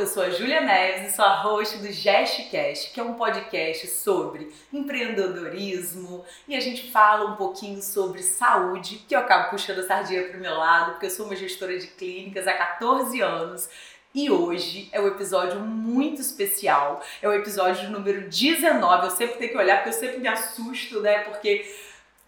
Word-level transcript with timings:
eu 0.00 0.06
sou 0.06 0.22
a 0.22 0.30
Júlia 0.30 0.62
Neves 0.62 1.12
e 1.12 1.14
sou 1.14 1.22
a 1.26 1.42
host 1.42 1.76
do 1.76 1.92
Gestcast, 1.92 2.90
que 2.90 2.98
é 2.98 3.02
um 3.02 3.14
podcast 3.14 3.86
sobre 3.88 4.50
empreendedorismo 4.72 6.24
e 6.48 6.56
a 6.56 6.60
gente 6.60 6.90
fala 6.90 7.30
um 7.30 7.36
pouquinho 7.36 7.82
sobre 7.82 8.22
saúde, 8.22 9.04
que 9.06 9.14
eu 9.14 9.18
acabo 9.18 9.50
puxando 9.50 9.80
a 9.80 9.86
sardinha 9.86 10.22
pro 10.22 10.40
meu 10.40 10.54
lado, 10.54 10.92
porque 10.92 11.04
eu 11.04 11.10
sou 11.10 11.26
uma 11.26 11.36
gestora 11.36 11.78
de 11.78 11.86
clínicas 11.86 12.48
há 12.48 12.54
14 12.54 13.20
anos 13.20 13.68
e 14.14 14.30
hoje 14.30 14.88
é 14.90 14.98
o 14.98 15.04
um 15.04 15.08
episódio 15.08 15.60
muito 15.60 16.22
especial. 16.22 17.02
É 17.20 17.28
o 17.28 17.34
episódio 17.34 17.90
número 17.90 18.22
19. 18.22 19.04
Eu 19.04 19.10
sempre 19.10 19.36
tenho 19.36 19.52
que 19.52 19.58
olhar 19.58 19.76
porque 19.76 19.90
eu 19.90 20.00
sempre 20.00 20.18
me 20.18 20.28
assusto, 20.28 21.00
né? 21.00 21.20
Porque 21.20 21.70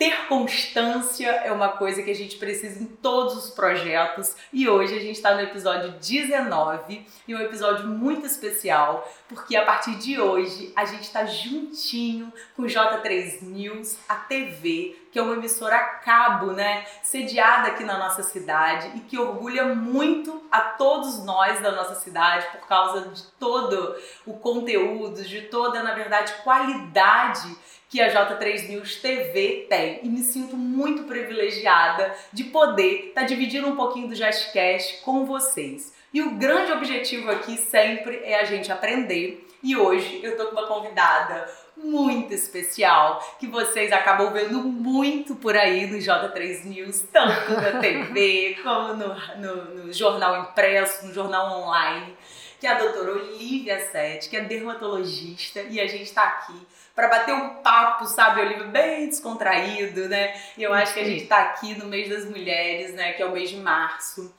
ter 0.03 0.27
constância 0.27 1.29
é 1.29 1.53
uma 1.53 1.69
coisa 1.69 2.03
que 2.03 2.11
a 2.11 2.15
gente 2.15 2.35
precisa 2.35 2.83
em 2.83 2.87
todos 2.87 3.37
os 3.37 3.51
projetos. 3.51 4.35
E 4.53 4.69
hoje 4.69 4.97
a 4.97 4.99
gente 4.99 5.15
está 5.15 5.33
no 5.33 5.41
episódio 5.41 5.93
19 5.93 7.07
e 7.29 7.33
um 7.33 7.39
episódio 7.39 7.87
muito 7.87 8.27
especial 8.27 9.09
porque 9.29 9.55
a 9.55 9.65
partir 9.65 9.95
de 9.95 10.21
hoje 10.21 10.73
a 10.75 10.85
gente 10.87 11.03
está 11.03 11.25
juntinho 11.25 12.33
com 12.57 12.63
o 12.63 12.67
J3 12.67 13.43
News, 13.43 13.97
a 14.09 14.17
TV, 14.17 14.97
que 15.13 15.19
é 15.19 15.23
uma 15.23 15.35
emissora 15.35 15.77
a 15.77 15.85
cabo, 15.99 16.53
né, 16.53 16.87
sediada 17.03 17.69
aqui 17.69 17.85
na 17.85 17.99
nossa 17.99 18.23
cidade 18.23 18.91
e 18.97 19.01
que 19.01 19.19
orgulha 19.19 19.75
muito 19.75 20.43
a 20.51 20.61
todos 20.61 21.23
nós 21.23 21.61
da 21.61 21.71
nossa 21.71 21.97
cidade 21.97 22.47
por 22.47 22.67
causa 22.67 23.11
de 23.11 23.23
todo 23.39 23.95
o 24.27 24.33
conteúdo, 24.33 25.23
de 25.23 25.43
toda, 25.43 25.83
na 25.83 25.93
verdade, 25.93 26.33
qualidade 26.43 27.55
que 27.91 28.01
a 28.01 28.11
J3 28.11 28.71
News 28.71 28.97
TV 28.97 29.67
tem. 29.69 30.01
E 30.03 30.09
me 30.09 30.23
sinto 30.23 30.57
muito 30.57 31.03
privilegiada 31.03 32.17
de 32.33 32.45
poder 32.45 33.09
estar 33.09 33.21
tá 33.21 33.27
dividindo 33.27 33.69
um 33.69 33.77
pouquinho 33.77 34.09
do 34.09 34.15
JustCast 34.15 35.03
com 35.03 35.27
vocês. 35.27 35.93
E 36.13 36.23
o 36.23 36.31
grande 36.37 36.73
objetivo 36.73 37.31
aqui 37.31 37.59
sempre 37.59 38.23
é 38.25 38.41
a 38.41 38.45
gente 38.45 38.73
aprender. 38.73 39.47
E 39.63 39.77
hoje 39.77 40.21
eu 40.23 40.37
tô 40.39 40.47
com 40.47 40.53
uma 40.53 40.67
convidada 40.67 41.47
muito 41.83 42.33
especial 42.33 43.21
que 43.39 43.47
vocês 43.47 43.93
acabam 43.93 44.33
vendo 44.33 44.63
muito 44.63 45.35
por 45.35 45.57
aí 45.57 45.87
no 45.87 45.99
J3 45.99 46.65
News, 46.65 47.05
tanto 47.13 47.53
na 47.53 47.79
TV 47.81 48.57
como 48.63 48.95
no, 48.95 49.15
no, 49.37 49.65
no 49.75 49.93
jornal 49.93 50.43
impresso, 50.43 51.07
no 51.07 51.13
jornal 51.13 51.61
online, 51.61 52.17
que 52.61 52.67
é 52.67 52.71
a 52.71 52.79
doutora 52.79 53.13
Olivia 53.13 53.81
Sete, 53.91 54.29
que 54.29 54.37
é 54.37 54.41
dermatologista, 54.43 55.61
e 55.63 55.81
a 55.81 55.87
gente 55.87 56.05
está 56.05 56.23
aqui 56.23 56.55
para 56.95 57.09
bater 57.09 57.35
um 57.35 57.55
papo, 57.63 58.07
sabe, 58.07 58.43
Olivia, 58.43 58.65
bem 58.65 59.09
descontraído, 59.09 60.09
né? 60.09 60.39
E 60.59 60.63
eu 60.63 60.75
acho 60.75 60.93
que 60.93 61.01
a 61.01 61.05
gente 61.05 61.23
está 61.23 61.41
aqui 61.41 61.75
no 61.75 61.87
mês 61.87 62.09
das 62.11 62.27
mulheres, 62.27 62.93
né, 62.93 63.15
que 63.15 63.23
é 63.23 63.27
o 63.27 63.33
mês 63.33 63.49
de 63.49 63.57
março 63.57 64.33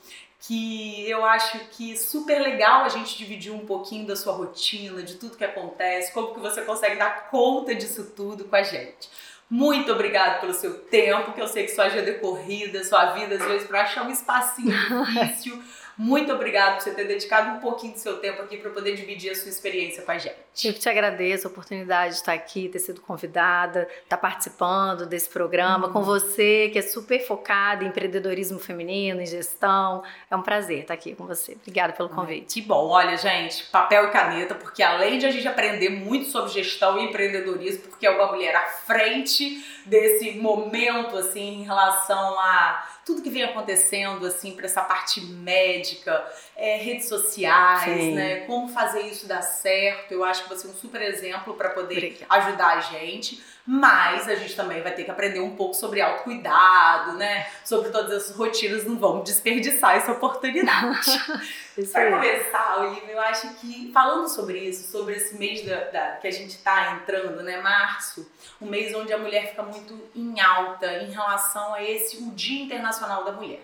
que 0.46 1.10
eu 1.10 1.24
acho 1.24 1.58
que 1.72 1.96
super 1.98 2.42
legal 2.42 2.84
a 2.84 2.90
gente 2.90 3.18
dividir 3.18 3.52
um 3.52 3.66
pouquinho 3.66 4.06
da 4.06 4.16
sua 4.16 4.34
rotina, 4.34 5.02
de 5.02 5.16
tudo 5.16 5.38
que 5.38 5.44
acontece, 5.44 6.12
como 6.12 6.34
que 6.34 6.40
você 6.42 6.62
consegue 6.64 6.98
dar 6.98 7.30
conta 7.30 7.74
disso 7.74 8.12
tudo 8.14 8.44
com 8.44 8.56
a 8.56 8.64
gente. 8.64 9.10
Muito 9.50 9.92
obrigada 9.92 10.42
pelo 10.42 10.54
seu 10.54 10.80
tempo, 10.86 11.32
que 11.32 11.42
eu 11.42 11.48
sei 11.48 11.64
que 11.64 11.72
sua 11.72 11.86
agenda 11.86 12.10
é 12.10 12.16
corrida, 12.16 12.84
sua 12.84 13.14
vida 13.14 13.36
às 13.36 13.46
vezes 13.46 13.68
para 13.68 13.84
achar 13.84 14.06
um 14.06 14.10
espacinho 14.10 14.76
difícil. 15.06 15.64
Muito 15.98 16.32
obrigada 16.32 16.76
por 16.76 16.84
você 16.84 16.92
ter 16.92 17.06
dedicado 17.06 17.58
um 17.58 17.60
pouquinho 17.60 17.94
do 17.94 18.00
seu 18.00 18.18
tempo 18.18 18.42
aqui 18.42 18.58
para 18.58 18.72
poder 18.72 18.96
dividir 18.96 19.32
a 19.32 19.36
sua 19.36 19.50
experiência 19.50 20.02
com 20.04 20.12
a 20.12 20.18
gente. 20.18 20.36
Eu 20.64 20.74
que 20.74 20.80
te 20.80 20.90
agradeço 20.90 21.48
a 21.48 21.52
oportunidade 21.52 22.14
de 22.14 22.20
estar 22.20 22.34
aqui, 22.34 22.70
ter 22.70 22.80
sido 22.80 23.02
convidada, 23.02 23.88
estar 24.04 24.18
participando 24.18 25.06
desse 25.06 25.30
programa 25.30 25.90
com 25.90 26.04
você, 26.04 26.70
que 26.72 26.80
é 26.80 26.82
super 26.82 27.20
focada 27.26 27.84
em 27.84 27.88
empreendedorismo 27.88 28.60
feminino, 28.60 29.22
em 29.22 29.26
gestão. 29.26 30.04
É 30.30 30.36
um 30.36 30.42
prazer 30.42 30.82
estar 30.82 30.94
aqui 30.94 31.16
com 31.16 31.26
você. 31.26 31.54
Obrigada 31.54 31.94
pelo 31.94 32.10
convite. 32.10 32.62
Que 32.62 32.68
bom. 32.68 32.88
Olha, 32.90 33.18
gente, 33.18 33.64
papel 33.66 34.06
e 34.06 34.12
caneta, 34.12 34.56
porque 34.56 34.82
além 34.82 35.18
de 35.18 35.26
a 35.26 35.32
gente 35.32 35.48
aprender 35.48 35.90
muito 35.90 36.30
sobre 36.30 36.52
gestão 36.52 37.00
e 37.00 37.06
empreendedorismo, 37.06 37.84
porque 37.90 38.06
é 38.06 38.10
uma 38.10 38.32
mulher 38.32 38.56
à 38.56 38.62
frente 38.62 39.64
desse 39.86 40.32
momento, 40.34 41.18
assim, 41.18 41.62
em 41.62 41.64
relação 41.64 42.40
a 42.40 42.93
tudo 43.06 43.22
que 43.22 43.30
vem 43.30 43.44
acontecendo, 43.44 44.26
assim, 44.26 44.56
para 44.56 44.66
essa 44.66 44.82
parte 44.82 45.22
médica, 45.22 46.26
é, 46.56 46.78
redes 46.78 47.08
sociais, 47.08 48.02
Sim. 48.02 48.16
né? 48.16 48.42
Como 48.42 48.70
fazer 48.70 49.02
isso 49.02 49.28
dar 49.28 49.42
certo. 49.42 50.12
Eu 50.12 50.24
acho 50.24 50.44
que 50.44 50.50
você 50.50 50.68
é 50.68 50.70
um 50.70 50.74
super 50.74 51.02
exemplo 51.02 51.54
para 51.56 51.70
poder 51.70 51.98
Obrigada. 51.98 52.26
ajudar 52.30 52.78
a 52.78 52.82
gente. 52.82 53.42
Mas 53.66 54.28
a 54.28 54.36
gente 54.36 54.56
também 54.58 54.82
vai 54.82 54.94
ter 54.94 55.06
que 55.06 55.12
aprender 55.12 55.40
um 55.40 55.56
pouco 55.56 55.74
sobre 55.74 56.02
autocuidado, 56.02 57.14
né? 57.14 57.48
Sobre 57.64 57.92
todas 57.92 58.12
essas 58.12 58.36
rotinas, 58.36 58.84
não 58.84 58.98
vamos 58.98 59.24
desperdiçar 59.24 59.96
essa 59.96 60.12
oportunidade. 60.12 61.12
para 61.94 62.12
começar, 62.12 62.80
Olivia, 62.80 63.14
eu 63.14 63.22
acho 63.22 63.54
que 63.56 63.90
falando 63.94 64.28
sobre 64.28 64.60
isso, 64.60 64.92
sobre 64.92 65.16
esse 65.16 65.38
mês 65.38 65.66
da, 65.66 65.80
da, 65.86 66.16
que 66.18 66.28
a 66.28 66.32
gente 66.32 66.50
está 66.50 66.92
entrando, 66.92 67.42
né? 67.42 67.62
Março, 67.62 68.30
um 68.62 68.68
mês 68.68 68.94
onde 68.94 69.14
a 69.14 69.18
mulher 69.18 69.52
fica 69.52 69.64
muito 69.64 69.98
em 70.14 70.42
alta 70.42 71.02
em 71.02 71.12
relação 71.12 71.74
a 71.74 71.82
esse 71.82 72.18
o 72.18 72.32
Dia 72.32 72.64
Internacional 72.66 73.24
da 73.24 73.32
Mulher. 73.32 73.62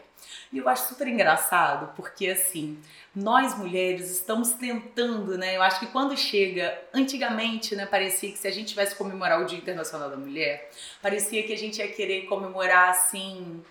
E 0.52 0.58
eu 0.58 0.70
acho 0.70 0.88
super 0.88 1.08
engraçado, 1.08 1.94
porque 1.96 2.28
assim, 2.28 2.82
nós 3.22 3.58
mulheres 3.58 4.10
estamos 4.10 4.52
tentando, 4.54 5.38
né? 5.38 5.58
Eu 5.58 5.62
acho 5.62 5.80
que 5.80 5.88
quando 5.88 6.16
chega, 6.16 6.80
antigamente, 6.94 7.76
né, 7.76 7.86
parecia 7.86 8.32
que 8.32 8.38
se 8.38 8.48
a 8.48 8.52
gente 8.52 8.70
tivesse 8.70 8.96
comemorar 8.96 9.42
o 9.42 9.46
Dia 9.46 9.58
Internacional 9.58 10.10
da 10.10 10.18
Mulher, 10.18 10.70
parecia 11.02 11.44
que 11.44 11.52
a 11.52 11.58
gente 11.58 11.80
ia 11.80 11.88
querer 11.88 12.26
comemorar 12.28 12.90
assim 12.90 13.64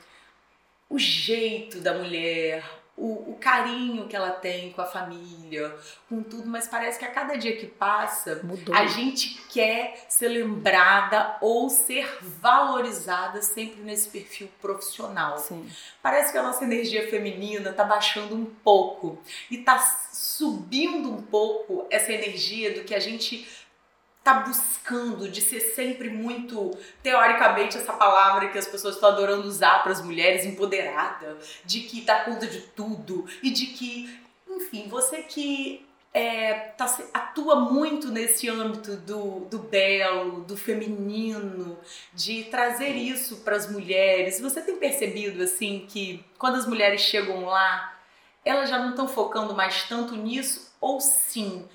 o 0.89 0.99
jeito 0.99 1.81
da 1.81 1.95
mulher, 1.95 2.65
o, 2.99 3.31
o, 3.31 3.37
carinho 3.41 4.09
que 4.09 4.17
ela 4.17 4.33
tem 4.33 4.73
com 4.73 4.83
a 4.83 4.85
família, 4.85 5.75
com 6.09 6.23
tudo, 6.23 6.49
mas 6.49 6.67
parece 6.67 6.99
que 6.99 7.05
a 7.05 7.11
cada 7.11 7.37
dia 7.37 7.57
que 7.57 7.67
passa, 7.67 8.41
Mudou. 8.43 8.75
a 8.75 8.87
gente 8.87 9.41
quer 9.49 10.05
ser 10.09 10.29
lembrada 10.29 11.37
ou 11.41 11.71
ser 11.71 12.19
valorizada 12.23 13.41
sempre 13.41 13.83
nesse 13.83 14.09
perfil 14.09 14.49
profissional. 14.61 15.39
Sim. 15.39 15.71
Parece 16.03 16.33
que 16.33 16.39
a 16.39 16.43
nossa 16.43 16.65
energia 16.65 17.09
feminina 17.09 17.73
tá 17.73 17.85
baixando 17.85 18.35
um 18.35 18.45
pouco 18.45 19.19
e 19.49 19.59
tá 19.59 19.79
subindo 19.79 21.09
um 21.11 21.23
pouco 21.23 21.87
essa 21.91 22.13
energia 22.13 22.75
do 22.75 22.83
que 22.83 22.95
a 22.95 23.01
gente 23.01 23.47
tá 24.29 24.41
buscando 24.41 25.27
de 25.31 25.41
ser 25.41 25.61
sempre 25.61 26.11
muito, 26.11 26.77
teoricamente, 27.03 27.79
essa 27.79 27.95
palavra 27.95 28.49
que 28.49 28.59
as 28.59 28.69
pessoas 28.69 28.95
estão 28.95 29.09
adorando 29.09 29.49
usar 29.49 29.83
para 29.83 29.93
as 29.93 30.03
mulheres, 30.03 30.45
empoderada, 30.45 31.39
de 31.65 31.81
que 31.81 32.03
dá 32.03 32.25
conta 32.25 32.47
de 32.47 32.61
tudo 32.61 33.27
e 33.43 33.51
de 33.51 33.69
que, 33.69 34.21
enfim, 34.47 34.87
você 34.87 35.23
que 35.23 35.87
é, 36.13 36.53
tá, 36.77 36.85
atua 37.15 37.57
muito 37.57 38.11
nesse 38.11 38.51
âmbito 38.51 38.97
do, 38.97 39.47
do 39.47 39.61
belo, 39.61 40.43
do 40.43 40.59
feminino, 40.59 41.79
de 42.13 42.45
trazer 42.45 42.97
isso 42.97 43.37
para 43.37 43.57
as 43.57 43.71
mulheres. 43.71 44.41
Você 44.41 44.61
tem 44.61 44.77
percebido 44.77 45.43
assim 45.43 45.87
que 45.89 46.23
quando 46.37 46.57
as 46.57 46.67
mulheres 46.67 47.01
chegam 47.01 47.47
lá, 47.47 47.99
elas 48.45 48.69
já 48.69 48.79
não 48.79 48.91
estão 48.91 49.09
focando 49.09 49.55
mais 49.55 49.85
tanto 49.85 50.15
nisso? 50.15 50.71
Ou 50.81 51.01
sim, 51.01 51.67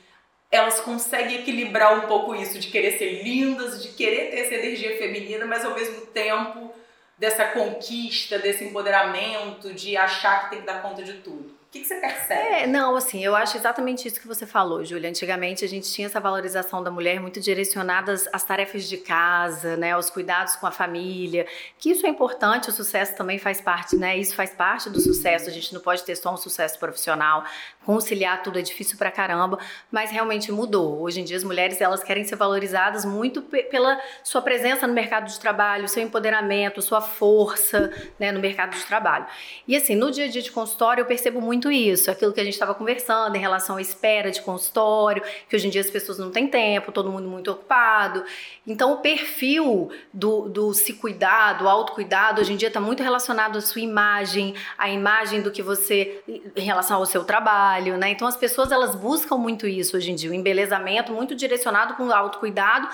elas 0.54 0.80
conseguem 0.80 1.40
equilibrar 1.40 1.98
um 1.98 2.08
pouco 2.08 2.36
isso 2.36 2.60
de 2.60 2.68
querer 2.68 2.98
ser 2.98 3.24
lindas, 3.24 3.82
de 3.82 3.90
querer 3.90 4.30
ter 4.30 4.42
essa 4.42 4.54
energia 4.54 4.98
feminina, 4.98 5.46
mas 5.46 5.66
ao 5.66 5.74
mesmo 5.74 6.06
tempo 6.08 6.74
dessa 7.18 7.46
conquista, 7.46 8.38
desse 8.38 8.64
empoderamento, 8.64 9.74
de 9.74 9.98
achar 9.98 10.44
que 10.44 10.50
tem 10.52 10.60
que 10.60 10.66
dar 10.66 10.82
conta 10.82 11.04
de 11.04 11.14
tudo 11.14 11.63
que, 11.74 11.84
você 11.84 11.96
percebe? 11.96 12.40
É, 12.40 12.68
não, 12.68 12.96
assim, 12.96 13.26
eu 13.26 13.36
acho 13.36 13.58
exatamente 13.58 14.08
isso 14.08 14.22
que 14.22 14.28
você 14.28 14.46
falou, 14.46 14.86
Júlia. 14.86 15.10
Antigamente 15.10 15.66
a 15.66 15.68
gente 15.68 15.92
tinha 15.92 16.06
essa 16.06 16.20
valorização 16.20 16.84
da 16.84 16.92
mulher 16.92 17.20
muito 17.20 17.40
direcionada 17.40 18.14
às 18.32 18.44
tarefas 18.44 18.88
de 18.88 18.98
casa, 18.98 19.76
né, 19.76 19.94
aos 19.94 20.10
cuidados 20.10 20.56
com 20.56 20.68
a 20.68 20.72
família, 20.72 21.48
que 21.80 21.90
isso 21.90 22.06
é 22.06 22.10
importante, 22.10 22.70
o 22.70 22.72
sucesso 22.72 23.16
também 23.16 23.40
faz 23.40 23.60
parte, 23.60 23.96
né? 23.96 24.16
Isso 24.16 24.36
faz 24.36 24.52
parte 24.52 24.88
do 24.88 25.00
sucesso. 25.00 25.50
A 25.50 25.52
gente 25.52 25.74
não 25.74 25.82
pode 25.82 26.04
ter 26.04 26.16
só 26.16 26.32
um 26.32 26.38
sucesso 26.38 26.78
profissional, 26.78 27.44
conciliar 27.84 28.44
tudo 28.44 28.60
é 28.60 28.62
difícil 28.62 28.98
pra 28.98 29.10
caramba, 29.10 29.58
mas 29.92 30.12
realmente 30.12 30.52
mudou. 30.52 31.02
Hoje 31.02 31.22
em 31.22 31.24
dia 31.24 31.38
as 31.38 31.44
mulheres 31.44 31.82
elas 31.82 32.04
querem 32.04 32.24
ser 32.24 32.36
valorizadas 32.36 33.04
muito 33.04 33.42
pela 33.42 34.00
sua 34.24 34.42
presença 34.42 34.86
no 34.86 34.94
mercado 34.94 35.28
de 35.28 35.40
trabalho, 35.40 35.88
seu 35.88 36.04
empoderamento, 36.04 36.82
sua 36.84 37.02
força, 37.02 37.92
né, 38.20 38.32
no 38.32 38.40
mercado 38.40 38.76
de 38.78 38.86
trabalho. 38.86 39.26
E 39.68 39.76
assim, 39.76 39.96
no 39.96 40.12
dia 40.12 40.26
a 40.26 40.28
dia 40.28 40.42
de 40.42 40.52
consultório 40.52 41.02
eu 41.02 41.06
percebo 41.06 41.42
muito 41.42 41.63
muito 41.64 41.72
isso, 41.72 42.12
aquilo 42.12 42.34
que 42.34 42.42
a 42.42 42.44
gente 42.44 42.54
estava 42.54 42.74
conversando 42.74 43.36
em 43.36 43.40
relação 43.40 43.78
à 43.78 43.82
espera 43.82 44.30
de 44.30 44.42
consultório, 44.42 45.24
que 45.48 45.56
hoje 45.56 45.68
em 45.68 45.70
dia 45.70 45.82
as 45.82 45.90
pessoas 45.90 46.18
não 46.18 46.30
têm 46.30 46.48
tempo, 46.48 46.92
todo 46.92 47.10
mundo 47.10 47.28
muito 47.30 47.52
ocupado. 47.52 48.24
Então, 48.68 48.94
o 48.94 48.98
perfil 48.98 49.90
do, 50.12 50.50
do 50.50 50.74
se 50.74 50.94
cuidar, 50.94 51.54
do 51.54 51.70
autocuidado, 51.70 52.42
hoje 52.42 52.54
em 52.54 52.58
dia 52.58 52.68
está 52.68 52.82
muito 52.82 53.02
relacionado 53.02 53.58
à 53.58 53.62
sua 53.62 53.82
imagem, 53.82 54.56
à 54.78 54.90
imagem 54.90 55.42
do 55.42 55.52
que 55.52 55.62
você, 55.62 56.22
em 56.28 56.66
relação 56.66 56.98
ao 56.98 57.06
seu 57.06 57.24
trabalho, 57.24 57.98
né? 57.98 58.10
Então, 58.10 58.28
as 58.28 58.36
pessoas 58.36 58.72
elas 58.72 58.96
buscam 58.96 59.38
muito 59.38 59.66
isso 59.68 59.96
hoje 59.96 60.12
em 60.12 60.16
dia, 60.16 60.30
o 60.30 60.34
embelezamento 60.34 61.14
muito 61.14 61.36
direcionado 61.36 61.94
com 61.96 62.08
o 62.08 62.14
autocuidado 62.14 62.90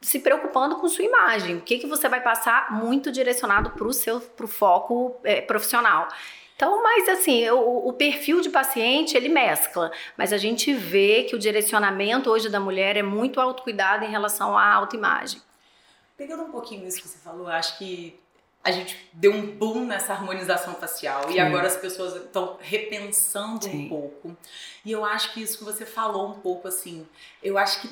se 0.00 0.18
preocupando 0.18 0.76
com 0.76 0.88
sua 0.88 1.04
imagem. 1.04 1.56
O 1.56 1.60
que, 1.60 1.78
que 1.78 1.86
você 1.86 2.08
vai 2.08 2.20
passar 2.20 2.72
muito 2.72 3.12
direcionado 3.12 3.70
para 3.70 3.86
o 3.86 3.92
seu 3.92 4.20
pro 4.20 4.48
foco 4.48 5.16
é, 5.22 5.40
profissional. 5.40 6.08
Então, 6.62 6.80
mas 6.80 7.08
assim, 7.08 7.50
o, 7.50 7.88
o, 7.88 7.92
perfil 7.92 8.40
de 8.40 8.48
paciente, 8.48 9.16
ele 9.16 9.28
mescla, 9.28 9.90
mas 10.16 10.32
a 10.32 10.36
gente 10.36 10.72
vê 10.72 11.24
que 11.24 11.34
o 11.34 11.38
direcionamento 11.38 12.30
hoje 12.30 12.48
da 12.48 12.60
mulher 12.60 12.96
é 12.96 13.02
muito 13.02 13.40
autocuidado 13.40 14.04
em 14.04 14.08
relação 14.08 14.56
à 14.56 14.72
autoimagem. 14.72 15.42
Pegando 16.16 16.44
um 16.44 16.52
pouquinho 16.52 16.86
isso 16.86 17.02
que 17.02 17.08
você 17.08 17.18
falou, 17.18 17.48
acho 17.48 17.76
que 17.78 18.16
a 18.62 18.70
gente 18.70 19.10
deu 19.12 19.32
um 19.32 19.44
boom 19.44 19.86
nessa 19.86 20.12
harmonização 20.12 20.74
facial 20.76 21.26
Sim. 21.26 21.34
e 21.34 21.40
agora 21.40 21.66
as 21.66 21.76
pessoas 21.76 22.14
estão 22.14 22.56
repensando 22.60 23.64
Sim. 23.64 23.86
um 23.86 23.88
pouco. 23.88 24.36
E 24.84 24.92
eu 24.92 25.04
acho 25.04 25.32
que 25.32 25.42
isso 25.42 25.58
que 25.58 25.64
você 25.64 25.84
falou 25.84 26.28
um 26.28 26.38
pouco 26.38 26.68
assim, 26.68 27.04
eu 27.42 27.58
acho 27.58 27.80
que 27.80 27.90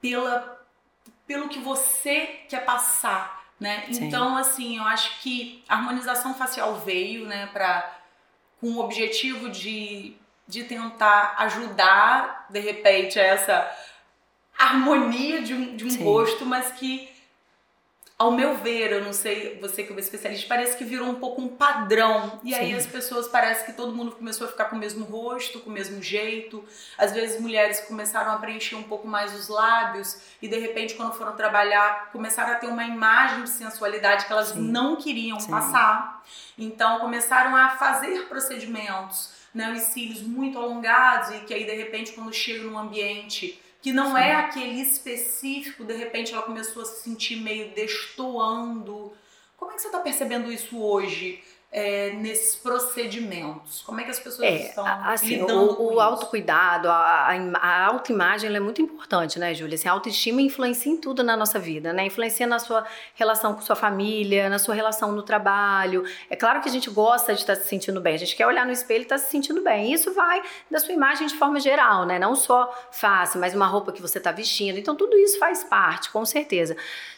pela 0.00 0.64
pelo 1.26 1.48
que 1.48 1.58
você 1.58 2.20
quer 2.48 2.64
passar, 2.64 3.50
né? 3.58 3.84
Sim. 3.90 4.04
Então 4.04 4.36
assim, 4.36 4.76
eu 4.76 4.84
acho 4.84 5.20
que 5.22 5.64
a 5.68 5.74
harmonização 5.74 6.34
facial 6.34 6.76
veio, 6.76 7.26
né, 7.26 7.46
para 7.52 7.95
com 8.60 8.68
o 8.68 8.80
objetivo 8.80 9.48
de 9.50 10.16
de 10.48 10.64
tentar 10.64 11.34
ajudar 11.38 12.46
de 12.50 12.60
repente 12.60 13.18
essa 13.18 13.68
harmonia 14.56 15.42
de 15.42 15.52
um, 15.52 15.76
de 15.76 15.84
um 15.84 16.04
rosto, 16.04 16.46
mas 16.46 16.70
que 16.72 17.08
ao 18.18 18.32
meu 18.32 18.56
ver, 18.56 18.92
eu 18.92 19.04
não 19.04 19.12
sei, 19.12 19.58
você 19.60 19.82
que 19.82 19.90
é 19.90 19.92
uma 19.92 20.00
especialista, 20.00 20.46
parece 20.48 20.74
que 20.74 20.84
virou 20.84 21.06
um 21.06 21.16
pouco 21.16 21.42
um 21.42 21.48
padrão. 21.48 22.40
E 22.42 22.54
Sim. 22.54 22.58
aí 22.58 22.74
as 22.74 22.86
pessoas 22.86 23.28
parece 23.28 23.66
que 23.66 23.74
todo 23.74 23.94
mundo 23.94 24.12
começou 24.12 24.46
a 24.46 24.50
ficar 24.50 24.66
com 24.66 24.76
o 24.76 24.78
mesmo 24.78 25.04
rosto, 25.04 25.60
com 25.60 25.68
o 25.68 25.72
mesmo 25.72 26.02
jeito. 26.02 26.64
Às 26.96 27.12
vezes 27.12 27.38
mulheres 27.38 27.80
começaram 27.80 28.32
a 28.32 28.38
preencher 28.38 28.74
um 28.74 28.84
pouco 28.84 29.06
mais 29.06 29.34
os 29.34 29.48
lábios 29.48 30.18
e 30.40 30.48
de 30.48 30.58
repente 30.58 30.94
quando 30.94 31.12
foram 31.12 31.36
trabalhar, 31.36 32.10
começaram 32.10 32.52
a 32.52 32.56
ter 32.56 32.68
uma 32.68 32.84
imagem 32.84 33.44
de 33.44 33.50
sensualidade 33.50 34.24
que 34.24 34.32
elas 34.32 34.48
Sim. 34.48 34.60
não 34.60 34.96
queriam 34.96 35.38
Sim. 35.38 35.50
passar. 35.50 36.24
Então 36.56 37.00
começaram 37.00 37.54
a 37.54 37.76
fazer 37.76 38.28
procedimentos, 38.28 39.30
né, 39.52 39.70
os 39.72 39.82
cílios 39.82 40.22
muito 40.22 40.58
alongados 40.58 41.34
e 41.34 41.40
que 41.40 41.52
aí 41.52 41.64
de 41.64 41.74
repente 41.74 42.12
quando 42.12 42.32
chega 42.32 42.64
num 42.64 42.78
ambiente 42.78 43.60
que 43.86 43.92
não 43.92 44.18
é 44.18 44.22
Sim. 44.24 44.28
é 44.30 44.34
aquele 44.34 44.80
específico, 44.80 45.84
de 45.84 45.94
repente 45.94 46.32
ela 46.32 46.42
começou 46.42 46.82
a 46.82 46.84
se 46.84 47.04
sentir 47.04 47.36
meio 47.36 47.72
destoando. 47.72 49.12
Como 49.56 49.70
é 49.70 49.76
que 49.76 49.80
você 49.80 49.86
está 49.86 50.00
percebendo 50.00 50.50
isso 50.50 50.76
hoje? 50.76 51.40
É, 51.76 52.08
nesses 52.14 52.56
procedimentos? 52.56 53.82
Como 53.82 54.00
é 54.00 54.04
que 54.04 54.10
as 54.10 54.18
pessoas 54.18 54.48
é, 54.48 54.68
estão 54.68 54.86
assim, 54.86 55.40
lidando 55.40 55.78
o, 55.78 55.96
o 55.96 56.00
autocuidado, 56.00 56.88
a, 56.88 57.28
a 57.60 57.86
autoimagem 57.88 58.56
é 58.56 58.58
muito 58.58 58.80
importante, 58.80 59.38
né, 59.38 59.52
Júlia? 59.52 59.74
Assim, 59.74 59.86
a 59.86 59.92
autoestima 59.92 60.40
influencia 60.40 60.90
em 60.90 60.96
tudo 60.96 61.22
na 61.22 61.36
nossa 61.36 61.58
vida, 61.58 61.92
né? 61.92 62.06
Influencia 62.06 62.46
na 62.46 62.58
sua 62.58 62.86
relação 63.14 63.52
com 63.52 63.60
sua 63.60 63.76
família, 63.76 64.48
na 64.48 64.58
sua 64.58 64.74
relação 64.74 65.12
no 65.12 65.22
trabalho. 65.22 66.02
É 66.30 66.34
claro 66.34 66.62
que 66.62 66.68
a 66.70 66.72
gente 66.72 66.88
gosta 66.88 67.34
de 67.34 67.40
estar 67.40 67.54
se 67.56 67.68
sentindo 67.68 68.00
bem, 68.00 68.14
a 68.14 68.18
gente 68.18 68.34
quer 68.34 68.46
olhar 68.46 68.64
no 68.64 68.72
espelho 68.72 69.00
e 69.00 69.02
estar 69.02 69.18
se 69.18 69.30
sentindo 69.30 69.60
bem. 69.62 69.92
Isso 69.92 70.14
vai 70.14 70.42
da 70.70 70.78
sua 70.78 70.94
imagem 70.94 71.26
de 71.26 71.34
forma 71.34 71.60
geral, 71.60 72.06
né? 72.06 72.18
Não 72.18 72.34
só 72.34 72.74
face, 72.90 73.36
mas 73.36 73.54
uma 73.54 73.66
roupa 73.66 73.92
que 73.92 74.00
você 74.00 74.16
está 74.16 74.32
vestindo. 74.32 74.78
Então, 74.78 74.96
tudo 74.96 75.14
isso 75.18 75.38
faz 75.38 75.62
parte, 75.62 76.08
com 76.08 76.24
certeza. 76.24 76.74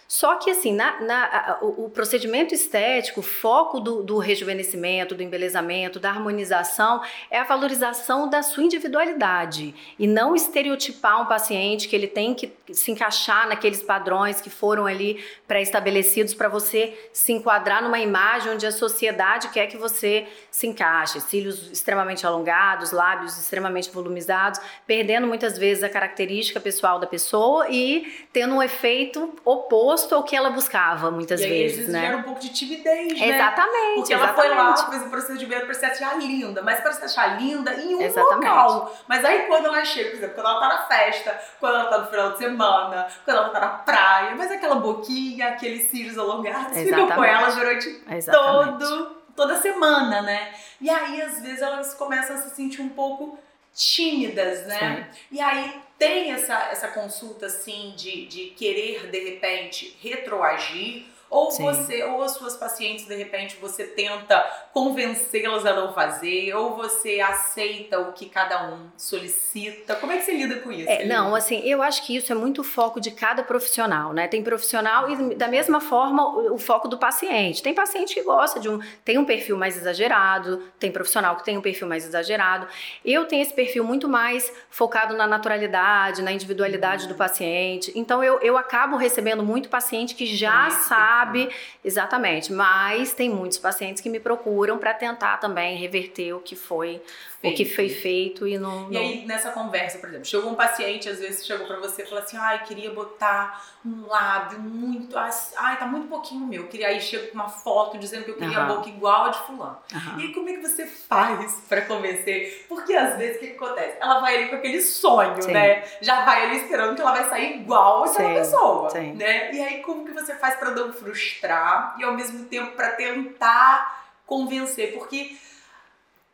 Só 0.08 0.36
que, 0.36 0.50
assim, 0.50 0.72
na, 0.72 1.02
na 1.02 1.58
o, 1.60 1.84
o, 1.84 1.90
procedimento 1.90 2.54
estético, 2.54 3.20
o 3.20 3.22
foco 3.22 3.78
do, 3.78 4.02
do, 4.02 4.16
rejuvenescimento, 4.16 5.14
do 5.14 5.22
embelezamento, 5.22 6.00
da 6.00 6.08
harmonização, 6.08 7.02
é 7.30 7.38
a 7.38 7.44
valorização 7.44 8.26
da 8.26 8.42
sua 8.42 8.62
individualidade 8.62 9.74
e 9.98 10.06
não 10.06 10.34
estereotipar 10.34 11.20
um 11.20 11.26
paciente 11.26 11.86
que 11.86 11.94
ele 11.94 12.06
tem 12.06 12.34
que 12.34 12.50
se 12.72 12.90
encaixar 12.90 13.46
naqueles 13.48 13.82
padrões 13.82 14.40
que 14.40 14.48
foram 14.48 14.86
ali 14.86 15.22
pré-estabelecidos 15.46 16.32
para 16.32 16.48
você 16.48 16.98
se 17.12 17.32
enquadrar 17.32 17.82
numa 17.82 17.98
imagem 17.98 18.52
onde 18.52 18.66
a 18.66 18.72
sociedade 18.72 19.48
quer 19.48 19.66
que 19.66 19.76
você 19.76 20.26
se 20.50 20.66
encaixe. 20.66 21.20
Cílios 21.20 21.70
extremamente 21.70 22.26
alongados, 22.26 22.92
lábios 22.92 23.38
extremamente 23.38 23.90
volumizados, 23.90 24.58
perdendo 24.86 25.26
muitas 25.26 25.58
vezes 25.58 25.84
a 25.84 25.88
característica 25.90 26.58
pessoal 26.58 26.98
da 26.98 27.06
pessoa 27.06 27.68
e 27.68 28.26
tendo 28.32 28.54
um 28.54 28.62
efeito 28.62 29.34
oposto 29.44 29.97
oposto 29.98 30.14
ao 30.14 30.22
que 30.22 30.36
ela 30.36 30.50
buscava, 30.50 31.10
muitas 31.10 31.40
e 31.40 31.44
aí, 31.44 31.50
vezes, 31.50 31.88
né? 31.88 32.16
um 32.16 32.22
pouco 32.22 32.40
de 32.40 32.50
timidez, 32.50 33.18
né? 33.18 33.28
Exatamente. 33.28 33.94
Porque 33.96 34.14
ela 34.14 34.34
foi 34.34 34.48
lá, 34.48 34.76
fez 34.90 35.02
o 35.02 35.10
procedimento 35.10 35.66
para 35.66 35.74
se 35.74 35.84
achar 35.86 36.18
linda, 36.18 36.62
mas 36.62 36.80
para 36.80 36.92
se 36.92 37.04
achar 37.04 37.40
linda 37.40 37.74
em 37.74 37.94
um 37.94 38.02
exatamente. 38.02 38.48
local. 38.48 38.96
Mas 39.06 39.24
aí 39.24 39.46
quando 39.46 39.66
ela 39.66 39.84
chega, 39.84 40.10
por 40.10 40.16
exemplo, 40.16 40.34
quando 40.34 40.46
ela 40.48 40.60
tá 40.60 40.68
na 40.68 40.78
festa, 40.86 41.40
quando 41.58 41.74
ela 41.74 41.84
tá 41.86 41.98
no 41.98 42.06
final 42.06 42.32
de 42.32 42.38
semana, 42.38 43.06
quando 43.24 43.36
ela 43.36 43.48
tá 43.50 43.60
na 43.60 43.68
praia, 43.68 44.34
mas 44.36 44.50
aquela 44.50 44.76
boquinha, 44.76 45.48
aqueles 45.48 45.90
cílios 45.90 46.16
alongados, 46.16 46.76
ficam 46.76 47.08
com 47.10 47.24
ela 47.24 47.50
durante 47.50 48.02
todo 48.30 49.18
toda 49.34 49.56
semana, 49.60 50.20
né? 50.20 50.52
E 50.80 50.90
aí, 50.90 51.22
às 51.22 51.40
vezes, 51.40 51.62
elas 51.62 51.94
começam 51.94 52.34
a 52.34 52.40
se 52.40 52.56
sentir 52.56 52.82
um 52.82 52.88
pouco 52.88 53.38
tímidas, 53.78 54.66
né? 54.66 55.08
Sim. 55.12 55.36
E 55.36 55.40
aí 55.40 55.80
tem 55.96 56.32
essa, 56.32 56.68
essa 56.70 56.88
consulta 56.88 57.46
assim 57.46 57.94
de, 57.96 58.26
de 58.26 58.46
querer 58.50 59.08
de 59.08 59.18
repente 59.20 59.96
retroagir 60.02 61.06
ou 61.30 61.50
Sim. 61.50 61.64
você, 61.64 62.02
ou 62.04 62.22
as 62.22 62.32
suas 62.32 62.56
pacientes, 62.56 63.06
de 63.06 63.14
repente, 63.14 63.56
você 63.60 63.84
tenta 63.84 64.40
convencê-las 64.72 65.66
a 65.66 65.74
não 65.74 65.92
fazer, 65.92 66.54
ou 66.54 66.74
você 66.74 67.20
aceita 67.20 67.98
o 68.00 68.12
que 68.12 68.28
cada 68.28 68.70
um 68.70 68.88
solicita. 68.96 69.94
Como 69.96 70.12
é 70.12 70.16
que 70.16 70.24
você 70.24 70.32
lida 70.32 70.56
com 70.60 70.72
isso? 70.72 70.88
É, 70.88 71.04
não, 71.04 71.34
assim, 71.34 71.60
eu 71.64 71.82
acho 71.82 72.04
que 72.06 72.16
isso 72.16 72.32
é 72.32 72.34
muito 72.34 72.64
foco 72.64 73.00
de 73.00 73.10
cada 73.10 73.42
profissional, 73.42 74.12
né? 74.12 74.26
Tem 74.26 74.42
profissional 74.42 75.10
e 75.10 75.34
da 75.34 75.48
mesma 75.48 75.80
forma 75.80 76.26
o, 76.26 76.54
o 76.54 76.58
foco 76.58 76.88
do 76.88 76.96
paciente. 76.96 77.62
Tem 77.62 77.74
paciente 77.74 78.14
que 78.14 78.22
gosta 78.22 78.58
de 78.58 78.68
um, 78.68 78.80
tem 79.04 79.18
um 79.18 79.24
perfil 79.24 79.56
mais 79.56 79.76
exagerado, 79.76 80.62
tem 80.78 80.90
profissional 80.90 81.36
que 81.36 81.44
tem 81.44 81.58
um 81.58 81.62
perfil 81.62 81.86
mais 81.88 82.06
exagerado. 82.06 82.66
Eu 83.04 83.26
tenho 83.26 83.42
esse 83.42 83.52
perfil 83.52 83.84
muito 83.84 84.08
mais 84.08 84.50
focado 84.70 85.16
na 85.16 85.26
naturalidade, 85.26 86.22
na 86.22 86.32
individualidade 86.32 87.02
uhum. 87.02 87.08
do 87.10 87.14
paciente. 87.14 87.92
Então 87.94 88.24
eu, 88.24 88.40
eu 88.40 88.56
acabo 88.56 88.96
recebendo 88.96 89.42
muito 89.42 89.68
paciente 89.68 90.14
que 90.14 90.24
já 90.26 90.70
sabe 90.70 91.17
sabe 91.18 91.48
exatamente, 91.84 92.52
mas 92.52 93.12
tem 93.12 93.28
muitos 93.30 93.58
pacientes 93.58 94.00
que 94.00 94.08
me 94.08 94.20
procuram 94.20 94.78
para 94.78 94.94
tentar 94.94 95.38
também 95.38 95.76
reverter 95.76 96.32
o 96.32 96.40
que 96.40 96.54
foi 96.54 97.02
feito. 97.40 97.54
o 97.54 97.56
que 97.56 97.64
foi 97.64 97.88
feito 97.88 98.46
e 98.46 98.58
não. 98.58 98.90
E 98.90 98.94
não... 98.94 99.00
aí 99.00 99.26
nessa 99.26 99.50
conversa, 99.50 99.98
por 99.98 100.08
exemplo, 100.08 100.24
chegou 100.24 100.50
um 100.50 100.54
paciente 100.54 101.08
às 101.08 101.18
vezes 101.18 101.44
chegou 101.44 101.66
para 101.66 101.78
você 101.78 102.02
e 102.02 102.06
falou 102.06 102.22
assim, 102.22 102.36
ai 102.36 102.64
queria 102.64 102.90
botar 102.90 103.64
um 103.84 104.06
lábio 104.06 104.60
muito, 104.60 105.16
ai 105.16 105.78
tá 105.78 105.86
muito 105.86 106.08
pouquinho 106.08 106.46
meu, 106.46 106.66
queria 106.66 106.88
aí 106.88 107.00
chega 107.00 107.28
com 107.28 107.34
uma 107.34 107.48
foto 107.48 107.98
dizendo 107.98 108.24
que 108.24 108.30
eu 108.30 108.36
queria 108.36 108.58
uhum. 108.58 108.64
a 108.64 108.74
boca 108.76 108.88
igual 108.88 109.26
a 109.26 109.28
de 109.30 109.38
fulano. 109.40 109.78
Uhum. 109.92 110.20
E 110.20 110.32
como 110.32 110.48
é 110.48 110.54
que 110.54 110.68
você 110.68 110.86
faz 110.86 111.54
para 111.68 111.82
convencer? 111.82 112.66
Porque 112.68 112.92
às 112.94 113.16
vezes 113.16 113.36
o 113.36 113.40
que, 113.40 113.46
que, 113.48 113.56
acontece? 113.56 113.96
Ela 114.00 114.20
vai 114.20 114.36
ali 114.36 114.48
com 114.48 114.56
aquele 114.56 114.80
sonho, 114.80 115.40
Sim. 115.40 115.52
né? 115.52 115.84
Já 116.00 116.24
vai 116.24 116.44
ali 116.44 116.56
esperando 116.58 116.94
que 116.94 117.00
ela 117.00 117.12
vai 117.12 117.28
sair 117.28 117.60
igual 117.60 118.04
aquela 118.04 118.28
Sim. 118.28 118.34
pessoa, 118.34 118.90
Sim. 118.90 119.12
né? 119.12 119.52
E 119.52 119.60
aí 119.60 119.82
como 119.82 120.04
que 120.04 120.12
você 120.12 120.34
faz 120.34 120.56
para 120.56 120.70
não 120.72 120.92
frustrar 121.08 121.96
e 121.98 122.04
ao 122.04 122.14
mesmo 122.14 122.44
tempo 122.44 122.72
para 122.72 122.92
tentar 122.92 124.12
convencer? 124.26 124.92
Porque 124.92 125.36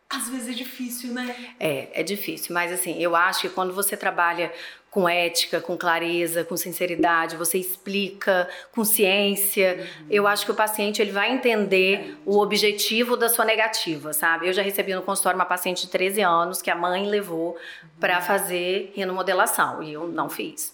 às 0.08 0.28
vezes 0.28 0.48
é 0.48 0.52
difícil, 0.52 1.12
né? 1.12 1.54
É, 1.58 2.00
é 2.00 2.02
difícil, 2.02 2.54
mas 2.54 2.72
assim, 2.72 3.00
eu 3.00 3.16
acho 3.16 3.42
que 3.42 3.48
quando 3.48 3.72
você 3.72 3.96
trabalha 3.96 4.52
com 4.90 5.08
ética, 5.08 5.60
com 5.60 5.76
clareza, 5.76 6.44
com 6.44 6.56
sinceridade, 6.56 7.36
você 7.36 7.58
explica 7.58 8.48
com 8.70 8.84
ciência, 8.84 9.76
uhum. 9.76 10.06
eu 10.08 10.26
acho 10.28 10.44
que 10.44 10.52
o 10.52 10.54
paciente 10.54 11.02
ele 11.02 11.10
vai 11.10 11.32
entender 11.32 12.16
o 12.24 12.38
objetivo 12.38 13.16
da 13.16 13.28
sua 13.28 13.44
negativa, 13.44 14.12
sabe? 14.12 14.46
Eu 14.46 14.52
já 14.52 14.62
recebi 14.62 14.94
no 14.94 15.02
consultório 15.02 15.36
uma 15.36 15.44
paciente 15.44 15.86
de 15.86 15.90
13 15.90 16.20
anos 16.20 16.62
que 16.62 16.70
a 16.70 16.76
mãe 16.76 17.06
levou 17.06 17.54
uhum. 17.54 17.88
para 17.98 18.20
fazer 18.20 18.92
renomodelação 18.94 19.82
e 19.82 19.92
eu 19.92 20.06
não 20.06 20.30
fiz 20.30 20.73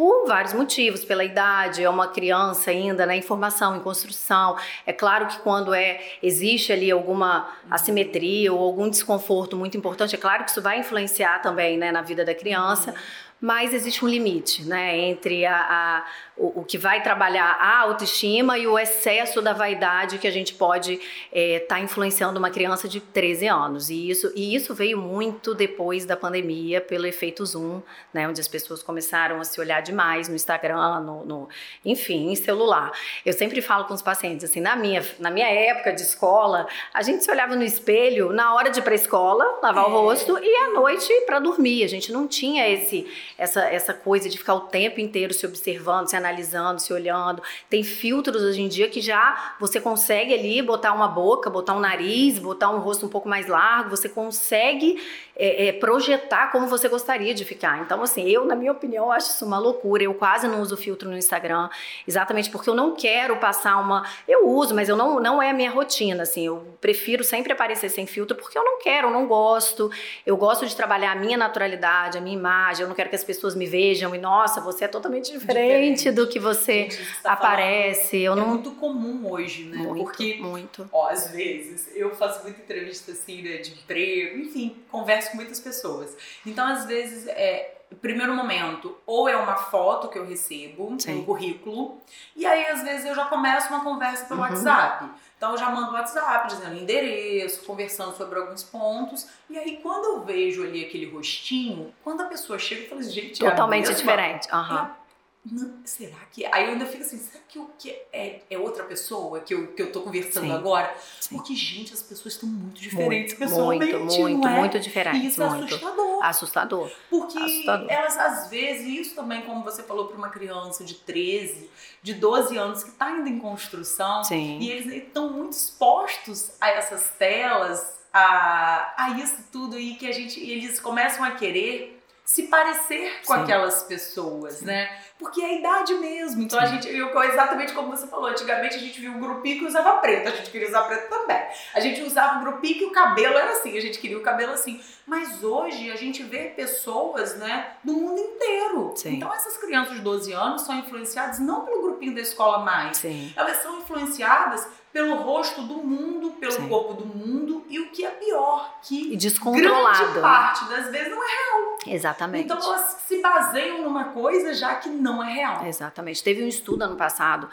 por 0.00 0.26
vários 0.26 0.54
motivos, 0.54 1.04
pela 1.04 1.22
idade, 1.22 1.84
é 1.84 1.90
uma 1.90 2.08
criança 2.08 2.70
ainda, 2.70 3.04
né, 3.04 3.18
informação, 3.18 3.76
em 3.76 3.80
construção. 3.80 4.56
É 4.86 4.94
claro 4.94 5.26
que 5.26 5.38
quando 5.40 5.74
é 5.74 6.00
existe 6.22 6.72
ali 6.72 6.90
alguma 6.90 7.50
assimetria 7.70 8.50
ou 8.50 8.60
algum 8.60 8.88
desconforto 8.88 9.58
muito 9.58 9.76
importante, 9.76 10.14
é 10.14 10.18
claro 10.18 10.42
que 10.44 10.52
isso 10.52 10.62
vai 10.62 10.78
influenciar 10.78 11.42
também, 11.42 11.76
né, 11.76 11.92
na 11.92 12.00
vida 12.00 12.24
da 12.24 12.34
criança. 12.34 12.92
Uhum 12.92 12.96
mas 13.40 13.72
existe 13.72 14.04
um 14.04 14.08
limite 14.08 14.64
né, 14.64 14.98
entre 14.98 15.46
a, 15.46 15.56
a 15.56 16.04
o, 16.40 16.60
o, 16.60 16.64
que 16.64 16.78
vai 16.78 17.02
trabalhar 17.02 17.58
a 17.60 17.80
autoestima 17.80 18.56
e 18.56 18.66
o 18.66 18.78
excesso 18.78 19.42
da 19.42 19.52
vaidade 19.52 20.16
que 20.16 20.26
a 20.26 20.30
gente 20.30 20.54
pode 20.54 20.94
estar 20.94 21.04
é, 21.30 21.58
tá 21.58 21.78
influenciando 21.78 22.38
uma 22.38 22.48
criança 22.48 22.88
de 22.88 22.98
13 22.98 23.46
anos. 23.46 23.90
E 23.90 24.08
isso, 24.08 24.32
e 24.34 24.54
isso 24.54 24.74
veio 24.74 24.96
muito 24.96 25.54
depois 25.54 26.06
da 26.06 26.16
pandemia, 26.16 26.80
pelo 26.80 27.06
efeito 27.06 27.44
Zoom, 27.44 27.82
né, 28.12 28.26
onde 28.26 28.40
as 28.40 28.48
pessoas 28.48 28.82
começaram 28.82 29.38
a 29.38 29.44
se 29.44 29.60
olhar 29.60 29.82
demais 29.82 30.28
no 30.28 30.34
Instagram, 30.34 31.00
no, 31.00 31.24
no, 31.26 31.48
enfim, 31.84 32.30
em 32.30 32.36
celular. 32.36 32.90
Eu 33.24 33.34
sempre 33.34 33.60
falo 33.60 33.84
com 33.84 33.92
os 33.92 34.00
pacientes, 34.00 34.48
assim, 34.48 34.60
na 34.60 34.74
minha, 34.74 35.04
na 35.18 35.30
minha 35.30 35.48
época 35.48 35.92
de 35.92 36.00
escola, 36.00 36.66
a 36.94 37.02
gente 37.02 37.22
se 37.22 37.30
olhava 37.30 37.54
no 37.54 37.62
espelho 37.62 38.32
na 38.32 38.54
hora 38.54 38.70
de 38.70 38.78
ir 38.78 38.82
para 38.82 38.92
a 38.92 38.96
escola, 38.96 39.58
lavar 39.62 39.84
é. 39.84 39.88
o 39.88 39.90
rosto, 39.90 40.38
e 40.42 40.56
à 40.56 40.70
noite 40.70 41.12
para 41.26 41.38
dormir. 41.38 41.84
A 41.84 41.88
gente 41.88 42.10
não 42.10 42.26
tinha 42.26 42.66
esse 42.66 43.06
essa, 43.36 43.60
essa 43.64 43.92
coisa 43.92 44.26
de 44.28 44.38
ficar 44.38 44.54
o 44.54 44.60
tempo 44.60 45.00
inteiro 45.00 45.34
se 45.34 45.44
observando, 45.44 46.08
se 46.08 46.16
analisando 46.16 46.29
analisando, 46.30 46.80
se 46.80 46.92
olhando. 46.92 47.42
Tem 47.68 47.82
filtros 47.82 48.42
hoje 48.42 48.62
em 48.62 48.68
dia 48.68 48.88
que 48.88 49.00
já 49.00 49.54
você 49.58 49.80
consegue 49.80 50.32
ali 50.32 50.62
botar 50.62 50.92
uma 50.92 51.08
boca, 51.08 51.50
botar 51.50 51.74
um 51.74 51.80
nariz, 51.80 52.38
botar 52.38 52.70
um 52.70 52.78
rosto 52.78 53.04
um 53.04 53.08
pouco 53.08 53.28
mais 53.28 53.46
largo, 53.46 53.90
você 53.90 54.08
consegue 54.08 54.98
é, 55.36 55.68
é, 55.68 55.72
projetar 55.72 56.52
como 56.52 56.66
você 56.66 56.88
gostaria 56.88 57.34
de 57.34 57.44
ficar. 57.44 57.80
Então, 57.80 58.02
assim, 58.02 58.28
eu, 58.28 58.44
na 58.44 58.54
minha 58.54 58.72
opinião, 58.72 59.10
acho 59.10 59.30
isso 59.30 59.44
uma 59.44 59.58
loucura. 59.58 60.02
Eu 60.02 60.14
quase 60.14 60.46
não 60.46 60.60
uso 60.60 60.76
filtro 60.76 61.08
no 61.08 61.16
Instagram, 61.16 61.68
exatamente 62.06 62.50
porque 62.50 62.68
eu 62.68 62.74
não 62.74 62.94
quero 62.94 63.36
passar 63.36 63.78
uma. 63.78 64.06
Eu 64.28 64.48
uso, 64.48 64.74
mas 64.74 64.88
eu 64.88 64.96
não, 64.96 65.18
não 65.18 65.42
é 65.42 65.50
a 65.50 65.54
minha 65.54 65.70
rotina, 65.70 66.22
assim. 66.22 66.46
Eu 66.46 66.66
prefiro 66.80 67.24
sempre 67.24 67.52
aparecer 67.52 67.88
sem 67.88 68.06
filtro 68.06 68.36
porque 68.36 68.56
eu 68.56 68.64
não 68.64 68.78
quero, 68.78 69.08
eu 69.08 69.12
não 69.12 69.26
gosto. 69.26 69.90
Eu 70.26 70.36
gosto 70.36 70.66
de 70.66 70.76
trabalhar 70.76 71.12
a 71.12 71.14
minha 71.14 71.38
naturalidade, 71.38 72.18
a 72.18 72.20
minha 72.20 72.36
imagem. 72.36 72.82
Eu 72.82 72.88
não 72.88 72.94
quero 72.94 73.08
que 73.08 73.16
as 73.16 73.24
pessoas 73.24 73.54
me 73.54 73.66
vejam 73.66 74.14
e, 74.14 74.18
nossa, 74.18 74.60
você 74.60 74.84
é 74.84 74.88
totalmente 74.88 75.32
diferente, 75.32 75.94
diferente. 75.94 76.12
Do 76.20 76.28
que 76.28 76.38
você 76.38 76.88
tá 77.22 77.32
aparece. 77.32 78.18
eu 78.18 78.32
é 78.32 78.36
não... 78.36 78.48
muito 78.48 78.72
comum 78.72 79.30
hoje, 79.30 79.64
né? 79.64 79.78
Muito, 79.78 80.04
porque, 80.04 80.36
muito. 80.36 80.88
Ó, 80.92 81.08
às 81.08 81.30
vezes, 81.30 81.90
eu 81.94 82.14
faço 82.14 82.42
muita 82.42 82.60
entrevista 82.60 83.12
assim, 83.12 83.42
né, 83.42 83.58
de 83.58 83.72
emprego, 83.72 84.38
enfim, 84.38 84.76
converso 84.90 85.30
com 85.30 85.36
muitas 85.36 85.60
pessoas. 85.60 86.16
Então, 86.44 86.66
às 86.66 86.86
vezes, 86.86 87.26
é, 87.28 87.76
primeiro 88.00 88.34
momento, 88.34 88.96
ou 89.06 89.28
é 89.28 89.36
uma 89.36 89.56
foto 89.56 90.08
que 90.08 90.18
eu 90.18 90.26
recebo, 90.26 90.94
Sim. 90.98 91.18
um 91.18 91.24
currículo, 91.24 92.00
e 92.36 92.46
aí 92.46 92.66
às 92.66 92.82
vezes 92.82 93.06
eu 93.06 93.14
já 93.14 93.24
começo 93.26 93.68
uma 93.68 93.82
conversa 93.82 94.26
pelo 94.26 94.40
uhum. 94.40 94.46
WhatsApp. 94.46 95.10
Então 95.36 95.52
eu 95.52 95.58
já 95.58 95.70
mando 95.70 95.92
WhatsApp 95.92 96.48
dizendo 96.48 96.76
endereço, 96.76 97.64
conversando 97.64 98.14
sobre 98.14 98.38
alguns 98.38 98.62
pontos. 98.62 99.26
E 99.48 99.58
aí 99.58 99.80
quando 99.82 100.04
eu 100.04 100.20
vejo 100.20 100.62
ali 100.62 100.84
aquele 100.84 101.10
rostinho, 101.10 101.92
quando 102.04 102.20
a 102.20 102.26
pessoa 102.26 102.58
chega, 102.58 102.82
eu 102.82 102.88
falo 102.88 103.00
assim, 103.00 103.10
gente, 103.10 103.40
totalmente 103.40 103.90
é 103.90 103.94
diferente. 103.94 104.48
Uhum. 104.52 104.78
É 104.78 104.99
não, 105.44 105.78
será 105.84 106.18
que. 106.30 106.44
É? 106.44 106.50
Aí 106.52 106.66
eu 106.66 106.72
ainda 106.72 106.84
fico 106.84 107.02
assim, 107.02 107.16
será 107.16 107.42
que 107.48 107.58
o 107.58 107.70
que 107.78 107.90
é, 108.12 108.42
é 108.50 108.58
outra 108.58 108.84
pessoa 108.84 109.40
que 109.40 109.54
eu, 109.54 109.68
que 109.68 109.80
eu 109.80 109.90
tô 109.90 110.02
conversando 110.02 110.46
Sim. 110.46 110.52
agora? 110.52 110.94
Sim. 111.18 111.36
Porque, 111.36 111.54
gente, 111.54 111.94
as 111.94 112.02
pessoas 112.02 112.34
estão 112.34 112.48
muito 112.48 112.78
diferentes 112.78 113.38
muito, 113.38 113.50
pessoalmente. 113.50 113.96
Muito, 113.96 114.20
muito, 114.20 114.46
é? 114.46 114.58
muito 114.58 114.78
diferentes. 114.78 115.22
E 115.22 115.26
isso 115.28 115.42
é 115.42 115.48
muito. 115.48 115.72
é 115.72 115.76
assustador. 115.76 116.24
Assustador. 116.24 116.92
Porque 117.08 117.38
assustador. 117.38 117.90
elas, 117.90 118.18
às 118.18 118.50
vezes, 118.50 118.86
isso 118.86 119.14
também, 119.14 119.40
como 119.42 119.64
você 119.64 119.82
falou 119.82 120.08
para 120.08 120.16
uma 120.18 120.28
criança 120.28 120.84
de 120.84 120.94
13, 120.94 121.70
de 122.02 122.14
12 122.14 122.58
anos 122.58 122.84
que 122.84 122.90
está 122.90 123.06
ainda 123.06 123.30
em 123.30 123.38
construção, 123.38 124.22
Sim. 124.24 124.58
e 124.60 124.70
eles 124.70 124.92
estão 124.92 125.30
muito 125.30 125.54
expostos 125.54 126.50
a 126.60 126.68
essas 126.68 127.08
telas, 127.18 127.98
a, 128.12 128.94
a 129.04 129.10
isso 129.18 129.38
tudo, 129.50 129.78
e 129.78 129.94
que 129.94 130.06
a 130.06 130.12
gente. 130.12 130.38
E 130.38 130.50
eles 130.52 130.78
começam 130.78 131.24
a 131.24 131.30
querer 131.30 131.99
se 132.30 132.44
parecer 132.44 133.22
com 133.26 133.34
Sim. 133.34 133.40
aquelas 133.40 133.82
pessoas, 133.82 134.58
Sim. 134.58 134.66
né? 134.66 135.00
Porque 135.18 135.42
é 135.42 135.46
a 135.46 135.52
idade 135.54 135.94
mesmo. 135.94 136.42
Então 136.42 136.60
Sim. 136.60 136.64
a 136.64 136.68
gente, 136.68 136.88
eu, 136.88 137.22
exatamente 137.24 137.72
como 137.72 137.90
você 137.90 138.06
falou, 138.06 138.26
antigamente 138.26 138.76
a 138.76 138.78
gente 138.78 139.00
via 139.00 139.10
um 139.10 139.18
grupinho 139.18 139.58
que 139.58 139.66
usava 139.66 139.94
preto, 139.94 140.28
a 140.28 140.30
gente 140.30 140.48
queria 140.48 140.68
usar 140.68 140.82
preto 140.82 141.10
também. 141.10 141.42
A 141.74 141.80
gente 141.80 142.00
usava 142.02 142.38
um 142.38 142.44
grupinho 142.44 142.78
que 142.78 142.84
o 142.84 142.92
cabelo 142.92 143.36
era 143.36 143.50
assim, 143.50 143.76
a 143.76 143.80
gente 143.80 143.98
queria 143.98 144.16
o 144.16 144.22
cabelo 144.22 144.52
assim. 144.52 144.80
Mas 145.04 145.42
hoje 145.42 145.90
a 145.90 145.96
gente 145.96 146.22
vê 146.22 146.50
pessoas, 146.50 147.34
né, 147.34 147.72
do 147.82 147.94
mundo 147.94 148.20
inteiro. 148.20 148.94
Então 149.06 149.34
essas 149.34 149.56
crianças 149.56 149.96
de 149.96 150.00
12 150.00 150.32
anos 150.32 150.62
são 150.62 150.78
influenciadas 150.78 151.40
não 151.40 151.64
pelo 151.64 151.82
grupinho 151.82 152.14
da 152.14 152.20
escola 152.20 152.60
mais. 152.60 153.04
Elas 153.34 153.56
são 153.56 153.80
influenciadas 153.80 154.68
pelo 154.92 155.16
rosto 155.16 155.62
do 155.62 155.76
mundo, 155.76 156.32
pelo 156.32 156.52
Sim. 156.52 156.68
corpo 156.68 156.94
do 156.94 157.06
mundo 157.06 157.64
e 157.68 157.78
o 157.78 157.90
que 157.90 158.04
é 158.04 158.10
pior, 158.10 158.78
que 158.82 159.12
e 159.12 159.16
descontrolado. 159.16 159.98
grande 159.98 160.20
parte 160.20 160.64
das 160.68 160.90
vezes 160.90 161.10
não 161.10 161.22
é 161.22 161.26
real. 161.26 161.78
Exatamente. 161.86 162.44
Então 162.44 162.58
elas 162.58 162.96
se 163.06 163.20
baseiam 163.20 163.82
numa 163.82 164.04
coisa 164.06 164.52
já 164.52 164.74
que 164.76 164.88
não 164.88 165.22
é 165.22 165.32
real. 165.32 165.64
Exatamente. 165.66 166.22
Teve 166.22 166.42
um 166.42 166.48
estudo 166.48 166.82
ano 166.82 166.96
passado 166.96 167.48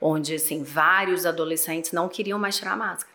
onde 0.00 0.34
assim 0.34 0.62
vários 0.62 1.24
adolescentes 1.24 1.92
não 1.92 2.08
queriam 2.08 2.38
mais 2.38 2.56
tirar 2.56 2.72
a 2.72 2.76
máscara. 2.76 3.11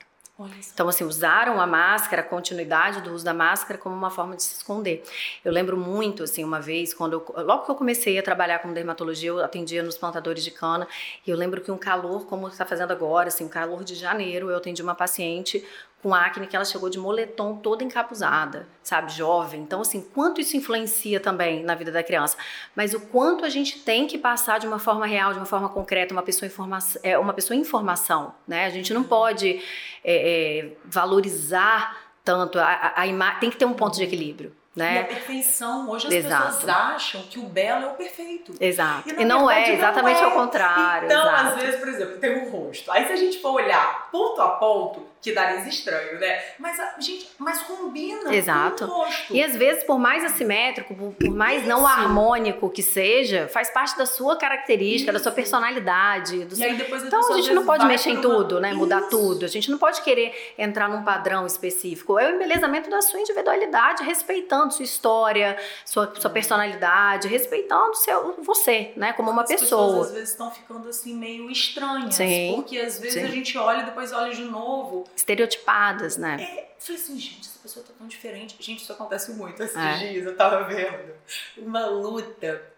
Então, 0.72 0.88
assim, 0.88 1.03
usaram 1.03 1.60
a 1.60 1.65
máscara, 1.65 2.22
a 2.22 2.25
continuidade 2.25 3.01
do 3.01 3.12
uso 3.12 3.25
da 3.25 3.34
máscara 3.34 3.79
como 3.79 3.96
uma 3.96 4.12
forma 4.12 4.36
de 4.36 4.44
se 4.44 4.53
esconder. 4.58 5.03
Eu 5.44 5.51
lembro 5.51 5.75
muito, 5.75 6.22
assim, 6.22 6.44
uma 6.44 6.62
vez, 6.62 6.94
quando 6.94 7.13
eu, 7.13 7.44
logo 7.44 7.65
que 7.65 7.72
eu 7.72 7.75
comecei 7.75 8.20
a 8.20 8.22
trabalhar 8.22 8.60
com 8.60 8.72
dermatologia, 8.72 9.29
eu 9.29 9.44
atendia 9.44 9.82
nos 9.82 9.98
plantadores 9.98 10.44
de 10.44 10.51
cana, 10.51 10.88
e 11.25 11.32
eu 11.32 11.36
lembro 11.36 11.60
que 11.60 11.72
um 11.72 11.77
calor, 11.77 12.27
como 12.27 12.48
está 12.48 12.65
fazendo 12.65 12.91
agora, 12.91 13.29
assim, 13.29 13.46
um 13.46 13.50
calor 13.50 13.84
de 13.84 13.96
janeiro, 13.96 14.51
eu 14.51 14.58
atendi 14.58 14.79
uma 14.84 14.94
paciente 14.94 15.65
com 16.01 16.13
acne 16.13 16.45
que 16.45 16.55
ela 16.55 16.63
chegou 16.63 16.89
de 16.89 16.99
moletom 16.99 17.57
toda 17.57 17.83
encapuzada, 17.83 18.67
sabe, 18.83 19.11
jovem. 19.11 19.61
Então, 19.61 19.81
assim, 19.81 20.01
quanto 20.01 20.39
isso 20.39 20.55
influencia 20.55 21.19
também 21.19 21.63
na 21.63 21.73
vida 21.75 21.91
da 21.91 22.03
criança, 22.03 22.37
mas 22.75 22.93
o 22.93 22.99
quanto 22.99 23.43
a 23.43 23.49
gente 23.49 23.79
tem 23.79 24.05
que 24.05 24.17
passar 24.17 24.59
de 24.59 24.67
uma 24.67 24.79
forma 24.79 25.05
real, 25.05 25.33
de 25.33 25.39
uma 25.39 25.45
forma 25.45 25.69
concreta, 25.69 26.13
uma 26.13 26.21
pessoa 26.21 26.47
informação, 26.47 27.01
é, 27.03 27.17
uma 27.17 27.33
pessoa 27.33 27.57
em 27.57 27.61
informação, 27.61 28.33
né? 28.47 28.65
A 28.65 28.69
gente 28.69 28.93
não 28.93 29.03
pode 29.03 29.61
é, 30.03 30.59
é, 30.63 30.77
valorizar 30.85 31.97
tanto 32.23 32.59
a, 32.59 32.65
a, 32.65 33.01
a 33.01 33.07
imagem, 33.07 33.39
tem 33.39 33.49
que 33.49 33.57
ter 33.57 33.65
um 33.65 33.73
ponto 33.73 33.95
de 33.95 34.03
equilíbrio. 34.03 34.55
Né? 34.77 34.97
E 34.97 34.99
a 34.99 35.05
perfeição, 35.05 35.89
hoje 35.89 36.05
as 36.05 36.13
Exato. 36.13 36.45
pessoas 36.45 36.69
acham 36.69 37.23
que 37.23 37.39
o 37.39 37.43
belo 37.43 37.85
é 37.85 37.87
o 37.87 37.95
perfeito. 37.95 38.53
Exato. 38.61 39.09
E, 39.09 39.23
e 39.23 39.25
não 39.25 39.49
é, 39.49 39.73
exatamente 39.73 40.21
não 40.21 40.27
é. 40.27 40.31
ao 40.31 40.39
contrário. 40.39 41.05
Então, 41.07 41.19
Exato. 41.19 41.47
às 41.47 41.55
vezes, 41.63 41.79
por 41.79 41.87
exemplo, 41.87 42.17
tem 42.17 42.37
um 42.37 42.51
rosto. 42.51 42.91
Aí 42.91 43.07
se 43.07 43.11
a 43.11 43.15
gente 43.15 43.39
for 43.39 43.53
olhar 43.53 44.07
ponto 44.11 44.39
a 44.39 44.49
ponto, 44.49 45.01
que 45.21 45.31
nariz 45.31 45.65
estranho, 45.65 46.19
né? 46.19 46.41
Mas, 46.59 46.77
gente, 47.00 47.29
mas 47.38 47.62
combina 47.63 48.33
Exato. 48.33 48.86
com 48.86 48.91
o 48.91 49.03
rosto. 49.03 49.33
E 49.33 49.43
às 49.43 49.55
vezes, 49.55 49.83
por 49.83 49.97
mais 49.97 50.24
assimétrico, 50.24 50.93
por, 50.95 51.29
mais 51.29 51.62
Isso. 51.62 51.69
não 51.69 51.88
harmônico 51.88 52.69
que 52.69 52.83
seja, 52.83 53.47
faz 53.47 53.69
parte 53.69 53.97
da 53.97 54.05
sua 54.05 54.38
característica, 54.38 55.12
Isso. 55.12 55.19
da 55.19 55.19
sua 55.19 55.31
personalidade. 55.31 56.45
Do 56.45 56.57
e 56.57 56.63
aí 56.63 56.75
depois 56.75 57.03
então 57.03 57.33
a 57.33 57.38
gente 57.38 57.53
não 57.53 57.65
pode 57.65 57.86
mexer 57.86 58.12
em 58.12 58.21
tudo, 58.21 58.59
né? 58.59 58.69
Isso. 58.69 58.77
Mudar 58.77 59.01
tudo. 59.09 59.43
A 59.43 59.47
gente 59.47 59.71
não 59.71 59.77
pode 59.77 60.01
querer 60.01 60.53
entrar 60.57 60.88
num 60.88 61.03
padrão 61.03 61.45
específico. 61.45 62.19
É 62.19 62.31
o 62.31 62.36
embelezamento 62.36 62.89
da 62.89 63.01
sua 63.01 63.19
individualidade, 63.19 64.03
respeitando 64.03 64.74
sua 64.74 64.86
história, 64.86 65.57
sua, 65.83 66.13
sua 66.19 66.29
personalidade, 66.29 67.27
respeitando 67.27 67.95
seu, 67.95 68.36
você, 68.43 68.91
né? 68.95 69.13
Como 69.13 69.31
uma 69.31 69.41
As 69.41 69.50
pessoa. 69.50 69.88
Pessoas, 69.88 70.07
às 70.07 70.13
vezes 70.13 70.29
estão 70.29 70.51
ficando 70.51 70.88
assim 70.88 71.15
meio 71.15 71.50
estranhas. 71.50 72.15
Sim. 72.15 72.53
Porque 72.55 72.77
às 72.77 73.00
vezes 73.00 73.21
Sim. 73.21 73.27
a 73.27 73.31
gente 73.31 73.57
olha 73.57 73.81
e 73.81 73.86
depois 73.86 74.13
olha 74.13 74.33
de 74.33 74.43
novo 74.43 75.06
estereotipadas, 75.15 76.17
né? 76.17 76.37
É, 76.41 76.75
falei 76.79 77.01
assim, 77.01 77.19
gente, 77.19 77.41
essa 77.41 77.59
pessoa 77.59 77.85
tá 77.85 77.93
tão 77.97 78.07
diferente. 78.07 78.55
Gente, 78.59 78.81
isso 78.81 78.91
acontece 78.91 79.31
muito 79.31 79.61
esses 79.61 79.75
é. 79.75 79.97
dias, 79.97 80.25
eu 80.25 80.35
tava 80.35 80.63
vendo 80.63 81.13
uma 81.57 81.85
luta 81.85 82.77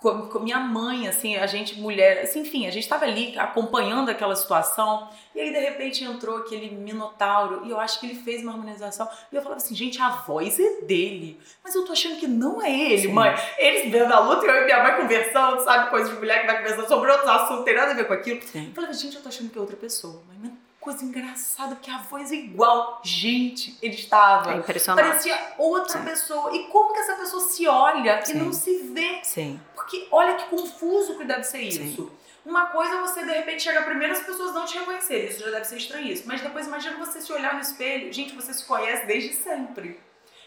com, 0.00 0.28
com 0.28 0.38
minha 0.38 0.58
mãe, 0.58 1.06
assim, 1.06 1.36
a 1.36 1.46
gente, 1.46 1.78
mulher, 1.78 2.22
assim, 2.22 2.40
enfim, 2.40 2.66
a 2.66 2.70
gente 2.70 2.88
tava 2.88 3.04
ali 3.04 3.38
acompanhando 3.38 4.08
aquela 4.08 4.34
situação, 4.34 5.08
e 5.34 5.40
aí 5.40 5.52
de 5.52 5.58
repente 5.58 6.02
entrou 6.02 6.38
aquele 6.38 6.70
minotauro, 6.70 7.66
e 7.66 7.70
eu 7.70 7.78
acho 7.78 8.00
que 8.00 8.06
ele 8.06 8.14
fez 8.14 8.42
uma 8.42 8.52
harmonização, 8.52 9.06
e 9.30 9.36
eu 9.36 9.42
falava 9.42 9.60
assim, 9.60 9.74
gente, 9.74 10.00
a 10.00 10.08
voz 10.08 10.58
é 10.58 10.80
dele, 10.82 11.38
mas 11.62 11.74
eu 11.74 11.84
tô 11.84 11.92
achando 11.92 12.18
que 12.18 12.26
não 12.26 12.62
é 12.62 12.70
ele, 12.70 13.02
Sim. 13.02 13.12
mãe. 13.12 13.34
Eles 13.58 13.92
vendo 13.92 14.12
a 14.12 14.20
luta 14.20 14.46
e 14.46 14.48
eu 14.48 14.62
e 14.62 14.64
minha 14.64 14.82
mãe 14.82 14.96
conversando, 14.96 15.62
sabe, 15.62 15.90
coisa 15.90 16.10
de 16.10 16.16
mulher 16.16 16.40
que 16.40 16.46
vai 16.46 16.56
conversando 16.62 16.88
sobre 16.88 17.10
outros 17.10 17.28
assuntos, 17.28 17.56
não 17.56 17.64
tem 17.64 17.76
nada 17.76 17.90
a 17.90 17.94
ver 17.94 18.06
com 18.06 18.14
aquilo. 18.14 18.40
Sim. 18.42 18.68
Eu 18.68 18.74
falava, 18.74 18.94
gente, 18.94 19.16
eu 19.16 19.22
tô 19.22 19.28
achando 19.28 19.50
que 19.50 19.58
é 19.58 19.60
outra 19.60 19.76
pessoa, 19.76 20.22
mãe, 20.28 20.50
coisa 20.80 21.04
engraçada, 21.04 21.76
porque 21.76 21.90
a 21.90 21.98
voz 21.98 22.32
é 22.32 22.36
igual. 22.36 23.00
Gente, 23.04 23.76
ele 23.82 23.94
estava. 23.94 24.54
É 24.54 24.56
impressionante. 24.56 25.06
Parecia 25.06 25.54
outra 25.58 25.98
Sim. 25.98 26.04
pessoa. 26.04 26.56
E 26.56 26.64
como 26.68 26.92
que 26.92 27.00
essa 27.00 27.14
pessoa 27.14 27.42
se 27.42 27.68
olha 27.68 28.24
Sim. 28.24 28.32
e 28.32 28.36
não 28.36 28.52
se 28.52 28.78
vê? 28.92 29.20
Sim. 29.22 29.60
Porque 29.74 30.08
olha 30.10 30.34
que 30.34 30.48
confuso 30.48 31.18
que 31.18 31.24
deve 31.24 31.44
ser 31.44 31.60
isso. 31.60 31.78
Sim. 31.78 32.10
Uma 32.44 32.66
coisa 32.66 32.94
é 32.94 33.00
você 33.00 33.22
de 33.22 33.30
repente 33.32 33.62
chega 33.62 33.82
primeiro 33.82 34.14
as 34.14 34.20
pessoas 34.20 34.54
não 34.54 34.64
te 34.64 34.78
reconhecerem, 34.78 35.28
isso 35.28 35.40
já 35.40 35.50
deve 35.50 35.66
ser 35.66 35.76
estranhíssimo. 35.76 36.28
Mas 36.28 36.40
depois 36.40 36.66
imagina 36.66 36.96
você 36.96 37.20
se 37.20 37.30
olhar 37.32 37.54
no 37.54 37.60
espelho, 37.60 38.10
gente, 38.10 38.34
você 38.34 38.54
se 38.54 38.64
conhece 38.64 39.06
desde 39.06 39.34
sempre. 39.34 40.00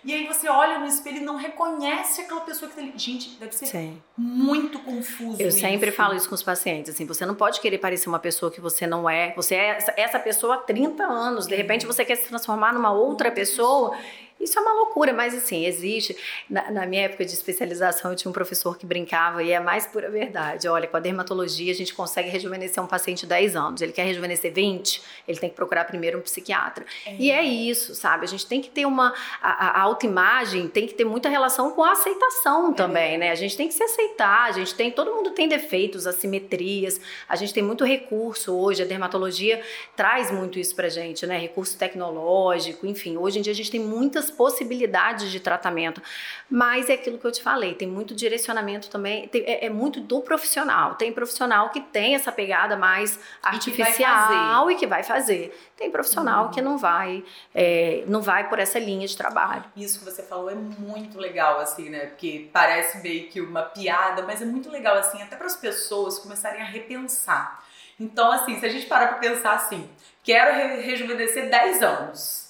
E 0.05 0.13
aí 0.13 0.27
você 0.27 0.49
olha 0.49 0.79
no 0.79 0.85
espelho 0.85 1.17
e 1.17 1.21
não 1.21 1.37
reconhece 1.37 2.21
aquela 2.21 2.41
pessoa 2.41 2.69
que 2.69 2.75
tá 2.75 2.81
ali. 2.81 2.93
Gente, 2.95 3.29
deve 3.39 3.55
ser 3.55 3.67
Sim. 3.67 4.01
muito 4.17 4.79
confuso. 4.79 5.41
Eu 5.41 5.47
isso. 5.47 5.59
sempre 5.59 5.91
falo 5.91 6.13
isso 6.13 6.27
com 6.27 6.35
os 6.35 6.43
pacientes. 6.43 6.93
Assim, 6.93 7.05
você 7.05 7.25
não 7.25 7.35
pode 7.35 7.61
querer 7.61 7.77
parecer 7.77 8.09
uma 8.09 8.19
pessoa 8.19 8.51
que 8.51 8.59
você 8.59 8.85
não 8.85 9.09
é. 9.09 9.33
Você 9.35 9.55
é 9.55 9.69
essa, 9.69 9.93
essa 9.95 10.19
pessoa 10.19 10.55
há 10.55 10.57
30 10.57 11.03
anos. 11.03 11.47
De 11.47 11.55
repente 11.55 11.85
você 11.85 12.03
quer 12.03 12.15
se 12.15 12.27
transformar 12.27 12.73
numa 12.73 12.91
outra 12.91 13.31
pessoa 13.31 13.95
isso 14.43 14.59
é 14.59 14.61
uma 14.61 14.73
loucura, 14.73 15.13
mas 15.13 15.33
assim, 15.33 15.65
existe. 15.65 16.15
Na, 16.49 16.71
na, 16.71 16.85
minha 16.85 17.03
época 17.03 17.25
de 17.25 17.33
especialização, 17.33 18.11
eu 18.11 18.17
tinha 18.17 18.29
um 18.29 18.33
professor 18.33 18.77
que 18.77 18.85
brincava, 18.85 19.41
e 19.43 19.51
é 19.51 19.59
mais 19.59 19.87
pura 19.87 20.09
verdade. 20.09 20.67
Olha, 20.67 20.87
com 20.87 20.97
a 20.97 20.99
dermatologia, 20.99 21.71
a 21.71 21.75
gente 21.75 21.93
consegue 21.93 22.29
rejuvenescer 22.29 22.83
um 22.83 22.87
paciente 22.87 23.21
de 23.21 23.27
10 23.27 23.55
anos. 23.55 23.81
Ele 23.81 23.91
quer 23.91 24.03
rejuvenescer 24.03 24.53
20, 24.53 25.01
ele 25.27 25.39
tem 25.39 25.49
que 25.49 25.55
procurar 25.55 25.85
primeiro 25.85 26.19
um 26.19 26.21
psiquiatra. 26.21 26.85
É. 27.05 27.15
E 27.17 27.31
é 27.31 27.43
isso, 27.43 27.95
sabe? 27.95 28.25
A 28.25 28.27
gente 28.27 28.45
tem 28.45 28.61
que 28.61 28.69
ter 28.69 28.85
uma. 28.85 29.13
A, 29.41 29.79
a 29.79 29.81
autoimagem 29.81 30.67
tem 30.67 30.87
que 30.87 30.93
ter 30.93 31.05
muita 31.05 31.29
relação 31.29 31.71
com 31.71 31.83
a 31.83 31.91
aceitação 31.91 32.71
é. 32.71 32.73
também, 32.73 33.17
né? 33.17 33.31
A 33.31 33.35
gente 33.35 33.55
tem 33.55 33.67
que 33.67 33.73
se 33.73 33.83
aceitar, 33.83 34.45
a 34.45 34.51
gente 34.51 34.75
tem. 34.75 34.91
Todo 34.91 35.13
mundo 35.13 35.31
tem 35.31 35.47
defeitos, 35.47 36.05
assimetrias, 36.05 36.99
a 37.27 37.35
gente 37.35 37.53
tem 37.53 37.63
muito 37.63 37.83
recurso 37.83 38.53
hoje, 38.55 38.81
a 38.81 38.85
dermatologia 38.85 39.61
traz 39.95 40.31
muito 40.31 40.59
isso 40.59 40.75
pra 40.75 40.89
gente, 40.89 41.25
né? 41.25 41.37
Recurso 41.37 41.77
tecnológico, 41.77 42.85
enfim. 42.85 43.17
Hoje 43.17 43.39
em 43.39 43.41
dia 43.41 43.53
a 43.53 43.55
gente 43.55 43.71
tem 43.71 43.79
muitas 43.79 44.29
possibilidades 44.33 45.31
de 45.31 45.39
tratamento. 45.39 46.01
Mas 46.49 46.89
é 46.89 46.93
aquilo 46.93 47.17
que 47.17 47.25
eu 47.25 47.31
te 47.31 47.41
falei, 47.41 47.73
tem 47.73 47.87
muito 47.87 48.13
direcionamento 48.13 48.89
também, 48.89 49.27
tem, 49.27 49.43
é, 49.43 49.65
é, 49.65 49.69
muito 49.69 49.99
do 49.99 50.21
profissional. 50.21 50.95
Tem 50.95 51.11
profissional 51.11 51.69
que 51.69 51.79
tem 51.79 52.15
essa 52.15 52.31
pegada 52.31 52.75
mais 52.75 53.19
artificial 53.41 54.69
e 54.69 54.75
que 54.75 54.85
vai 54.85 55.03
fazer. 55.03 55.57
Tem 55.77 55.89
profissional 55.89 56.45
uhum. 56.45 56.51
que 56.51 56.61
não 56.61 56.77
vai, 56.77 57.23
é, 57.55 58.03
não 58.07 58.21
vai 58.21 58.49
por 58.49 58.59
essa 58.59 58.77
linha 58.77 59.07
de 59.07 59.15
trabalho. 59.15 59.63
Isso 59.75 59.99
que 59.99 60.05
você 60.05 60.23
falou 60.23 60.49
é 60.49 60.55
muito 60.55 61.17
legal, 61.17 61.59
assim, 61.59 61.89
né? 61.89 62.07
Porque 62.07 62.49
parece 62.51 63.01
meio 63.01 63.29
que 63.29 63.41
uma 63.41 63.63
piada, 63.63 64.21
mas 64.23 64.41
é 64.41 64.45
muito 64.45 64.69
legal, 64.69 64.97
assim, 64.97 65.21
até 65.21 65.35
para 65.35 65.47
as 65.47 65.55
pessoas 65.55 66.19
começarem 66.19 66.61
a 66.61 66.65
repensar. 66.65 67.63
Então, 67.99 68.31
assim, 68.31 68.59
se 68.59 68.65
a 68.65 68.69
gente 68.69 68.85
parar 68.85 69.07
para 69.07 69.17
pensar 69.17 69.53
assim, 69.53 69.89
quero 70.23 70.81
rejuvenescer 70.81 71.49
10 71.49 71.83
anos. 71.83 72.42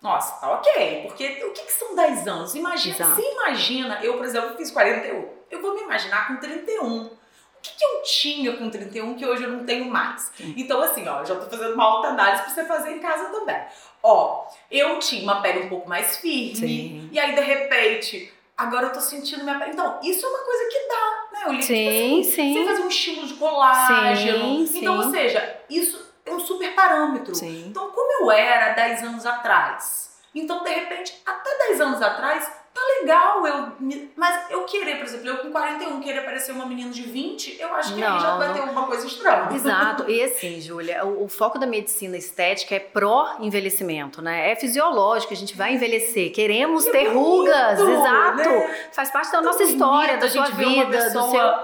Nossa, 0.00 0.40
tá 0.40 0.52
ok, 0.52 1.04
porque 1.06 1.44
o 1.44 1.52
que, 1.52 1.62
que 1.62 1.72
são 1.72 1.94
10 1.94 2.28
anos? 2.28 2.54
Imagina, 2.54 2.94
Exato. 2.94 3.16
você 3.16 3.32
imagina, 3.32 3.98
eu, 4.02 4.16
por 4.16 4.24
exemplo, 4.24 4.56
fiz 4.56 4.70
41, 4.70 5.28
eu 5.50 5.60
vou 5.60 5.74
me 5.74 5.82
imaginar 5.82 6.28
com 6.28 6.36
31. 6.36 7.18
O 7.58 7.60
que, 7.60 7.76
que 7.76 7.84
eu 7.84 8.02
tinha 8.04 8.56
com 8.56 8.70
31 8.70 9.14
que 9.16 9.26
hoje 9.26 9.42
eu 9.42 9.50
não 9.50 9.64
tenho 9.64 9.86
mais? 9.86 10.30
Então, 10.56 10.80
assim, 10.80 11.06
ó, 11.08 11.24
já 11.24 11.34
tô 11.34 11.50
fazendo 11.50 11.74
uma 11.74 11.84
alta 11.84 12.08
análise 12.08 12.42
pra 12.44 12.52
você 12.52 12.64
fazer 12.64 12.92
em 12.92 13.00
casa 13.00 13.30
também. 13.30 13.60
Ó, 14.00 14.46
eu 14.70 15.00
tinha 15.00 15.24
uma 15.24 15.42
pele 15.42 15.64
um 15.64 15.68
pouco 15.68 15.88
mais 15.88 16.18
firme, 16.18 16.54
Sim. 16.54 17.08
e 17.10 17.18
aí, 17.18 17.34
de 17.34 17.40
repente, 17.40 18.32
agora 18.56 18.86
eu 18.86 18.92
tô 18.92 19.00
sentindo 19.00 19.42
minha 19.42 19.58
pele. 19.58 19.72
Então, 19.72 19.98
isso 20.04 20.24
é 20.24 20.28
uma 20.28 20.38
coisa 20.38 20.64
que 20.70 20.88
dá, 20.88 21.28
né? 21.32 21.44
Eu 21.46 21.52
li, 21.54 21.62
sim, 21.64 21.74
tipo 21.74 21.88
assim, 21.90 22.22
sim. 22.22 22.54
Você 22.54 22.64
fazer 22.64 22.82
um 22.82 22.88
estímulo 22.88 23.26
de 23.26 23.34
colágeno. 23.34 24.66
Sim, 24.66 24.78
então, 24.78 25.00
sim. 25.00 25.06
ou 25.06 25.10
seja, 25.10 25.60
isso 25.68 26.07
é 26.28 26.34
um 26.34 26.40
super 26.40 26.74
parâmetro. 26.74 27.34
Sim. 27.34 27.66
Então, 27.68 27.90
como 27.90 28.22
eu 28.22 28.30
era 28.30 28.74
10 28.74 29.04
anos 29.04 29.26
atrás? 29.26 30.18
Então, 30.34 30.62
de 30.62 30.70
repente, 30.70 31.20
até 31.26 31.58
10 31.68 31.80
anos 31.80 32.02
atrás, 32.02 32.50
tá 32.78 32.80
legal 33.00 33.46
eu 33.46 33.72
mas 34.16 34.50
eu 34.50 34.64
querer, 34.64 34.96
por 34.96 35.04
exemplo, 35.04 35.28
eu 35.28 35.38
com 35.38 35.50
41 35.50 36.00
querer 36.00 36.22
parecer 36.22 36.52
uma 36.52 36.66
menina 36.66 36.90
de 36.90 37.02
20, 37.02 37.60
eu 37.60 37.74
acho 37.74 37.94
que 37.94 38.00
não, 38.00 38.14
aí 38.14 38.20
já 38.20 38.36
vai 38.36 38.52
ter 38.52 38.60
alguma 38.60 38.86
coisa 38.86 39.06
estranha. 39.06 39.48
Exato. 39.52 40.04
E 40.08 40.22
assim, 40.22 40.60
Júlia, 40.60 41.04
o, 41.04 41.24
o, 41.24 41.28
foco 41.28 41.58
da 41.58 41.66
medicina 41.66 42.16
estética 42.16 42.74
é 42.74 42.78
pró-envelhecimento, 42.78 44.22
né? 44.22 44.50
É 44.50 44.56
fisiológico, 44.56 45.32
a 45.32 45.36
gente 45.36 45.56
vai 45.56 45.74
envelhecer, 45.74 46.32
queremos 46.32 46.86
é 46.86 46.90
ter 46.90 47.08
rugas, 47.08 47.78
exato. 47.78 48.36
Né? 48.36 48.88
Faz 48.92 49.10
parte 49.10 49.30
da 49.30 49.40
nossa 49.40 49.62
história, 49.62 50.16
da 50.16 50.28
sua 50.28 50.46
vida, 50.46 51.10
do 51.10 51.30
seu 51.30 51.54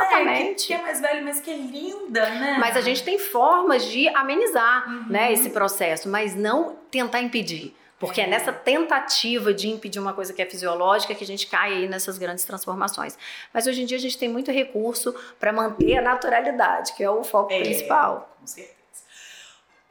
Exatamente. 0.00 0.72
É, 0.72 0.76
que, 0.76 0.82
é 0.82 0.82
mais 0.82 1.00
velha, 1.00 1.22
mas 1.22 1.40
que 1.40 1.50
é 1.50 1.56
linda, 1.56 2.28
né? 2.30 2.56
Mas 2.58 2.76
a 2.76 2.80
gente 2.80 3.02
tem 3.02 3.18
formas 3.18 3.84
de 3.84 4.08
amenizar, 4.08 4.88
uhum. 4.88 5.06
né, 5.08 5.32
esse 5.32 5.50
processo, 5.50 6.08
mas 6.08 6.34
não 6.34 6.76
tentar 6.90 7.20
impedir. 7.20 7.74
Porque 7.98 8.20
é. 8.20 8.24
é 8.24 8.26
nessa 8.26 8.52
tentativa 8.52 9.54
de 9.54 9.68
impedir 9.68 10.00
uma 10.00 10.12
coisa 10.12 10.32
que 10.32 10.42
é 10.42 10.46
fisiológica 10.46 11.14
que 11.14 11.22
a 11.22 11.26
gente 11.26 11.46
cai 11.46 11.72
aí 11.72 11.88
nessas 11.88 12.18
grandes 12.18 12.44
transformações. 12.44 13.16
Mas 13.54 13.66
hoje 13.68 13.82
em 13.82 13.86
dia 13.86 13.96
a 13.96 14.00
gente 14.00 14.18
tem 14.18 14.28
muito 14.28 14.50
recurso 14.50 15.14
para 15.38 15.52
manter 15.52 15.98
a 15.98 16.02
naturalidade, 16.02 16.94
que 16.94 17.04
é 17.04 17.08
o 17.08 17.22
foco 17.22 17.52
é, 17.52 17.60
principal. 17.60 18.36
Com 18.40 18.46
certeza. 18.46 18.81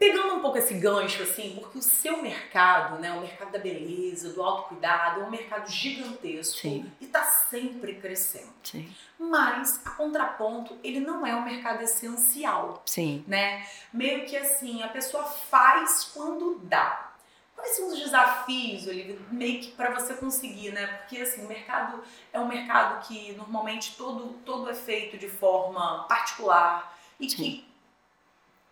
Pegando 0.01 0.34
um 0.34 0.39
pouco 0.39 0.58
esse 0.58 0.74
gancho, 0.74 1.22
assim, 1.22 1.55
porque 1.60 1.77
o 1.77 1.81
seu 1.81 2.24
mercado, 2.24 3.00
né, 3.00 3.12
o 3.12 3.22
mercado 3.22 3.51
da 3.51 3.60
beleza, 3.60 4.34
do 4.34 4.41
autocuidado, 4.41 5.22
é 5.22 5.24
um 5.24 5.29
mercado 5.29 5.70
gigantesco 5.70 6.58
Sim. 6.58 6.91
e 7.00 7.05
está 7.05 7.24
sempre 7.24 7.93
crescendo. 7.93 8.51
Sim. 8.63 8.91
Mas, 9.20 9.79
a 9.86 9.91
contraponto, 9.91 10.75
ele 10.84 11.00
não 11.00 11.24
é 11.24 11.36
um 11.36 11.43
mercado 11.43 11.84
essencial. 11.84 12.81
Sim. 12.84 13.24
Né? 13.27 13.63
Meio 13.93 14.25
que 14.25 14.36
assim, 14.36 14.81
a 14.81 14.88
pessoa 14.88 15.24
faz 15.24 16.10
quando 16.12 16.60
dá. 16.63 17.12
Quais 17.55 17.75
são 17.75 17.89
os 17.89 18.00
desafios, 18.00 18.88
Olivia, 18.88 19.20
meio 19.29 19.62
que 19.62 19.70
para 19.74 19.91
você 19.91 20.15
conseguir, 20.15 20.72
né? 20.72 20.88
Porque 20.88 21.17
assim, 21.22 21.46
o 21.46 21.48
mercado 21.48 22.03
é 22.34 22.39
um 22.39 22.48
mercado 22.48 23.08
que 23.08 23.34
normalmente 23.34 23.96
todo, 23.96 24.34
todo 24.43 24.67
é 24.67 24.74
feito 24.74 25.15
de 25.15 25.29
forma 25.29 26.05
particular 26.05 26.98
e 27.20 27.29
Sim. 27.29 27.38
que 27.38 27.71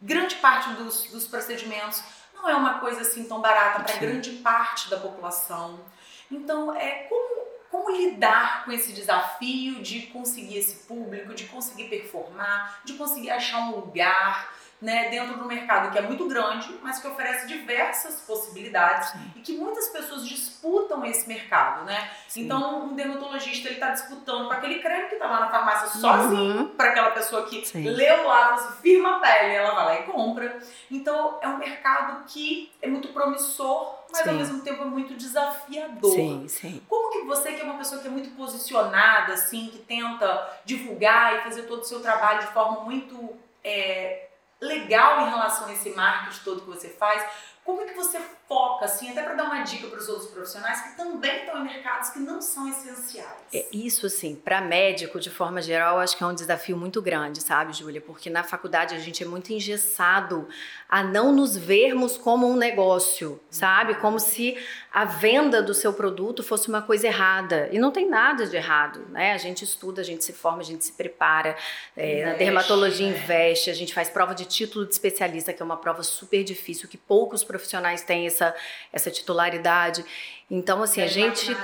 grande 0.02 0.36
parte 0.36 0.70
dos, 0.74 1.04
dos 1.06 1.28
procedimentos 1.28 2.04
não 2.34 2.50
é 2.50 2.56
uma 2.56 2.80
coisa 2.80 3.02
assim 3.02 3.26
tão 3.26 3.42
barata 3.42 3.84
para 3.84 3.96
grande 3.98 4.32
parte 4.38 4.90
da 4.90 4.98
população. 4.98 5.80
Então, 6.32 6.74
é 6.76 7.08
como, 7.10 7.46
como 7.70 7.98
lidar 7.98 8.64
com 8.64 8.72
esse 8.72 8.94
desafio 8.94 9.82
de 9.82 10.04
conseguir 10.08 10.58
esse 10.58 10.88
público, 10.88 11.34
de 11.34 11.46
conseguir 11.46 11.90
performar, 11.90 12.82
de 12.86 12.94
conseguir 12.94 13.32
achar 13.32 13.60
um 13.60 13.76
lugar 13.76 14.54
né, 14.82 15.10
dentro 15.10 15.38
do 15.38 15.46
mercado 15.46 15.92
que 15.92 15.98
é 15.98 16.02
muito 16.02 16.26
grande, 16.28 16.74
mas 16.82 17.00
que 17.00 17.08
oferece 17.08 17.48
diversas 17.48 18.22
possibilidades 18.22 19.10
Sim. 19.10 19.32
e 19.36 19.42
que 19.42 19.58
muitas 19.58 19.90
pessoas 19.90 20.26
disputam 20.26 21.06
esse 21.06 21.28
mercado, 21.28 21.84
né? 21.84 22.10
Sim. 22.28 22.46
Então, 22.46 22.86
um 22.86 22.96
dermatologista 22.96 23.68
ele 23.68 23.76
está 23.76 23.90
disputando 23.90 24.48
com 24.48 24.54
aquele 24.54 24.80
creme 24.80 25.10
que 25.10 25.16
está 25.16 25.28
lá 25.28 25.42
na 25.42 25.50
farmácia 25.50 25.88
uhum. 25.88 26.02
sozinho 26.02 26.66
para 26.70 26.90
aquela 26.90 27.12
pessoa 27.12 27.46
que 27.46 27.66
Sim. 27.66 27.90
leu 27.90 28.26
lá, 28.26 28.58
firma 28.82 29.18
a 29.18 29.20
pele, 29.20 29.54
ela 29.54 29.76
vai 29.76 29.86
lá 29.86 30.00
e 30.00 30.04
compra. 30.04 30.60
Então, 30.90 31.38
é 31.42 31.48
um 31.48 31.58
mercado 31.58 32.24
que 32.26 32.72
é 32.82 32.88
muito 32.88 33.10
promissor, 33.10 34.00
mas 34.12 34.24
sim. 34.24 34.30
ao 34.30 34.36
mesmo 34.36 34.62
tempo 34.62 34.84
é 34.84 34.86
muito 34.86 35.14
desafiador. 35.16 36.12
Sim, 36.12 36.48
sim. 36.48 36.82
Como 36.88 37.12
que 37.12 37.26
você, 37.26 37.52
que 37.52 37.62
é 37.62 37.66
uma 37.66 37.78
pessoa 37.78 38.02
que 38.02 38.08
é 38.08 38.12
muito 38.12 38.30
posicionada, 38.32 39.34
assim, 39.34 39.68
que 39.68 39.80
tenta 39.80 40.50
divulgar 40.64 41.38
e 41.38 41.42
fazer 41.42 41.64
todo 41.64 41.82
o 41.82 41.86
seu 41.86 42.02
trabalho 42.02 42.40
de 42.40 42.48
forma 42.48 42.82
muito 42.86 43.38
é, 43.64 44.29
legal 44.62 45.22
em 45.22 45.30
relação 45.30 45.68
a 45.68 45.74
esse 45.74 45.90
marketing 45.92 46.44
todo 46.44 46.62
que 46.62 46.68
você 46.68 46.90
faz? 46.90 47.24
Como 47.64 47.82
é 47.82 47.86
que 47.86 47.96
você 47.96 48.20
foca, 48.50 48.86
assim, 48.86 49.12
até 49.12 49.22
para 49.22 49.36
dar 49.36 49.44
uma 49.44 49.62
dica 49.62 49.88
para 49.88 50.00
os 50.00 50.10
outros 50.10 50.32
profissionais 50.32 50.82
que 50.82 50.98
também 50.98 51.46
estão 51.46 51.60
em 51.60 51.64
mercados 51.66 52.10
que 52.10 52.18
não 52.18 52.42
são 52.42 52.68
essenciais? 52.68 53.30
É, 53.54 53.68
isso, 53.72 54.08
assim, 54.08 54.36
para 54.36 54.60
médico, 54.60 55.20
de 55.20 55.30
forma 55.30 55.62
geral, 55.62 56.00
acho 56.00 56.18
que 56.18 56.24
é 56.24 56.26
um 56.26 56.34
desafio 56.34 56.76
muito 56.76 57.00
grande, 57.00 57.42
sabe, 57.42 57.74
Júlia? 57.74 58.02
Porque 58.02 58.28
na 58.28 58.44
faculdade 58.44 58.96
a 58.96 59.00
gente 59.00 59.22
é 59.22 59.26
muito 59.28 59.54
engessado 59.54 60.48
a 60.90 61.04
não 61.04 61.32
nos 61.32 61.56
vermos 61.56 62.18
como 62.18 62.50
um 62.50 62.56
negócio, 62.56 63.40
sabe? 63.52 63.94
Como 63.96 64.20
se 64.20 64.58
a 64.92 65.06
venda 65.06 65.62
do 65.62 65.74
seu 65.76 65.94
produto 65.94 66.42
fosse 66.42 66.68
uma 66.68 66.82
coisa 66.82 67.06
errada. 67.06 67.70
E 67.72 67.78
não 67.78 67.92
tem 67.92 68.10
nada 68.10 68.48
de 68.48 68.56
errado, 68.56 69.06
né? 69.12 69.34
A 69.34 69.38
gente 69.38 69.64
estuda, 69.64 70.02
a 70.02 70.04
gente 70.04 70.26
se 70.26 70.34
forma, 70.34 70.62
a 70.62 70.66
gente 70.66 70.84
se 70.84 70.94
prepara. 70.94 71.56
É, 71.96 72.26
na 72.26 72.34
dermatologia 72.34 73.08
né? 73.08 73.16
investe, 73.16 73.70
a 73.70 73.74
gente 73.74 73.94
faz 73.94 74.10
prova 74.10 74.34
de 74.34 74.46
título 74.46 74.88
de 74.88 74.92
especialista, 74.92 75.54
que 75.54 75.62
é 75.62 75.66
uma 75.66 75.78
prova 75.78 76.02
super 76.02 76.44
difícil, 76.44 76.90
que 76.90 76.98
poucos 76.98 77.44
profissionais 77.44 78.02
têm 78.02 78.26
essa, 78.40 78.56
essa 78.92 79.12
titularidade. 79.12 80.06
Então, 80.52 80.82
assim, 80.82 81.02
a 81.02 81.08
gente. 81.08 81.56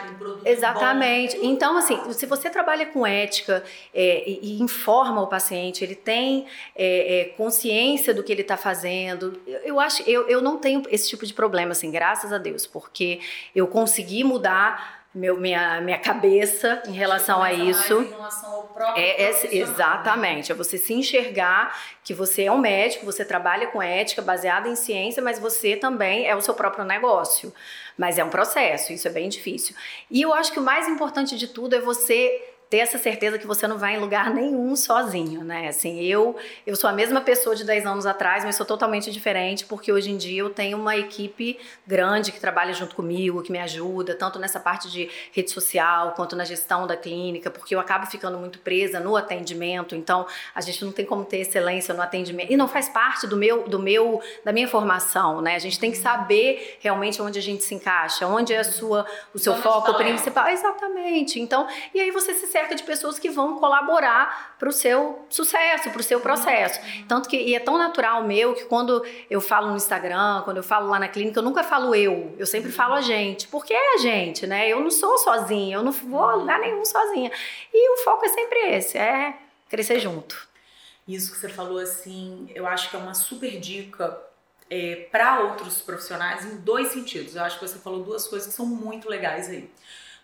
Exatamente. 0.45 1.37
Bom. 1.37 1.45
Então, 1.45 1.75
assim, 1.77 1.99
se 2.13 2.27
você 2.27 2.51
trabalha 2.51 2.85
com 2.85 3.05
ética 3.05 3.63
é, 3.91 4.29
e, 4.29 4.39
e, 4.43 4.61
informa 4.61 5.21
o 5.21 5.27
paciente, 5.27 5.83
ele 5.83 5.95
tem 5.95 6.45
é, 6.75 7.21
é, 7.21 7.25
consciência 7.29 8.13
do 8.13 8.21
que 8.21 8.31
ele 8.31 8.43
está 8.43 8.55
fazendo. 8.55 9.41
Eu, 9.47 9.59
eu, 9.61 9.79
acho, 9.79 10.03
eu, 10.07 10.27
eu 10.27 10.39
não 10.39 10.57
tenho 10.57 10.83
esse 10.91 11.09
tipo 11.09 11.25
de 11.25 11.33
problema, 11.33 11.71
assim, 11.71 11.89
graças 11.89 12.31
a 12.31 12.37
Deus, 12.37 12.67
porque 12.67 13.19
eu 13.55 13.65
consegui 13.65 14.23
mudar 14.23 15.04
meu, 15.15 15.39
minha, 15.39 15.79
minha 15.79 15.97
cabeça 15.97 16.83
em 16.85 16.91
relação 16.91 17.41
a 17.41 17.53
isso. 17.53 18.01
Em 18.01 18.09
relação 18.09 18.53
ao 18.53 18.63
próprio 18.63 19.01
é, 19.01 19.23
é, 19.23 19.55
exatamente, 19.55 20.51
é 20.51 20.55
você 20.55 20.77
se 20.77 20.93
enxergar 20.93 21.79
que 22.03 22.13
você 22.13 22.43
é 22.43 22.51
um 22.51 22.57
médico, 22.57 23.05
você 23.05 23.23
trabalha 23.23 23.67
com 23.67 23.81
ética 23.81 24.21
baseada 24.21 24.67
em 24.67 24.75
ciência, 24.75 25.23
mas 25.23 25.39
você 25.39 25.77
também 25.77 26.27
é 26.27 26.35
o 26.35 26.41
seu 26.41 26.53
próprio 26.53 26.83
negócio. 26.83 27.53
Mas 27.97 28.19
é 28.19 28.23
um 28.25 28.29
processo, 28.29 28.91
isso 28.91 29.07
é 29.07 29.11
bem 29.11 29.29
difícil. 29.29 29.73
E 30.11 30.21
eu 30.21 30.33
acho 30.33 30.51
que 30.51 30.59
o 30.59 30.63
mais 30.63 30.89
importante 30.89 31.37
de 31.37 31.47
tudo 31.47 31.75
é 31.75 31.79
você 31.79 32.54
ter 32.75 32.79
essa 32.79 32.97
certeza 32.97 33.39
que 33.39 33.47
você 33.47 33.65
não 33.67 33.77
vai 33.77 33.95
em 33.95 33.99
lugar 33.99 34.33
nenhum 34.33 34.75
sozinho, 34.75 35.45
né? 35.45 35.69
Assim, 35.69 36.01
eu 36.01 36.35
eu 36.67 36.75
sou 36.75 36.89
a 36.89 36.93
mesma 36.93 37.21
pessoa 37.21 37.55
de 37.55 37.63
10 37.63 37.85
anos 37.85 38.05
atrás, 38.05 38.43
mas 38.43 38.57
sou 38.57 38.65
totalmente 38.65 39.09
diferente 39.11 39.65
porque 39.65 39.93
hoje 39.93 40.11
em 40.11 40.17
dia 40.17 40.41
eu 40.41 40.49
tenho 40.49 40.77
uma 40.77 40.97
equipe 40.97 41.57
grande 41.87 42.33
que 42.33 42.39
trabalha 42.39 42.73
junto 42.73 42.93
comigo, 42.93 43.41
que 43.41 43.49
me 43.49 43.59
ajuda, 43.59 44.13
tanto 44.13 44.37
nessa 44.39 44.59
parte 44.59 44.91
de 44.91 45.09
rede 45.31 45.51
social 45.51 46.11
quanto 46.17 46.35
na 46.35 46.43
gestão 46.43 46.85
da 46.85 46.97
clínica, 46.97 47.49
porque 47.49 47.73
eu 47.73 47.79
acabo 47.79 48.07
ficando 48.07 48.37
muito 48.37 48.59
presa 48.59 48.99
no 48.99 49.15
atendimento, 49.15 49.95
então 49.95 50.27
a 50.53 50.59
gente 50.59 50.83
não 50.83 50.91
tem 50.91 51.05
como 51.05 51.23
ter 51.23 51.37
excelência 51.37 51.93
no 51.93 52.01
atendimento 52.01 52.51
e 52.51 52.57
não 52.57 52.67
faz 52.67 52.89
parte 52.89 53.25
do 53.25 53.37
meu 53.37 53.69
do 53.69 53.79
meu 53.79 54.21
da 54.43 54.51
minha 54.51 54.67
formação, 54.67 55.39
né? 55.39 55.55
A 55.55 55.59
gente 55.59 55.79
tem 55.79 55.91
que 55.91 55.97
saber 55.97 56.77
realmente 56.81 57.21
onde 57.21 57.39
a 57.39 57.41
gente 57.41 57.63
se 57.63 57.73
encaixa, 57.73 58.27
onde 58.27 58.51
é 58.51 58.59
a 58.59 58.63
sua 58.65 59.05
o 59.33 59.39
seu 59.39 59.55
foco 59.55 59.93
principal, 59.93 60.49
exatamente. 60.49 61.39
Então, 61.39 61.65
e 61.93 62.01
aí 62.01 62.11
você 62.11 62.33
se 62.33 62.47
cerca 62.65 62.75
de 62.75 62.83
pessoas 62.83 63.19
que 63.19 63.29
vão 63.29 63.59
colaborar 63.59 64.55
para 64.57 64.67
o 64.67 64.71
seu 64.71 65.25
sucesso, 65.29 65.89
para 65.91 65.99
o 65.99 66.03
seu 66.03 66.19
processo. 66.19 66.79
Tanto 67.07 67.29
que, 67.29 67.37
e 67.37 67.55
é 67.55 67.59
tão 67.59 67.77
natural 67.77 68.23
meu 68.23 68.53
que 68.53 68.65
quando 68.65 69.05
eu 69.29 69.39
falo 69.39 69.69
no 69.69 69.75
Instagram, 69.75 70.41
quando 70.43 70.57
eu 70.57 70.63
falo 70.63 70.89
lá 70.89 70.99
na 70.99 71.07
clínica, 71.07 71.39
eu 71.39 71.43
nunca 71.43 71.63
falo 71.63 71.93
eu, 71.93 72.35
eu 72.37 72.45
sempre 72.45 72.71
falo 72.71 72.95
a 72.95 73.01
gente, 73.01 73.47
porque 73.47 73.73
é 73.73 73.95
a 73.95 73.97
gente, 73.99 74.47
né? 74.47 74.67
Eu 74.67 74.79
não 74.79 74.89
sou 74.89 75.17
sozinha, 75.19 75.77
eu 75.77 75.83
não 75.83 75.91
vou 75.91 76.23
a 76.23 76.35
lugar 76.35 76.59
nenhum 76.59 76.83
sozinha. 76.83 77.31
E 77.73 77.93
o 77.93 78.03
foco 78.03 78.25
é 78.25 78.29
sempre 78.29 78.59
esse, 78.75 78.97
é 78.97 79.37
crescer 79.69 79.99
junto. 79.99 80.47
Isso 81.07 81.31
que 81.31 81.37
você 81.37 81.49
falou, 81.49 81.77
assim, 81.77 82.49
eu 82.55 82.65
acho 82.65 82.89
que 82.89 82.95
é 82.95 82.99
uma 82.99 83.13
super 83.13 83.59
dica 83.59 84.19
é, 84.69 85.07
para 85.11 85.41
outros 85.41 85.81
profissionais 85.81 86.43
em 86.45 86.57
dois 86.57 86.87
sentidos. 86.87 87.35
Eu 87.35 87.43
acho 87.43 87.59
que 87.59 87.67
você 87.67 87.77
falou 87.77 88.03
duas 88.03 88.27
coisas 88.27 88.47
que 88.47 88.53
são 88.53 88.65
muito 88.65 89.07
legais 89.07 89.49
aí. 89.49 89.69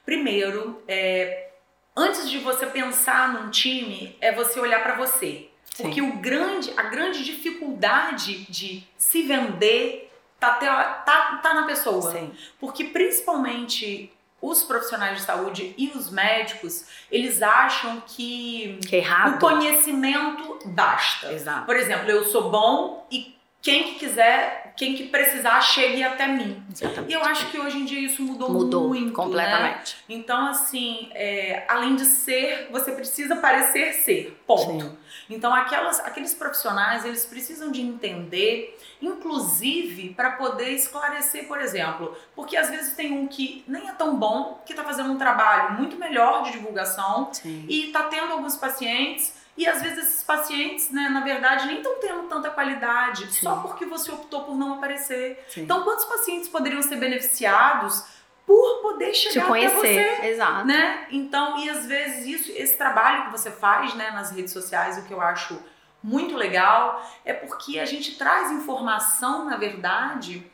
Primeiro, 0.03 0.81
é, 0.87 1.50
antes 1.95 2.29
de 2.29 2.39
você 2.39 2.65
pensar 2.65 3.33
num 3.33 3.49
time, 3.49 4.15
é 4.21 4.31
você 4.31 4.59
olhar 4.59 4.81
para 4.83 4.95
você. 4.95 5.49
Sim. 5.73 5.83
Porque 5.83 6.01
o 6.01 6.17
grande, 6.17 6.71
a 6.75 6.83
grande 6.83 7.23
dificuldade 7.23 8.45
de 8.49 8.83
se 8.97 9.23
vender 9.23 10.11
tá, 10.39 10.53
tá, 10.53 11.39
tá 11.41 11.53
na 11.53 11.63
pessoa. 11.63 12.11
Sim. 12.11 12.31
Porque 12.59 12.85
principalmente 12.85 14.11
os 14.41 14.63
profissionais 14.63 15.19
de 15.19 15.23
saúde 15.23 15.75
e 15.77 15.89
os 15.89 16.09
médicos, 16.09 16.85
eles 17.11 17.41
acham 17.41 18.01
que, 18.07 18.79
que 18.87 18.95
é 18.95 19.27
o 19.27 19.37
conhecimento 19.37 20.59
basta. 20.65 21.31
Exato. 21.31 21.65
Por 21.65 21.75
exemplo, 21.75 22.09
eu 22.09 22.25
sou 22.25 22.49
bom 22.49 23.07
e 23.11 23.35
quem 23.61 23.83
que 23.83 23.99
quiser, 23.99 24.60
quem 24.75 24.95
que 24.95 25.07
precisar, 25.07 25.59
chegue 25.61 26.03
até 26.03 26.27
mim. 26.27 26.63
Exatamente. 26.71 27.11
E 27.11 27.13
eu 27.13 27.23
acho 27.23 27.49
que 27.51 27.59
hoje 27.59 27.77
em 27.77 27.85
dia 27.85 27.99
isso 27.99 28.21
mudou, 28.21 28.51
mudou 28.51 28.87
muito. 28.87 29.07
Né? 29.07 29.13
completamente. 29.13 29.95
Né? 30.09 30.15
Então, 30.15 30.47
assim, 30.47 31.09
é, 31.13 31.65
além 31.67 31.95
de 31.95 32.05
ser, 32.05 32.69
você 32.71 32.91
precisa 32.91 33.35
parecer 33.35 33.93
ser. 33.93 34.41
Ponto. 34.45 34.83
Sim. 34.83 34.97
Então, 35.29 35.53
aquelas, 35.53 35.99
aqueles 36.01 36.33
profissionais, 36.33 37.05
eles 37.05 37.25
precisam 37.25 37.71
de 37.71 37.81
entender, 37.81 38.77
inclusive, 39.01 40.13
para 40.13 40.31
poder 40.31 40.71
esclarecer, 40.71 41.47
por 41.47 41.61
exemplo, 41.61 42.15
porque 42.35 42.57
às 42.57 42.69
vezes 42.69 42.93
tem 42.93 43.13
um 43.13 43.27
que 43.27 43.63
nem 43.67 43.87
é 43.87 43.93
tão 43.93 44.17
bom, 44.17 44.61
que 44.65 44.73
está 44.73 44.83
fazendo 44.83 45.11
um 45.11 45.17
trabalho 45.17 45.77
muito 45.77 45.95
melhor 45.97 46.43
de 46.43 46.51
divulgação 46.51 47.29
Sim. 47.31 47.65
e 47.67 47.87
está 47.87 48.03
tendo 48.03 48.33
alguns 48.33 48.57
pacientes 48.57 49.40
e 49.57 49.67
às 49.67 49.81
vezes 49.81 50.05
esses 50.05 50.23
pacientes, 50.23 50.89
né, 50.91 51.09
na 51.09 51.21
verdade, 51.21 51.65
nem 51.67 51.77
estão 51.77 51.99
tendo 51.99 52.23
tanta 52.23 52.49
qualidade 52.49 53.31
Sim. 53.31 53.41
só 53.41 53.57
porque 53.57 53.85
você 53.85 54.11
optou 54.11 54.43
por 54.43 54.55
não 54.55 54.75
aparecer. 54.75 55.45
Sim. 55.49 55.63
Então, 55.63 55.83
quantos 55.83 56.05
pacientes 56.05 56.47
poderiam 56.47 56.81
ser 56.81 56.95
beneficiados 56.95 58.05
por 58.45 58.81
poder 58.81 59.13
chegar 59.13 59.43
Te 59.43 59.47
conhecer, 59.47 59.77
até 59.77 60.15
você, 60.17 60.27
exato. 60.27 60.65
né? 60.65 61.07
Então, 61.11 61.57
e 61.59 61.69
às 61.69 61.85
vezes 61.85 62.25
isso, 62.25 62.51
esse 62.55 62.77
trabalho 62.77 63.25
que 63.25 63.31
você 63.31 63.51
faz, 63.51 63.93
né, 63.93 64.11
nas 64.11 64.31
redes 64.31 64.51
sociais, 64.51 64.97
o 64.97 65.03
que 65.03 65.13
eu 65.13 65.21
acho 65.21 65.61
muito 66.03 66.35
legal 66.35 67.05
é 67.23 67.33
porque 67.33 67.79
a 67.79 67.85
gente 67.85 68.17
traz 68.17 68.51
informação, 68.51 69.45
na 69.45 69.57
verdade, 69.57 70.49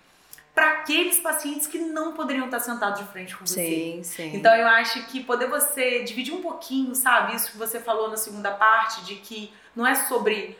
para 0.57 0.71
aqueles 0.71 1.19
pacientes 1.19 1.67
que 1.67 1.77
não 1.77 2.13
poderiam 2.13 2.45
estar 2.45 2.59
sentados 2.59 2.99
de 2.99 3.07
frente 3.11 3.37
com 3.37 3.45
você. 3.45 3.63
Sim, 3.63 4.01
sim. 4.03 4.35
Então 4.35 4.55
eu 4.55 4.67
acho 4.67 5.05
que 5.05 5.23
poder 5.23 5.47
você 5.47 6.01
dividir 6.03 6.33
um 6.33 6.41
pouquinho, 6.41 6.95
sabe, 6.95 7.35
isso 7.35 7.51
que 7.51 7.57
você 7.59 7.79
falou 7.79 8.09
na 8.09 8.17
segunda 8.17 8.49
parte, 8.49 9.05
de 9.05 9.17
que 9.17 9.53
não 9.75 9.85
é 9.85 9.93
sobre 9.93 10.57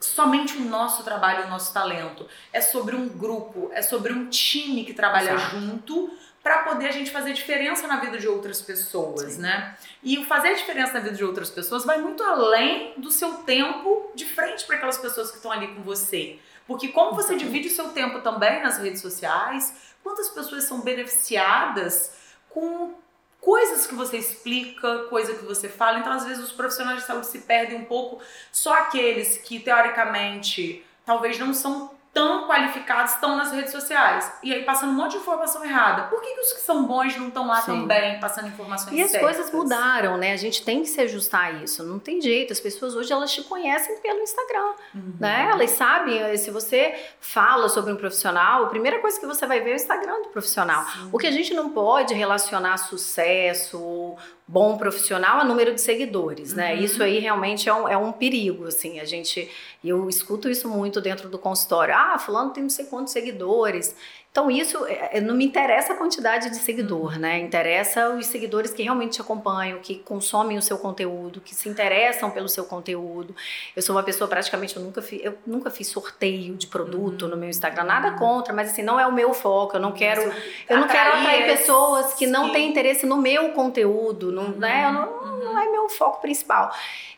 somente 0.00 0.56
o 0.56 0.62
nosso 0.62 1.04
trabalho, 1.04 1.46
o 1.46 1.48
nosso 1.48 1.72
talento, 1.72 2.26
é 2.52 2.60
sobre 2.60 2.96
um 2.96 3.08
grupo, 3.08 3.70
é 3.72 3.80
sobre 3.80 4.12
um 4.12 4.28
time 4.28 4.84
que 4.84 4.92
trabalha 4.92 5.34
Exato. 5.34 5.56
junto 5.56 6.10
para 6.42 6.64
poder 6.64 6.88
a 6.88 6.90
gente 6.90 7.12
fazer 7.12 7.32
diferença 7.32 7.86
na 7.86 8.00
vida 8.00 8.18
de 8.18 8.26
outras 8.26 8.60
pessoas, 8.60 9.34
Sim. 9.34 9.42
né? 9.42 9.76
E 10.02 10.18
o 10.18 10.24
fazer 10.24 10.56
diferença 10.56 10.94
na 10.94 11.00
vida 11.00 11.14
de 11.14 11.22
outras 11.22 11.48
pessoas 11.48 11.84
vai 11.84 11.98
muito 11.98 12.24
além 12.24 12.94
do 12.96 13.12
seu 13.12 13.34
tempo 13.34 14.10
de 14.16 14.24
frente 14.24 14.66
para 14.66 14.74
aquelas 14.74 14.98
pessoas 14.98 15.30
que 15.30 15.36
estão 15.36 15.52
ali 15.52 15.68
com 15.68 15.82
você. 15.82 16.40
Porque 16.70 16.86
como 16.86 17.16
você 17.16 17.34
divide 17.34 17.66
o 17.66 17.70
seu 17.72 17.88
tempo 17.88 18.20
também 18.20 18.62
nas 18.62 18.78
redes 18.78 19.00
sociais, 19.00 19.74
quantas 20.04 20.28
pessoas 20.28 20.62
são 20.62 20.82
beneficiadas 20.82 22.12
com 22.48 22.94
coisas 23.40 23.88
que 23.88 23.94
você 23.96 24.18
explica, 24.18 25.08
coisa 25.10 25.34
que 25.34 25.44
você 25.44 25.68
fala. 25.68 25.98
Então, 25.98 26.12
às 26.12 26.24
vezes, 26.24 26.44
os 26.44 26.52
profissionais 26.52 27.00
de 27.00 27.06
saúde 27.08 27.26
se 27.26 27.40
perdem 27.40 27.76
um 27.76 27.84
pouco. 27.84 28.22
Só 28.52 28.72
aqueles 28.72 29.38
que, 29.38 29.58
teoricamente, 29.58 30.86
talvez 31.04 31.40
não 31.40 31.52
são 31.52 31.90
tão 32.12 32.46
qualificados 32.46 33.12
estão 33.12 33.36
nas 33.36 33.52
redes 33.52 33.70
sociais. 33.70 34.32
E 34.42 34.52
aí 34.52 34.64
passando 34.64 34.90
um 34.90 34.94
monte 34.94 35.12
de 35.12 35.18
informação 35.18 35.64
errada. 35.64 36.04
Por 36.04 36.20
que, 36.20 36.34
que 36.34 36.40
os 36.40 36.52
que 36.52 36.60
são 36.60 36.84
bons 36.84 37.16
não 37.16 37.28
estão 37.28 37.46
lá 37.46 37.60
Sim. 37.60 37.80
também 37.80 38.18
passando 38.18 38.48
informações 38.48 38.96
E 38.96 39.02
as 39.02 39.10
certas? 39.10 39.36
coisas 39.36 39.52
mudaram, 39.52 40.16
né? 40.16 40.32
A 40.32 40.36
gente 40.36 40.64
tem 40.64 40.82
que 40.82 40.88
se 40.88 41.00
ajustar 41.00 41.44
a 41.44 41.52
isso. 41.52 41.84
Não 41.84 41.98
tem 41.98 42.20
jeito. 42.20 42.52
As 42.52 42.58
pessoas 42.58 42.96
hoje 42.96 43.12
elas 43.12 43.32
te 43.32 43.42
conhecem 43.44 43.96
pelo 44.00 44.20
Instagram, 44.20 44.72
uhum. 44.94 45.14
né? 45.20 45.48
Elas 45.52 45.70
sabem, 45.70 46.18
eh, 46.20 46.36
se 46.36 46.50
você 46.50 46.98
fala 47.20 47.68
sobre 47.68 47.92
um 47.92 47.96
profissional, 47.96 48.64
a 48.64 48.68
primeira 48.68 48.98
coisa 48.98 49.18
que 49.18 49.26
você 49.26 49.46
vai 49.46 49.60
ver 49.60 49.70
é 49.70 49.72
o 49.74 49.76
Instagram 49.76 50.22
do 50.22 50.28
profissional. 50.28 50.84
Sim. 50.84 51.10
O 51.12 51.18
que 51.18 51.26
a 51.28 51.30
gente 51.30 51.54
não 51.54 51.70
pode 51.70 52.12
relacionar 52.14 52.76
sucesso, 52.78 54.16
bom 54.50 54.76
profissional 54.76 55.38
a 55.38 55.44
número 55.44 55.72
de 55.72 55.80
seguidores, 55.80 56.52
né? 56.54 56.74
Uhum. 56.74 56.80
Isso 56.80 57.02
aí 57.02 57.20
realmente 57.20 57.68
é 57.68 57.74
um, 57.74 57.88
é 57.88 57.96
um 57.96 58.10
perigo, 58.10 58.66
assim. 58.66 58.98
A 58.98 59.04
gente, 59.04 59.48
eu 59.82 60.08
escuto 60.08 60.48
isso 60.48 60.68
muito 60.68 61.00
dentro 61.00 61.28
do 61.28 61.38
consultório. 61.38 61.94
Ah, 61.94 62.18
fulano 62.18 62.50
tem 62.50 62.64
não 62.64 62.70
sei 62.70 62.86
quantos 62.86 63.12
seguidores. 63.12 63.94
Então, 64.30 64.48
isso 64.48 64.86
é, 64.86 65.18
é, 65.18 65.20
não 65.20 65.34
me 65.34 65.44
interessa 65.44 65.92
a 65.92 65.96
quantidade 65.96 66.50
de 66.50 66.56
seguidor, 66.56 67.18
né? 67.18 67.40
Interessa 67.40 68.10
os 68.10 68.26
seguidores 68.26 68.72
que 68.72 68.80
realmente 68.80 69.14
te 69.14 69.20
acompanham, 69.20 69.80
que 69.80 69.96
consomem 69.96 70.56
o 70.56 70.62
seu 70.62 70.78
conteúdo, 70.78 71.40
que 71.40 71.52
se 71.52 71.68
interessam 71.68 72.30
pelo 72.30 72.48
seu 72.48 72.64
conteúdo. 72.64 73.34
Eu 73.74 73.82
sou 73.82 73.96
uma 73.96 74.04
pessoa 74.04 74.28
praticamente, 74.28 74.76
eu 74.76 74.82
nunca 74.82 75.02
fiz, 75.02 75.20
eu 75.24 75.36
nunca 75.44 75.68
fiz 75.68 75.88
sorteio 75.88 76.54
de 76.54 76.68
produto 76.68 77.22
uhum. 77.22 77.28
no 77.28 77.36
meu 77.36 77.48
Instagram, 77.48 77.82
nada 77.82 78.12
contra, 78.12 78.54
mas 78.54 78.70
assim, 78.70 78.82
não 78.82 79.00
é 79.00 79.06
o 79.06 79.12
meu 79.12 79.34
foco. 79.34 79.76
Eu 79.76 79.80
não 79.80 79.90
quero, 79.90 80.22
eu 80.68 80.78
não 80.78 80.86
quero 80.86 81.16
atrair 81.16 81.46
pessoas 81.46 82.14
que 82.14 82.28
não 82.28 82.52
têm 82.52 82.68
interesse 82.68 83.04
no 83.06 83.16
meu 83.16 83.50
conteúdo, 83.50 84.30
não, 84.30 84.50
né? 84.50 84.86
uhum. 84.86 84.92
né? 84.92 85.08
Não, 85.08 85.38
não 85.40 85.58
é 85.58 85.68
meu 85.72 85.88
foco 85.88 86.20
principal. 86.20 86.72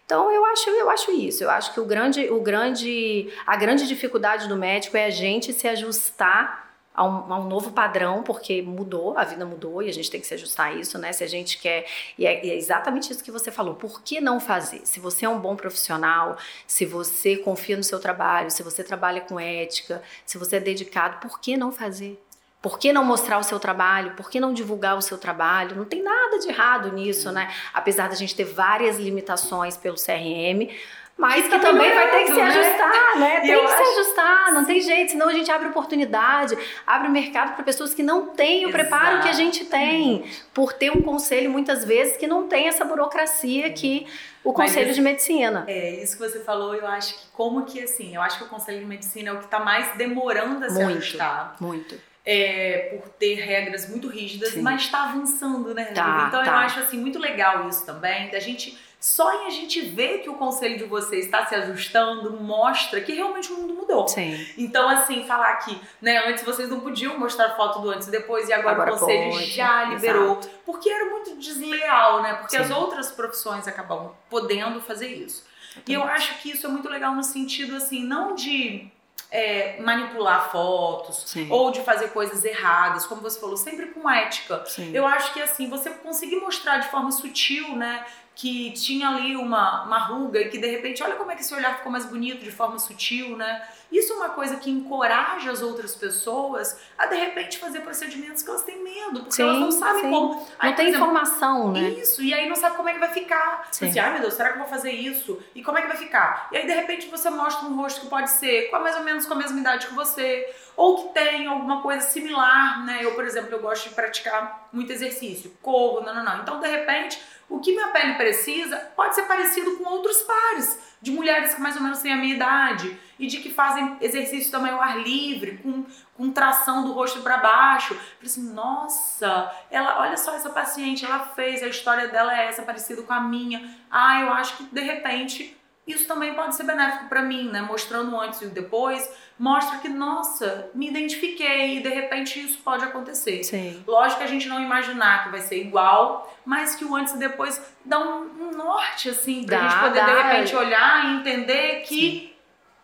Então 0.07 0.33
eu 0.33 0.47
acho, 0.47 0.71
eu 0.71 0.89
acho 0.89 1.11
isso. 1.11 1.45
Eu 1.45 1.51
acho 1.51 1.75
que 1.75 1.81
o 1.81 1.85
grande, 1.85 2.31
o 2.31 2.41
grande, 2.41 3.31
a 3.47 3.55
grande 3.55 3.87
dificuldade 3.87 4.49
do 4.49 4.57
médico 4.57 4.97
é 4.97 5.05
a 5.05 5.11
gente 5.11 5.53
se 5.53 5.69
ajustar 5.69 6.62
a 6.95 7.05
um, 7.05 7.33
a 7.33 7.41
um, 7.41 7.49
novo 7.49 7.73
padrão, 7.73 8.23
porque 8.23 8.61
mudou, 8.63 9.17
a 9.17 9.25
vida 9.25 9.47
mudou 9.47 9.83
e 9.83 9.89
a 9.89 9.93
gente 9.93 10.11
tem 10.11 10.21
que 10.21 10.27
se 10.27 10.35
ajustar 10.35 10.69
a 10.69 10.73
isso, 10.75 10.99
né? 10.99 11.13
Se 11.13 11.25
a 11.25 11.27
gente 11.27 11.59
quer. 11.59 11.87
E 12.19 12.27
é, 12.27 12.45
e 12.45 12.51
é, 12.51 12.57
exatamente 12.57 13.11
isso 13.13 13.25
que 13.25 13.31
você 13.31 13.51
falou. 13.51 13.75
Por 13.75 14.03
que 14.03 14.21
não 14.21 14.39
fazer? 14.39 14.83
Se 14.85 15.01
você 15.01 15.25
é 15.25 15.29
um 15.29 15.39
bom 15.39 15.57
profissional, 15.57 16.37
se 16.67 16.85
você 16.85 17.37
confia 17.37 17.77
no 17.77 17.85
seu 17.85 17.99
trabalho, 17.99 18.51
se 18.51 18.63
você 18.63 18.85
trabalha 18.85 19.21
com 19.23 19.41
ética, 19.41 20.03
se 20.27 20.37
você 20.37 20.57
é 20.57 20.61
dedicado, 20.61 21.19
por 21.19 21.41
que 21.41 21.57
não 21.57 21.73
fazer? 21.73 22.23
Por 22.63 22.79
que 22.79 22.93
não 22.93 23.05
mostrar 23.05 23.39
o 23.39 23.43
seu 23.43 23.59
trabalho? 23.59 24.13
Por 24.13 24.31
que 24.31 24.39
não 24.39 24.55
divulgar 24.55 24.97
o 24.97 25.03
seu 25.03 25.19
trabalho? 25.19 25.75
Não 25.75 25.85
tem 25.85 26.01
nada 26.01 26.39
de 26.39 26.49
errado 26.49 26.93
nisso, 26.93 27.33
né? 27.33 27.53
Apesar 27.75 28.09
da 28.09 28.15
gente 28.15 28.37
ter 28.37 28.45
várias 28.45 28.99
limitações 28.99 29.77
pelo 29.77 29.97
CRM, 29.97 30.71
mas 31.17 31.45
que, 31.45 31.51
que 31.51 31.59
também 31.59 31.95
vai 31.95 32.11
ter 32.11 32.25
que 32.25 32.33
se 32.33 32.41
né? 32.41 32.43
ajustar, 32.43 33.19
né? 33.19 33.41
Tem 33.41 33.61
que 33.61 33.69
se 33.69 33.83
ajustar, 33.83 34.53
não 34.53 34.65
tem 34.65 34.81
jeito, 34.81 35.13
senão 35.13 35.29
a 35.29 35.33
gente 35.33 35.51
abre 35.51 35.69
oportunidade, 35.69 36.57
abre 36.87 37.09
mercado 37.09 37.55
para 37.55 37.63
pessoas 37.65 37.95
que 37.95 38.03
não 38.03 38.27
têm 38.27 38.65
o 38.65 38.69
Exato. 38.69 38.73
preparo 38.73 39.23
que 39.23 39.29
a 39.29 39.33
gente 39.33 39.65
tem, 39.67 40.25
por 40.55 40.73
ter 40.73 40.91
um 40.91 41.03
conselho 41.03 41.51
muitas 41.51 41.85
vezes 41.85 42.17
que 42.17 42.27
não 42.27 42.49
tem 42.49 42.67
essa 42.67 42.85
burocracia 42.85 43.71
que 43.71 44.07
o 44.43 44.53
conselho 44.53 44.93
de 44.93 45.01
medicina. 45.01 45.65
É, 45.69 46.03
isso 46.03 46.17
que 46.17 46.29
você 46.29 46.41
falou, 46.41 46.75
eu 46.75 46.87
acho 46.87 47.15
que 47.15 47.27
como 47.33 47.65
que 47.65 47.81
assim, 47.81 48.15
eu 48.15 48.23
acho 48.23 48.39
que 48.39 48.45
o 48.45 48.49
conselho 48.49 48.81
de 48.81 48.87
medicina 48.87 49.31
é 49.31 49.33
o 49.33 49.39
que 49.39 49.45
está 49.45 49.61
mais 49.61 49.95
demorando 49.97 50.65
a 50.65 50.71
se 50.71 50.83
muito, 50.83 50.99
ajustar. 50.99 51.57
Muito. 51.61 51.95
É, 52.25 52.97
por 52.97 53.09
ter 53.11 53.35
regras 53.35 53.89
muito 53.89 54.09
rígidas, 54.09 54.51
Sim. 54.51 54.63
mas 54.63 54.83
está 54.83 55.05
avançando, 55.05 55.75
né? 55.75 55.87
Tá, 55.87 56.27
então 56.29 56.43
tá. 56.43 56.51
eu 56.51 56.55
acho 56.55 56.81
assim 56.81 56.99
muito 56.99 57.19
legal 57.19 57.69
isso 57.69 57.85
também, 57.85 58.31
da 58.31 58.39
gente 58.39 58.79
só 59.03 59.43
em 59.43 59.47
a 59.49 59.51
gente 59.51 59.81
ver 59.81 60.19
que 60.19 60.31
o 60.31 60.35
conselho 60.35 60.79
de 60.79 60.85
vocês 60.85 61.25
está 61.25 61.45
se 61.45 61.57
ajustando, 61.57 62.41
mostra 62.41 63.01
que 63.01 63.13
realmente 63.13 63.53
o 63.53 63.57
mundo 63.57 63.75
mudou. 63.75 64.07
Sim. 64.07 64.47
Então, 64.57 64.89
assim, 64.89 65.25
falar 65.25 65.57
que 65.57 65.77
né, 66.01 66.19
antes 66.29 66.45
vocês 66.45 66.69
não 66.69 66.79
podiam 66.79 67.19
mostrar 67.19 67.57
foto 67.57 67.81
do 67.81 67.91
antes 67.91 68.07
e 68.07 68.13
depois, 68.13 68.49
e 68.49 68.53
agora, 68.53 68.77
agora 68.77 68.95
o 68.95 68.99
conselho 69.01 69.33
pode. 69.33 69.51
já 69.51 69.87
liberou. 69.87 70.39
Exato. 70.39 70.51
Porque 70.65 70.89
era 70.89 71.11
muito 71.11 71.35
desleal, 71.35 72.23
né? 72.23 72.35
Porque 72.35 72.57
Sim. 72.57 72.63
as 72.63 72.71
outras 72.71 73.11
profissões 73.11 73.67
acabam 73.67 74.13
podendo 74.31 74.81
fazer 74.81 75.09
isso. 75.09 75.45
E 75.85 75.93
eu 75.93 76.05
acho 76.05 76.39
que 76.41 76.53
isso 76.53 76.65
é 76.65 76.71
muito 76.71 76.89
legal 76.89 77.13
no 77.13 77.25
sentido, 77.25 77.75
assim, 77.75 78.05
não 78.05 78.37
de 78.37 78.89
é, 79.33 79.81
manipular 79.81 80.53
fotos 80.53 81.25
Sim. 81.27 81.49
ou 81.51 81.73
de 81.73 81.81
fazer 81.81 82.11
coisas 82.11 82.45
erradas, 82.45 83.05
como 83.05 83.21
você 83.21 83.41
falou, 83.41 83.57
sempre 83.57 83.87
com 83.87 84.09
ética. 84.09 84.63
Sim. 84.65 84.95
Eu 84.95 85.05
acho 85.09 85.33
que 85.33 85.43
assim, 85.43 85.69
você 85.69 85.91
conseguir 85.91 86.37
mostrar 86.37 86.79
de 86.79 86.89
forma 86.89 87.11
sutil, 87.11 87.75
né, 87.75 88.05
que 88.35 88.73
tinha 88.73 89.09
ali 89.09 89.37
uma, 89.37 89.85
uma 89.85 89.99
ruga 89.99 90.41
e 90.41 90.49
que 90.49 90.59
de 90.59 90.67
repente, 90.67 91.03
olha 91.03 91.17
como 91.17 91.31
é 91.31 91.35
que 91.35 91.43
esse 91.43 91.55
olhar 91.55 91.77
ficou 91.77 91.93
mais 91.93 92.07
bonito 92.07 92.43
de 92.43 92.51
forma 92.51 92.79
sutil, 92.79 93.37
né? 93.37 93.63
Isso 93.91 94.15
é 94.15 94.17
uma 94.17 94.31
coisa 94.31 94.57
que 94.57 94.71
encoraja 94.71 95.51
as 95.51 95.61
outras 95.61 95.95
pessoas 95.95 96.81
a 96.97 97.07
de 97.07 97.15
repente 97.15 97.59
fazer 97.59 97.81
procedimentos 97.81 98.43
que 98.43 98.49
elas 98.49 98.63
têm 98.63 98.83
medo, 98.83 99.21
porque 99.21 99.35
sim, 99.35 99.43
elas 99.43 99.59
não 99.59 99.71
sabem 99.71 100.05
sim. 100.05 100.11
como. 100.11 100.49
Aí, 100.59 100.71
não 100.71 100.77
tem 100.77 100.89
exemplo, 100.89 101.07
informação, 101.09 101.73
né? 101.73 101.91
Isso, 101.91 102.23
e 102.23 102.33
aí 102.33 102.49
não 102.49 102.57
sabe 102.57 102.75
como 102.75 102.89
é 102.89 102.95
que 102.95 103.01
vai 103.01 103.11
ficar. 103.11 103.69
Sim. 103.71 103.91
Assim, 103.91 103.99
ai 103.99 104.13
meu 104.13 104.23
Deus, 104.23 104.35
será 104.35 104.49
que 104.49 104.55
eu 104.55 104.61
vou 104.61 104.69
fazer 104.69 104.93
isso? 104.93 105.39
E 105.55 105.63
como 105.63 105.77
é 105.77 105.83
que 105.83 105.89
vai 105.89 105.97
ficar? 105.99 106.49
E 106.51 106.57
aí 106.57 106.67
de 106.67 106.73
repente 106.73 107.09
você 107.09 107.29
mostra 107.29 107.69
um 107.69 107.77
rosto 107.77 108.01
que 108.01 108.07
pode 108.07 108.31
ser 108.31 108.71
com 108.71 108.79
mais 108.79 108.97
ou 108.97 109.03
menos 109.03 109.27
com 109.27 109.35
a 109.35 109.37
mesma 109.37 109.61
idade 109.61 109.87
que 109.87 109.95
você, 109.95 110.55
ou 110.75 111.03
que 111.03 111.15
tem 111.15 111.47
alguma 111.47 111.83
coisa 111.83 112.01
similar, 112.01 112.85
né? 112.87 113.01
Eu, 113.03 113.15
por 113.15 113.25
exemplo, 113.25 113.53
eu 113.53 113.61
gosto 113.61 113.91
de 113.91 113.95
praticar 113.95 114.69
muito 114.73 114.91
exercício, 114.91 115.55
corro, 115.61 116.01
não, 116.01 116.15
não, 116.15 116.25
não. 116.25 116.39
Então, 116.39 116.61
de 116.61 116.67
repente, 116.67 117.21
o 117.53 117.61
que 117.61 117.73
minha 117.73 117.89
pele 117.89 118.15
precisa 118.15 118.77
pode 118.97 119.15
ser 119.15 119.25
parecido 119.25 119.77
com 119.77 119.85
outros 119.85 120.23
pares. 120.23 120.93
de 121.03 121.11
mulheres 121.11 121.55
que 121.55 121.61
mais 121.61 121.75
ou 121.75 121.83
menos 121.83 121.99
têm 121.99 122.13
a 122.13 122.17
minha 122.17 122.37
idade 122.37 122.97
e 123.19 123.27
de 123.27 123.39
que 123.39 123.51
fazem 123.51 123.97
exercício 124.01 124.53
também 124.53 124.71
ao 124.71 124.81
ar 124.81 125.01
livre, 125.01 125.59
com, 125.59 125.85
com 126.17 126.31
tração 126.31 126.85
do 126.85 126.93
rosto 126.93 127.21
para 127.23 127.39
baixo. 127.39 127.95
Falei 127.95 128.27
assim, 128.27 128.53
nossa, 128.55 129.53
ela, 129.69 130.01
olha 130.01 130.17
só 130.17 130.33
essa 130.37 130.49
paciente, 130.49 131.05
ela 131.05 131.19
fez, 131.19 131.61
a 131.61 131.67
história 131.67 132.07
dela 132.07 132.33
é 132.39 132.47
essa, 132.47 132.63
parecida 132.63 133.03
com 133.03 133.13
a 133.13 133.21
minha. 133.21 133.77
Ah, 133.91 134.21
eu 134.21 134.33
acho 134.33 134.57
que 134.59 134.65
de 134.65 134.81
repente 134.81 135.61
isso 135.85 136.07
também 136.07 136.35
pode 136.35 136.55
ser 136.55 136.63
benéfico 136.63 137.09
para 137.09 137.23
mim, 137.23 137.51
né? 137.51 137.61
Mostrando 137.61 138.17
antes 138.21 138.41
e 138.41 138.47
depois, 138.47 139.11
mostra 139.43 139.79
que, 139.79 139.89
nossa, 139.89 140.71
me 140.73 140.89
identifiquei 140.89 141.79
e 141.79 141.83
de 141.83 141.89
repente 141.89 142.39
isso 142.39 142.59
pode 142.65 142.85
acontecer. 142.85 143.43
Sim. 143.43 143.83
Lógico 143.85 144.19
que 144.19 144.25
a 144.25 144.29
gente 144.29 144.49
não 144.49 144.63
imaginar 144.63 145.25
que 145.25 145.31
vai 145.31 145.41
ser 145.41 145.61
igual, 145.61 146.33
mas 146.45 146.77
que 146.77 146.85
o 146.85 146.95
antes 146.95 147.15
e 147.15 147.19
depois 147.19 147.61
dá 147.85 147.99
um, 147.99 148.21
um 148.41 148.51
norte, 148.57 149.09
assim, 149.11 149.45
pra 149.45 149.59
Dá, 149.59 149.69
gente 149.69 149.81
poder 149.81 150.01
dá. 150.01 150.07
de 150.07 150.23
repente 150.23 150.55
olhar 150.55 151.07
e 151.07 151.17
entender 151.17 151.83
que 151.89 152.32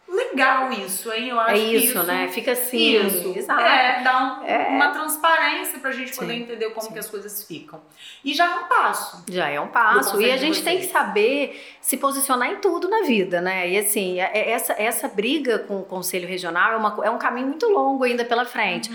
legal 0.08 0.72
isso, 0.72 1.12
hein? 1.12 1.28
Eu 1.28 1.40
acho 1.40 1.50
É 1.52 1.54
que 1.54 1.76
isso, 1.76 2.02
né? 2.02 2.28
Fica 2.28 2.52
assim. 2.52 3.06
Isso, 3.06 3.32
Exato. 3.36 3.60
é, 3.60 4.02
dá 4.02 4.40
um- 4.42 4.46
É. 4.46 4.68
uma 4.68 4.88
transparência 4.88 5.78
pra 5.78 5.92
gente 5.92 6.14
poder 6.16 6.34
Sim, 6.34 6.40
entender 6.42 6.70
como 6.70 6.86
sim. 6.86 6.92
que 6.92 6.98
as 6.98 7.08
coisas 7.08 7.42
ficam. 7.44 7.80
E 8.24 8.32
já 8.34 8.44
é 8.46 8.54
um 8.56 8.64
passo. 8.68 9.24
Já 9.30 9.48
é 9.48 9.60
um 9.60 9.68
passo. 9.68 10.20
E 10.20 10.30
a 10.30 10.36
gente 10.36 10.62
tem 10.62 10.78
que 10.78 10.86
saber 10.86 11.62
se 11.80 11.96
posicionar 11.96 12.50
em 12.50 12.56
tudo 12.56 12.88
na 12.88 13.02
vida, 13.02 13.40
né? 13.40 13.68
E 13.68 13.78
assim, 13.78 14.20
é- 14.20 14.30
é- 14.32 14.50
essa, 14.50 14.72
essa 14.78 15.08
briga 15.08 15.58
com 15.60 15.80
o 15.80 15.84
Conselho 15.84 16.26
Regional 16.28 16.72
é, 16.72 16.76
uma, 16.76 17.00
é 17.04 17.10
um 17.10 17.18
caminho 17.18 17.46
muito 17.48 17.68
longo 17.68 18.04
ainda 18.04 18.24
pela 18.24 18.44
frente. 18.44 18.90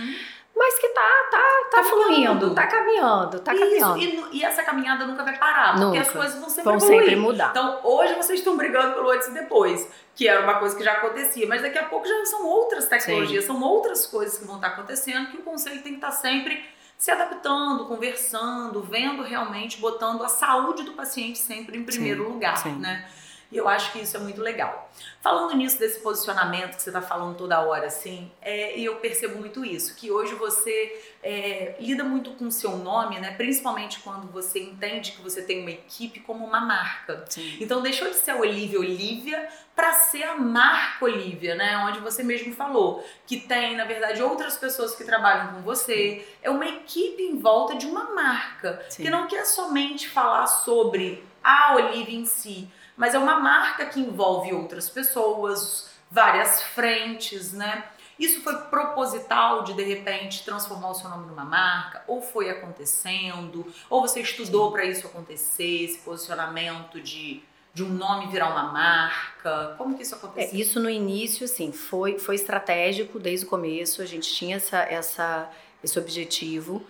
Mas 0.55 0.77
que 0.77 0.87
tá, 0.89 1.01
tá, 1.31 1.39
tá 1.71 1.83
Caminhando. 1.83 2.39
fluindo, 2.39 2.55
tá 2.55 2.67
caminhando, 2.67 3.39
tá 3.39 3.53
Isso, 3.55 3.79
caminhando. 3.79 4.29
e, 4.31 4.37
e 4.37 4.43
essa 4.43 4.61
caminhada 4.61 5.05
nunca 5.05 5.23
vai 5.23 5.35
parar, 5.37 5.71
porque 5.71 5.83
Nunca. 5.85 6.01
as 6.01 6.11
coisas 6.11 6.39
vão 6.39 6.47
sempre 6.49 6.63
Vão 6.63 6.75
evoluir. 6.75 6.99
sempre 6.99 7.15
mudar. 7.15 7.49
Então, 7.49 7.79
hoje 7.83 8.13
vocês 8.13 8.37
estão 8.39 8.55
brigando 8.55 8.93
pelo 8.93 9.09
antes 9.09 9.29
e 9.29 9.31
depois, 9.31 9.87
que 10.15 10.27
era 10.27 10.41
uma 10.43 10.59
coisa 10.59 10.75
que 10.75 10.83
já 10.83 10.93
acontecia, 10.93 11.47
mas 11.47 11.63
daqui 11.63 11.77
a 11.79 11.85
pouco 11.85 12.07
já 12.07 12.25
são 12.27 12.45
outras 12.45 12.85
tecnologias, 12.85 13.45
são 13.45 13.59
outras 13.63 14.05
coisas 14.05 14.37
que 14.37 14.45
vão 14.45 14.57
estar 14.57 14.67
acontecendo 14.67 15.31
que 15.31 15.37
o 15.37 15.41
conselho 15.41 15.81
tem 15.81 15.93
que 15.93 15.97
estar 15.97 16.11
sempre 16.11 16.63
se 16.97 17.09
adaptando, 17.09 17.85
conversando, 17.85 18.81
vendo 18.81 19.23
realmente, 19.23 19.81
botando 19.81 20.23
a 20.23 20.29
saúde 20.29 20.83
do 20.83 20.93
paciente 20.93 21.39
sempre 21.39 21.77
em 21.77 21.83
primeiro 21.83 22.29
lugar, 22.31 22.57
sim. 22.57 22.73
né? 22.73 23.09
E 23.53 23.57
eu 23.57 23.69
acho 23.69 23.91
que 23.91 23.99
isso 23.99 24.17
é 24.17 24.19
muito 24.19 24.41
legal. 24.41 24.91
Falando 25.21 25.55
nisso, 25.55 25.77
desse 25.77 25.99
posicionamento 25.99 26.75
que 26.75 26.81
você 26.81 26.89
está 26.89 27.03
falando 27.03 27.37
toda 27.37 27.61
hora, 27.61 27.85
assim, 27.85 28.31
é, 28.41 28.77
e 28.77 28.83
eu 28.83 28.95
percebo 28.95 29.37
muito 29.37 29.63
isso, 29.63 29.95
que 29.95 30.11
hoje 30.11 30.33
você 30.33 30.99
é, 31.21 31.75
lida 31.79 32.03
muito 32.03 32.31
com 32.31 32.47
o 32.47 32.51
seu 32.51 32.75
nome, 32.77 33.19
né? 33.19 33.31
Principalmente 33.35 33.99
quando 33.99 34.27
você 34.31 34.59
entende 34.59 35.11
que 35.11 35.21
você 35.21 35.43
tem 35.43 35.61
uma 35.61 35.69
equipe 35.69 36.19
como 36.19 36.43
uma 36.43 36.61
marca. 36.61 37.25
Sim. 37.29 37.57
Então 37.61 37.83
deixou 37.83 38.09
de 38.09 38.15
ser 38.15 38.31
a 38.31 38.37
Olivia 38.37 38.79
Olivia 38.79 39.47
para 39.75 39.93
ser 39.93 40.23
a 40.23 40.35
marca 40.35 41.05
Olivia, 41.05 41.53
né? 41.53 41.77
Onde 41.87 41.99
você 41.99 42.23
mesmo 42.23 42.55
falou 42.55 43.05
que 43.27 43.37
tem, 43.37 43.75
na 43.75 43.85
verdade, 43.85 44.21
outras 44.21 44.57
pessoas 44.57 44.95
que 44.95 45.03
trabalham 45.03 45.53
com 45.53 45.61
você. 45.61 46.27
É 46.41 46.49
uma 46.49 46.65
equipe 46.65 47.21
em 47.21 47.37
volta 47.37 47.75
de 47.75 47.85
uma 47.85 48.15
marca 48.15 48.83
Sim. 48.89 49.03
que 49.03 49.09
não 49.11 49.27
quer 49.27 49.45
somente 49.45 50.09
falar 50.09 50.47
sobre 50.47 51.23
a 51.43 51.75
Olivia 51.75 52.17
em 52.17 52.25
si, 52.25 52.69
mas 52.97 53.13
é 53.15 53.19
uma 53.19 53.39
marca 53.39 53.85
que 53.85 53.99
envolve 53.99 54.53
outras 54.53 54.89
pessoas, 54.89 55.89
várias 56.11 56.61
frentes, 56.61 57.53
né? 57.53 57.85
Isso 58.19 58.41
foi 58.41 58.55
proposital 58.69 59.63
de 59.63 59.73
de 59.73 59.83
repente 59.83 60.45
transformar 60.45 60.91
o 60.91 60.93
seu 60.93 61.09
nome 61.09 61.25
numa 61.25 61.43
marca, 61.43 62.03
ou 62.07 62.21
foi 62.21 62.49
acontecendo, 62.49 63.65
ou 63.89 64.01
você 64.01 64.21
estudou 64.21 64.71
para 64.71 64.85
isso 64.85 65.07
acontecer, 65.07 65.83
esse 65.85 65.97
posicionamento 65.99 67.01
de, 67.01 67.41
de 67.73 67.83
um 67.83 67.89
nome 67.89 68.27
virar 68.27 68.49
uma 68.51 68.71
marca? 68.71 69.73
Como 69.77 69.95
que 69.97 70.03
isso 70.03 70.13
É, 70.13 70.17
aconteceu? 70.19 70.59
isso 70.59 70.79
no 70.79 70.89
início, 70.89 71.47
sim, 71.47 71.71
foi, 71.71 72.19
foi 72.19 72.35
estratégico 72.35 73.19
desde 73.19 73.45
o 73.47 73.49
começo, 73.49 74.01
a 74.01 74.05
gente 74.05 74.31
tinha 74.31 74.57
essa, 74.57 74.77
essa, 74.83 75.49
esse 75.83 75.97
objetivo. 75.97 76.85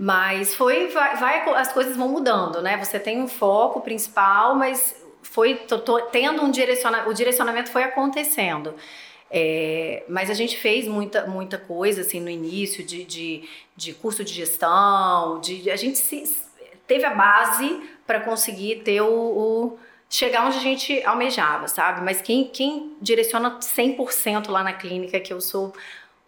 Mas 0.00 0.54
foi, 0.54 0.88
vai, 0.88 1.16
vai- 1.16 1.48
as 1.56 1.72
coisas 1.72 1.96
vão 1.96 2.08
mudando, 2.08 2.62
né? 2.62 2.76
Você 2.78 3.00
tem 3.00 3.20
um 3.20 3.26
foco 3.28 3.80
principal, 3.80 4.54
mas 4.54 4.94
foi 5.22 5.56
tô- 5.56 5.78
tô 5.80 6.00
tendo 6.02 6.42
um 6.42 6.50
direcionamento, 6.52 7.10
o 7.10 7.14
direcionamento 7.14 7.70
foi 7.70 7.82
acontecendo. 7.82 8.74
É, 9.30 10.04
mas 10.08 10.30
a 10.30 10.34
gente 10.34 10.56
fez 10.56 10.86
muita, 10.88 11.26
muita 11.26 11.58
coisa 11.58 12.00
assim 12.02 12.20
no 12.20 12.30
início 12.30 12.82
de, 12.84 13.04
de, 13.04 13.48
de 13.76 13.92
curso 13.92 14.24
de 14.24 14.32
gestão, 14.32 15.40
de, 15.40 15.70
a 15.70 15.76
gente 15.76 15.98
se, 15.98 16.24
teve 16.86 17.04
a 17.04 17.10
base 17.14 17.78
para 18.06 18.20
conseguir 18.20 18.76
ter 18.84 19.02
o, 19.02 19.06
o- 19.12 19.78
chegar 20.08 20.46
onde 20.46 20.56
a 20.56 20.60
gente 20.60 21.02
almejava, 21.04 21.68
sabe? 21.68 22.00
Mas 22.02 22.22
quem, 22.22 22.44
quem 22.48 22.96
direciona 23.02 23.60
100% 23.60 24.48
lá 24.50 24.62
na 24.64 24.72
clínica, 24.72 25.20
que 25.20 25.32
eu 25.32 25.40
sou 25.40 25.74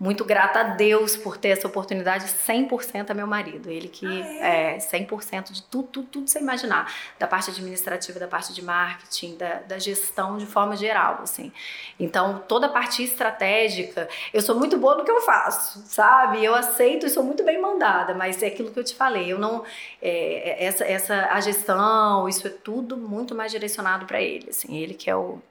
muito 0.01 0.25
grata 0.25 0.61
a 0.61 0.63
Deus 0.63 1.15
por 1.15 1.37
ter 1.37 1.49
essa 1.49 1.67
oportunidade, 1.67 2.25
100% 2.25 3.11
é 3.11 3.15
meu 3.15 3.27
marido. 3.27 3.71
Ele 3.71 3.87
que 3.87 4.07
é 4.41 4.79
100% 4.79 5.53
de 5.53 5.63
tudo, 5.65 5.89
tudo, 5.89 6.07
tudo 6.07 6.27
você 6.27 6.39
imaginar. 6.39 6.91
Da 7.19 7.27
parte 7.27 7.51
administrativa, 7.51 8.19
da 8.19 8.27
parte 8.27 8.55
de 8.55 8.65
marketing, 8.65 9.37
da, 9.37 9.57
da 9.57 9.79
gestão 9.79 10.39
de 10.39 10.47
forma 10.47 10.75
geral, 10.75 11.21
assim. 11.23 11.53
Então, 11.99 12.43
toda 12.49 12.65
a 12.65 12.71
parte 12.71 13.05
estratégica, 13.05 14.09
eu 14.33 14.41
sou 14.41 14.59
muito 14.59 14.79
boa 14.79 14.97
no 14.97 15.05
que 15.05 15.11
eu 15.11 15.21
faço, 15.21 15.83
sabe? 15.85 16.43
Eu 16.43 16.55
aceito 16.55 17.05
e 17.05 17.11
sou 17.11 17.23
muito 17.23 17.45
bem 17.45 17.61
mandada, 17.61 18.15
mas 18.15 18.43
é 18.43 18.47
aquilo 18.47 18.71
que 18.71 18.79
eu 18.79 18.85
te 18.85 18.95
falei, 18.95 19.31
eu 19.31 19.39
não... 19.39 19.65
é, 20.01 20.65
essa, 20.65 20.85
essa, 20.85 21.29
a 21.31 21.41
gestão, 21.43 22.27
isso 22.27 22.47
é 22.47 22.51
tudo 22.51 22.97
muito 22.97 23.35
mais 23.35 23.53
direcionado 23.53 24.07
para 24.07 24.23
ele, 24.23 24.49
assim. 24.49 24.79
Ele 24.79 24.95
que 24.95 25.11
é 25.11 25.15
o... 25.15 25.43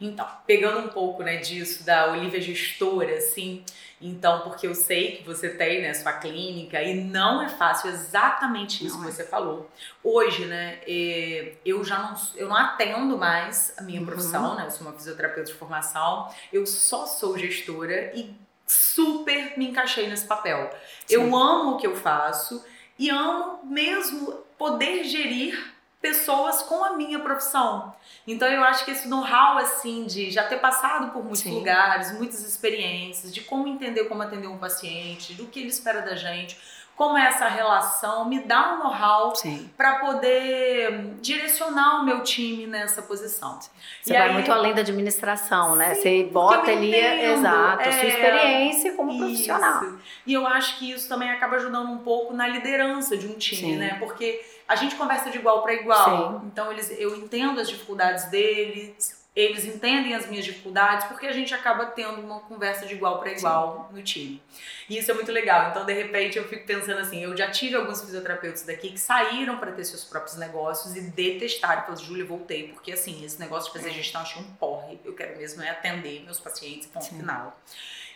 Então, 0.00 0.26
pegando 0.46 0.80
um 0.80 0.88
pouco, 0.88 1.22
né, 1.22 1.36
disso 1.38 1.84
da 1.84 2.10
Olivia 2.12 2.40
gestora, 2.40 3.16
assim, 3.16 3.64
então, 3.98 4.40
porque 4.40 4.66
eu 4.66 4.74
sei 4.74 5.16
que 5.16 5.24
você 5.24 5.48
tem, 5.48 5.80
né, 5.80 5.94
sua 5.94 6.12
clínica 6.12 6.82
e 6.82 7.02
não 7.02 7.40
é 7.40 7.48
fácil, 7.48 7.88
exatamente 7.88 8.84
isso 8.84 8.96
Não 8.96 9.04
que 9.04 9.08
é. 9.08 9.12
você 9.12 9.24
falou. 9.24 9.70
Hoje, 10.04 10.44
né, 10.44 10.80
eh, 10.86 11.54
eu 11.64 11.82
já 11.82 11.98
não, 11.98 12.14
eu 12.34 12.46
não 12.46 12.56
atendo 12.56 13.16
mais 13.16 13.72
a 13.78 13.82
minha 13.82 14.00
Uhum. 14.00 14.06
profissão, 14.06 14.54
né, 14.54 14.66
eu 14.66 14.70
sou 14.70 14.86
uma 14.86 14.92
fisioterapeuta 14.92 15.50
de 15.50 15.56
formação, 15.58 16.28
eu 16.52 16.66
só 16.66 17.06
sou 17.06 17.38
gestora 17.38 18.12
e 18.14 18.34
super 18.66 19.56
me 19.56 19.68
encaixei 19.68 20.08
nesse 20.08 20.26
papel. 20.26 20.70
Eu 21.08 21.22
Sim. 21.22 21.28
amo 21.34 21.70
o 21.72 21.76
que 21.78 21.86
eu 21.86 21.96
faço 21.96 22.62
e 22.98 23.08
amo 23.08 23.60
mesmo 23.64 24.32
poder 24.58 25.04
gerir 25.04 25.74
pessoas 26.06 26.62
com 26.62 26.84
a 26.84 26.92
minha 26.94 27.18
profissão. 27.18 27.94
Então 28.26 28.46
eu 28.48 28.62
acho 28.64 28.84
que 28.84 28.90
esse 28.92 29.08
know-how 29.08 29.58
assim 29.58 30.04
de 30.04 30.30
já 30.30 30.44
ter 30.44 30.56
passado 30.60 31.10
por 31.12 31.22
muitos 31.22 31.40
Sim. 31.40 31.54
lugares, 31.54 32.12
muitas 32.16 32.40
experiências, 32.42 33.34
de 33.34 33.40
como 33.40 33.66
entender 33.66 34.04
como 34.04 34.22
atender 34.22 34.46
um 34.48 34.58
paciente, 34.58 35.34
do 35.34 35.46
que 35.46 35.60
ele 35.60 35.68
espera 35.68 36.00
da 36.02 36.14
gente, 36.14 36.56
como 36.96 37.16
é 37.18 37.26
essa 37.26 37.46
relação, 37.46 38.26
me 38.26 38.40
dá 38.40 38.72
um 38.74 38.78
know-how 38.84 39.32
para 39.76 39.96
poder 39.98 41.14
direcionar 41.20 42.00
o 42.00 42.04
meu 42.06 42.22
time 42.22 42.66
nessa 42.66 43.02
posição. 43.02 43.58
Você 44.02 44.14
E 44.14 44.16
vai 44.16 44.28
aí- 44.28 44.32
muito 44.32 44.50
além 44.50 44.72
da 44.72 44.80
administração, 44.80 45.76
né? 45.76 45.94
Sim, 45.96 46.24
Você 46.24 46.24
bota 46.32 46.70
ali, 46.70 46.94
exato, 46.94 47.82
a 47.86 47.92
sua 47.92 48.02
é, 48.02 48.08
experiência 48.08 48.92
como 48.94 49.18
profissional. 49.18 49.84
Isso. 49.84 49.98
E 50.26 50.32
eu 50.32 50.46
acho 50.46 50.78
que 50.78 50.90
isso 50.90 51.06
também 51.06 51.30
acaba 51.30 51.56
ajudando 51.56 51.90
um 51.90 51.98
pouco 51.98 52.32
na 52.32 52.48
liderança 52.48 53.14
de 53.14 53.26
um 53.26 53.34
time, 53.34 53.72
Sim. 53.72 53.76
né? 53.76 53.96
Porque 53.98 54.40
a 54.68 54.74
gente 54.76 54.96
conversa 54.96 55.30
de 55.30 55.38
igual 55.38 55.62
para 55.62 55.74
igual. 55.74 56.40
Sim. 56.40 56.46
Então 56.46 56.70
eles, 56.72 56.90
eu 56.98 57.16
entendo 57.16 57.60
as 57.60 57.68
dificuldades 57.68 58.24
deles, 58.26 59.16
eles 59.36 59.66
entendem 59.66 60.14
as 60.14 60.26
minhas 60.26 60.46
dificuldades, 60.46 61.06
porque 61.08 61.26
a 61.26 61.32
gente 61.32 61.52
acaba 61.52 61.84
tendo 61.84 62.22
uma 62.22 62.40
conversa 62.40 62.86
de 62.86 62.94
igual 62.94 63.20
para 63.20 63.32
igual 63.32 63.90
no 63.92 64.02
time. 64.02 64.42
E 64.88 64.96
isso 64.96 65.10
é 65.10 65.14
muito 65.14 65.30
legal. 65.30 65.68
Então, 65.70 65.84
de 65.84 65.92
repente, 65.92 66.38
eu 66.38 66.48
fico 66.48 66.66
pensando 66.66 67.00
assim, 67.00 67.22
eu 67.22 67.36
já 67.36 67.50
tive 67.50 67.76
alguns 67.76 68.00
fisioterapeutas 68.00 68.62
daqui 68.62 68.92
que 68.92 68.98
saíram 68.98 69.58
para 69.58 69.72
ter 69.72 69.84
seus 69.84 70.04
próprios 70.04 70.38
negócios 70.38 70.96
e 70.96 71.02
detestaram. 71.02 71.82
Falaram, 71.82 72.02
Júlia, 72.02 72.24
voltei, 72.24 72.68
porque 72.68 72.92
assim, 72.92 73.22
esse 73.26 73.38
negócio 73.38 73.70
de 73.70 73.78
fazer 73.78 73.92
gestão 73.92 74.22
achei 74.22 74.40
um 74.40 74.50
porre. 74.54 74.98
Eu 75.04 75.12
quero 75.12 75.36
mesmo 75.36 75.62
é 75.62 75.68
atender 75.68 76.24
meus 76.24 76.40
pacientes, 76.40 76.88
ponto 76.88 77.04
Sim. 77.04 77.18
final. 77.18 77.60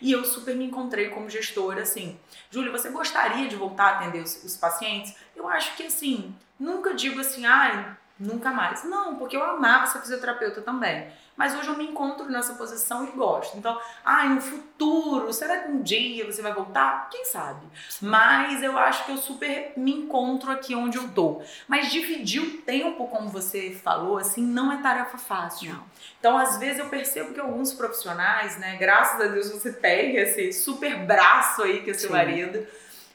E 0.00 0.12
eu 0.12 0.24
super 0.24 0.54
me 0.56 0.64
encontrei 0.64 1.10
como 1.10 1.28
gestora, 1.28 1.82
assim. 1.82 2.18
Júlia, 2.50 2.72
você 2.72 2.90
gostaria 2.90 3.48
de 3.48 3.56
voltar 3.56 3.84
a 3.84 3.98
atender 3.98 4.22
os, 4.22 4.42
os 4.44 4.56
pacientes? 4.56 5.14
Eu 5.36 5.48
acho 5.48 5.76
que, 5.76 5.84
assim, 5.84 6.34
nunca 6.58 6.94
digo 6.94 7.20
assim, 7.20 7.44
ai, 7.44 7.96
nunca 8.20 8.50
mais. 8.52 8.85
Não, 8.85 9.16
porque 9.16 9.37
eu 9.37 9.42
amava 9.42 9.87
ser 9.87 10.00
fisioterapeuta 10.00 10.61
também. 10.61 11.09
Mas 11.37 11.54
hoje 11.54 11.68
eu 11.68 11.76
me 11.78 11.85
encontro 11.85 12.26
nessa 12.26 12.52
posição 12.52 13.09
e 13.09 13.12
gosto. 13.12 13.56
Então, 13.56 13.80
ai, 14.04 14.28
no 14.28 14.42
futuro, 14.42 15.33
será 15.33 15.61
que 15.61 15.70
um 15.70 15.80
dia 15.80 16.30
você 16.30 16.42
vai 16.42 16.52
voltar? 16.52 17.09
Quem 17.09 17.24
sabe? 17.24 17.66
Mas 18.02 18.62
eu 18.62 18.76
acho 18.76 19.06
que 19.06 19.12
eu 19.12 19.16
super 19.16 19.72
me 19.74 19.90
encontro 19.90 20.50
aqui 20.50 20.74
onde 20.74 20.98
eu 20.98 21.09
tô. 21.09 21.40
Mas 21.66 21.90
dividir 21.90 22.42
o 22.42 22.59
tempo, 22.59 23.09
como 23.09 23.30
você 23.30 23.70
falou, 23.83 24.18
assim, 24.18 24.42
não 24.42 24.70
é 24.70 24.83
tarefa 24.83 25.16
fácil. 25.16 25.72
Não. 25.72 25.83
Então, 26.18 26.37
às 26.37 26.59
vezes, 26.59 26.78
eu 26.78 26.90
percebo 26.90 27.33
que 27.33 27.40
alguns 27.40 27.72
profissionais, 27.72 28.59
né, 28.59 28.76
graças 28.76 29.18
a 29.18 29.28
Deus 29.28 29.50
você 29.50 29.72
tem 29.72 30.16
esse 30.16 30.52
super 30.52 31.06
braço 31.06 31.62
aí 31.62 31.83
que 31.83 31.90
é 31.90 31.94
seu 31.94 32.11
Sim. 32.11 32.16
marido, 32.16 32.66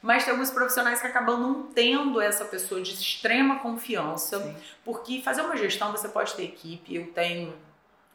Mas 0.06 0.24
tem 0.24 0.32
alguns 0.32 0.52
profissionais 0.52 1.02
que 1.02 1.08
acabam 1.08 1.40
não 1.40 1.64
tendo 1.64 2.22
essa 2.22 2.46
pessoa 2.46 2.80
de 2.80 2.94
extrema 2.94 3.58
confiança, 3.58 4.40
Sim. 4.40 4.56
porque 4.84 5.20
fazer 5.20 5.42
uma 5.42 5.58
gestão 5.58 5.92
você 5.92 6.08
pode 6.08 6.36
ter 6.36 6.44
equipe. 6.44 6.94
Eu 6.94 7.08
tenho 7.08 7.56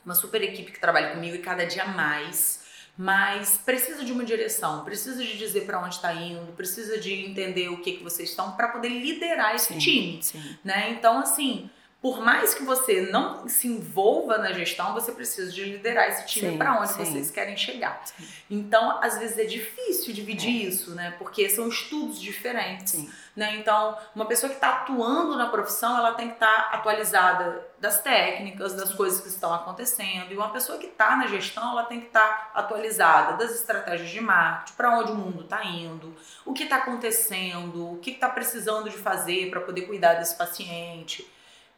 uma 0.05 0.14
super 0.14 0.40
equipe 0.40 0.70
que 0.70 0.79
trabalha 0.79 1.11
comigo 1.11 1.35
e 1.35 1.40
cada 1.40 1.66
dia 1.66 1.85
mais 1.85 2.61
mas 2.96 3.57
precisa 3.57 4.05
de 4.05 4.12
uma 4.12 4.24
direção, 4.24 4.85
precisa 4.85 5.24
de 5.24 5.38
dizer 5.38 5.62
para 5.62 5.81
onde 5.81 5.94
está 5.94 6.12
indo, 6.12 6.53
precisa 6.53 6.98
de 6.98 7.31
entender 7.31 7.70
o 7.70 7.81
que 7.81 7.92
que 7.92 8.05
vocês 8.05 8.29
estão 8.29 8.53
para 8.53 8.68
poder 8.68 8.90
liderar 8.90 9.55
esse 9.55 9.72
sim, 9.72 9.79
time, 9.79 10.22
sim. 10.22 10.59
né? 10.62 10.90
Então 10.90 11.18
assim, 11.18 11.70
por 12.01 12.23
mais 12.23 12.55
que 12.55 12.63
você 12.63 13.03
não 13.13 13.47
se 13.47 13.69
envolva 13.69 14.39
na 14.39 14.53
gestão, 14.55 14.95
você 14.95 15.13
precisa 15.13 15.53
de 15.53 15.65
liderar 15.65 16.09
esse 16.09 16.25
time 16.27 16.57
para 16.57 16.81
onde 16.81 16.93
sim. 16.93 17.05
vocês 17.05 17.31
querem 17.31 17.59
chegar. 17.59 18.01
Sim. 18.07 18.27
Então, 18.49 18.99
às 19.03 19.19
vezes 19.19 19.37
é 19.37 19.45
difícil 19.45 20.15
dividir 20.15 20.65
é. 20.65 20.69
isso, 20.69 20.93
né? 20.95 21.15
Porque 21.19 21.51
são 21.51 21.69
estudos 21.69 22.19
diferentes, 22.19 22.95
sim. 22.95 23.11
né? 23.37 23.55
Então, 23.57 23.99
uma 24.15 24.25
pessoa 24.25 24.49
que 24.49 24.57
está 24.57 24.71
atuando 24.71 25.37
na 25.37 25.51
profissão, 25.51 25.99
ela 25.99 26.15
tem 26.15 26.29
que 26.29 26.35
estar 26.35 26.71
tá 26.71 26.77
atualizada 26.79 27.69
das 27.79 28.01
técnicas, 28.01 28.73
das 28.73 28.95
coisas 28.95 29.21
que 29.21 29.29
estão 29.29 29.53
acontecendo. 29.53 30.33
E 30.33 30.37
uma 30.37 30.49
pessoa 30.49 30.79
que 30.79 30.87
está 30.87 31.17
na 31.17 31.27
gestão, 31.27 31.73
ela 31.73 31.85
tem 31.85 32.01
que 32.01 32.07
estar 32.07 32.51
tá 32.55 32.61
atualizada 32.61 33.37
das 33.37 33.55
estratégias 33.55 34.09
de 34.09 34.21
marketing, 34.23 34.75
para 34.75 34.99
onde 34.99 35.13
o 35.13 35.15
mundo 35.15 35.43
está 35.43 35.63
indo, 35.67 36.17
o 36.47 36.55
que 36.55 36.63
está 36.63 36.77
acontecendo, 36.77 37.93
o 37.93 37.99
que 37.99 38.13
está 38.13 38.31
precisando 38.31 38.89
de 38.89 38.97
fazer 38.97 39.51
para 39.51 39.61
poder 39.61 39.83
cuidar 39.83 40.15
desse 40.15 40.35
paciente 40.35 41.31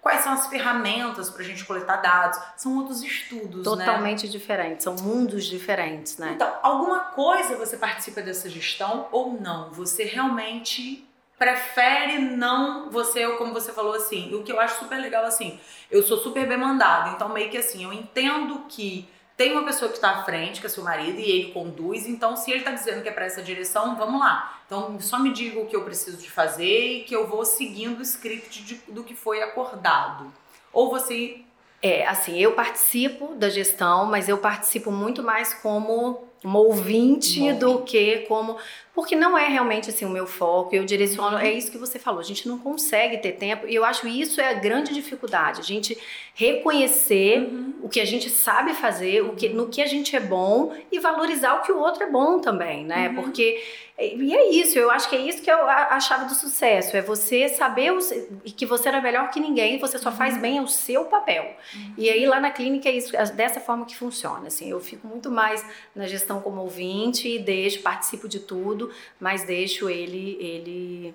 Quais 0.02 0.22
são 0.22 0.32
as 0.32 0.48
ferramentas 0.48 1.30
para 1.30 1.42
a 1.42 1.44
gente 1.44 1.64
coletar 1.64 1.98
dados? 1.98 2.36
São 2.56 2.76
outros 2.76 3.04
estudos, 3.04 3.58
né? 3.58 3.62
Totalmente 3.62 4.26
né? 4.26 4.32
diferentes, 4.32 4.82
são 4.82 4.96
mundos 4.96 5.44
diferentes, 5.44 6.18
né? 6.18 6.32
Então, 6.34 6.52
alguma 6.60 6.98
coisa 7.04 7.56
você 7.56 7.76
participa 7.76 8.20
dessa 8.20 8.50
gestão 8.50 9.06
ou 9.12 9.40
não? 9.40 9.70
Você 9.70 10.02
realmente 10.02 11.08
prefere 11.38 12.18
não 12.18 12.90
você, 12.90 13.26
como 13.36 13.52
você 13.52 13.72
falou 13.72 13.94
assim, 13.94 14.34
o 14.34 14.42
que 14.42 14.50
eu 14.50 14.58
acho 14.58 14.80
super 14.80 14.98
legal 14.98 15.24
assim, 15.24 15.60
eu 15.88 16.02
sou 16.02 16.18
super 16.18 16.48
bem 16.48 16.58
mandada, 16.58 17.10
então 17.10 17.28
meio 17.28 17.48
que 17.48 17.56
assim, 17.56 17.84
eu 17.84 17.92
entendo 17.92 18.64
que 18.68 19.08
tem 19.42 19.50
uma 19.50 19.64
pessoa 19.64 19.88
que 19.88 19.96
está 19.96 20.10
à 20.10 20.22
frente, 20.22 20.60
que 20.60 20.68
é 20.68 20.70
seu 20.70 20.84
marido, 20.84 21.18
e 21.18 21.28
ele 21.28 21.52
conduz, 21.52 22.06
então 22.06 22.36
se 22.36 22.48
ele 22.48 22.60
está 22.60 22.70
dizendo 22.70 23.02
que 23.02 23.08
é 23.08 23.12
para 23.12 23.24
essa 23.24 23.42
direção, 23.42 23.96
vamos 23.96 24.20
lá. 24.20 24.62
Então 24.64 25.00
só 25.00 25.18
me 25.18 25.32
diga 25.32 25.58
o 25.58 25.66
que 25.66 25.74
eu 25.74 25.82
preciso 25.82 26.16
de 26.16 26.30
fazer 26.30 26.98
e 26.98 27.00
que 27.02 27.16
eu 27.16 27.26
vou 27.26 27.44
seguindo 27.44 27.98
o 27.98 28.02
script 28.02 28.62
de, 28.62 28.74
do 28.86 29.02
que 29.02 29.16
foi 29.16 29.42
acordado. 29.42 30.32
Ou 30.72 30.90
você. 30.90 31.40
É, 31.82 32.06
assim, 32.06 32.38
eu 32.38 32.52
participo 32.52 33.34
da 33.34 33.48
gestão, 33.48 34.06
mas 34.06 34.28
eu 34.28 34.38
participo 34.38 34.92
muito 34.92 35.24
mais 35.24 35.52
como 35.52 36.28
uma 36.44 36.58
ouvinte 36.58 37.52
do 37.52 37.82
que 37.82 38.18
como 38.28 38.56
porque 38.94 39.16
não 39.16 39.38
é 39.38 39.48
realmente 39.48 39.88
assim 39.88 40.04
o 40.04 40.10
meu 40.10 40.26
foco, 40.26 40.74
eu 40.74 40.84
direciono, 40.84 41.38
é 41.38 41.50
isso 41.50 41.70
que 41.70 41.78
você 41.78 41.98
falou, 41.98 42.20
a 42.20 42.24
gente 42.24 42.46
não 42.46 42.58
consegue 42.58 43.16
ter 43.16 43.32
tempo, 43.32 43.66
e 43.66 43.74
eu 43.74 43.84
acho 43.84 44.06
isso 44.06 44.38
é 44.38 44.50
a 44.50 44.52
grande 44.52 44.92
dificuldade, 44.92 45.60
a 45.60 45.64
gente 45.64 45.96
reconhecer 46.34 47.38
uhum. 47.38 47.74
o 47.82 47.88
que 47.88 48.00
a 48.00 48.04
gente 48.04 48.28
sabe 48.28 48.74
fazer, 48.74 49.22
o 49.22 49.34
que, 49.34 49.48
no 49.48 49.68
que 49.68 49.80
a 49.80 49.86
gente 49.86 50.14
é 50.14 50.20
bom 50.20 50.74
e 50.90 50.98
valorizar 50.98 51.54
o 51.54 51.62
que 51.62 51.72
o 51.72 51.78
outro 51.78 52.02
é 52.02 52.10
bom 52.10 52.38
também, 52.38 52.84
né? 52.84 53.08
Uhum. 53.08 53.14
Porque 53.14 53.62
e 53.98 54.34
é 54.34 54.50
isso, 54.50 54.78
eu 54.78 54.90
acho 54.90 55.08
que 55.08 55.14
é 55.14 55.20
isso 55.20 55.42
que 55.42 55.50
é 55.50 55.54
a, 55.54 56.00
chave 56.00 56.24
do 56.24 56.34
sucesso, 56.34 56.96
é 56.96 57.02
você 57.02 57.48
saber 57.48 57.92
o, 57.92 57.98
que 58.44 58.66
você 58.66 58.88
era 58.88 59.00
melhor 59.00 59.30
que 59.30 59.38
ninguém, 59.38 59.78
você 59.78 59.98
só 59.98 60.08
uhum. 60.08 60.16
faz 60.16 60.36
bem 60.38 60.60
o 60.60 60.66
seu 60.66 61.04
papel. 61.04 61.44
Uhum. 61.74 61.94
E 61.98 62.10
aí 62.10 62.26
lá 62.26 62.40
na 62.40 62.50
clínica 62.50 62.88
é 62.88 62.92
isso, 62.92 63.14
é 63.14 63.24
dessa 63.26 63.60
forma 63.60 63.84
que 63.84 63.94
funciona, 63.94 64.48
assim, 64.48 64.70
eu 64.70 64.80
fico 64.80 65.06
muito 65.06 65.30
mais 65.30 65.64
na 65.94 66.06
gestão 66.06 66.31
como 66.40 66.60
ouvinte 66.60 67.28
e 67.28 67.38
deixo, 67.38 67.82
participo 67.82 68.28
de 68.28 68.40
tudo, 68.40 68.52
tudo, 68.62 68.92
mas 69.18 69.44
deixo 69.44 69.88
ele 69.88 70.36
ele 70.40 71.14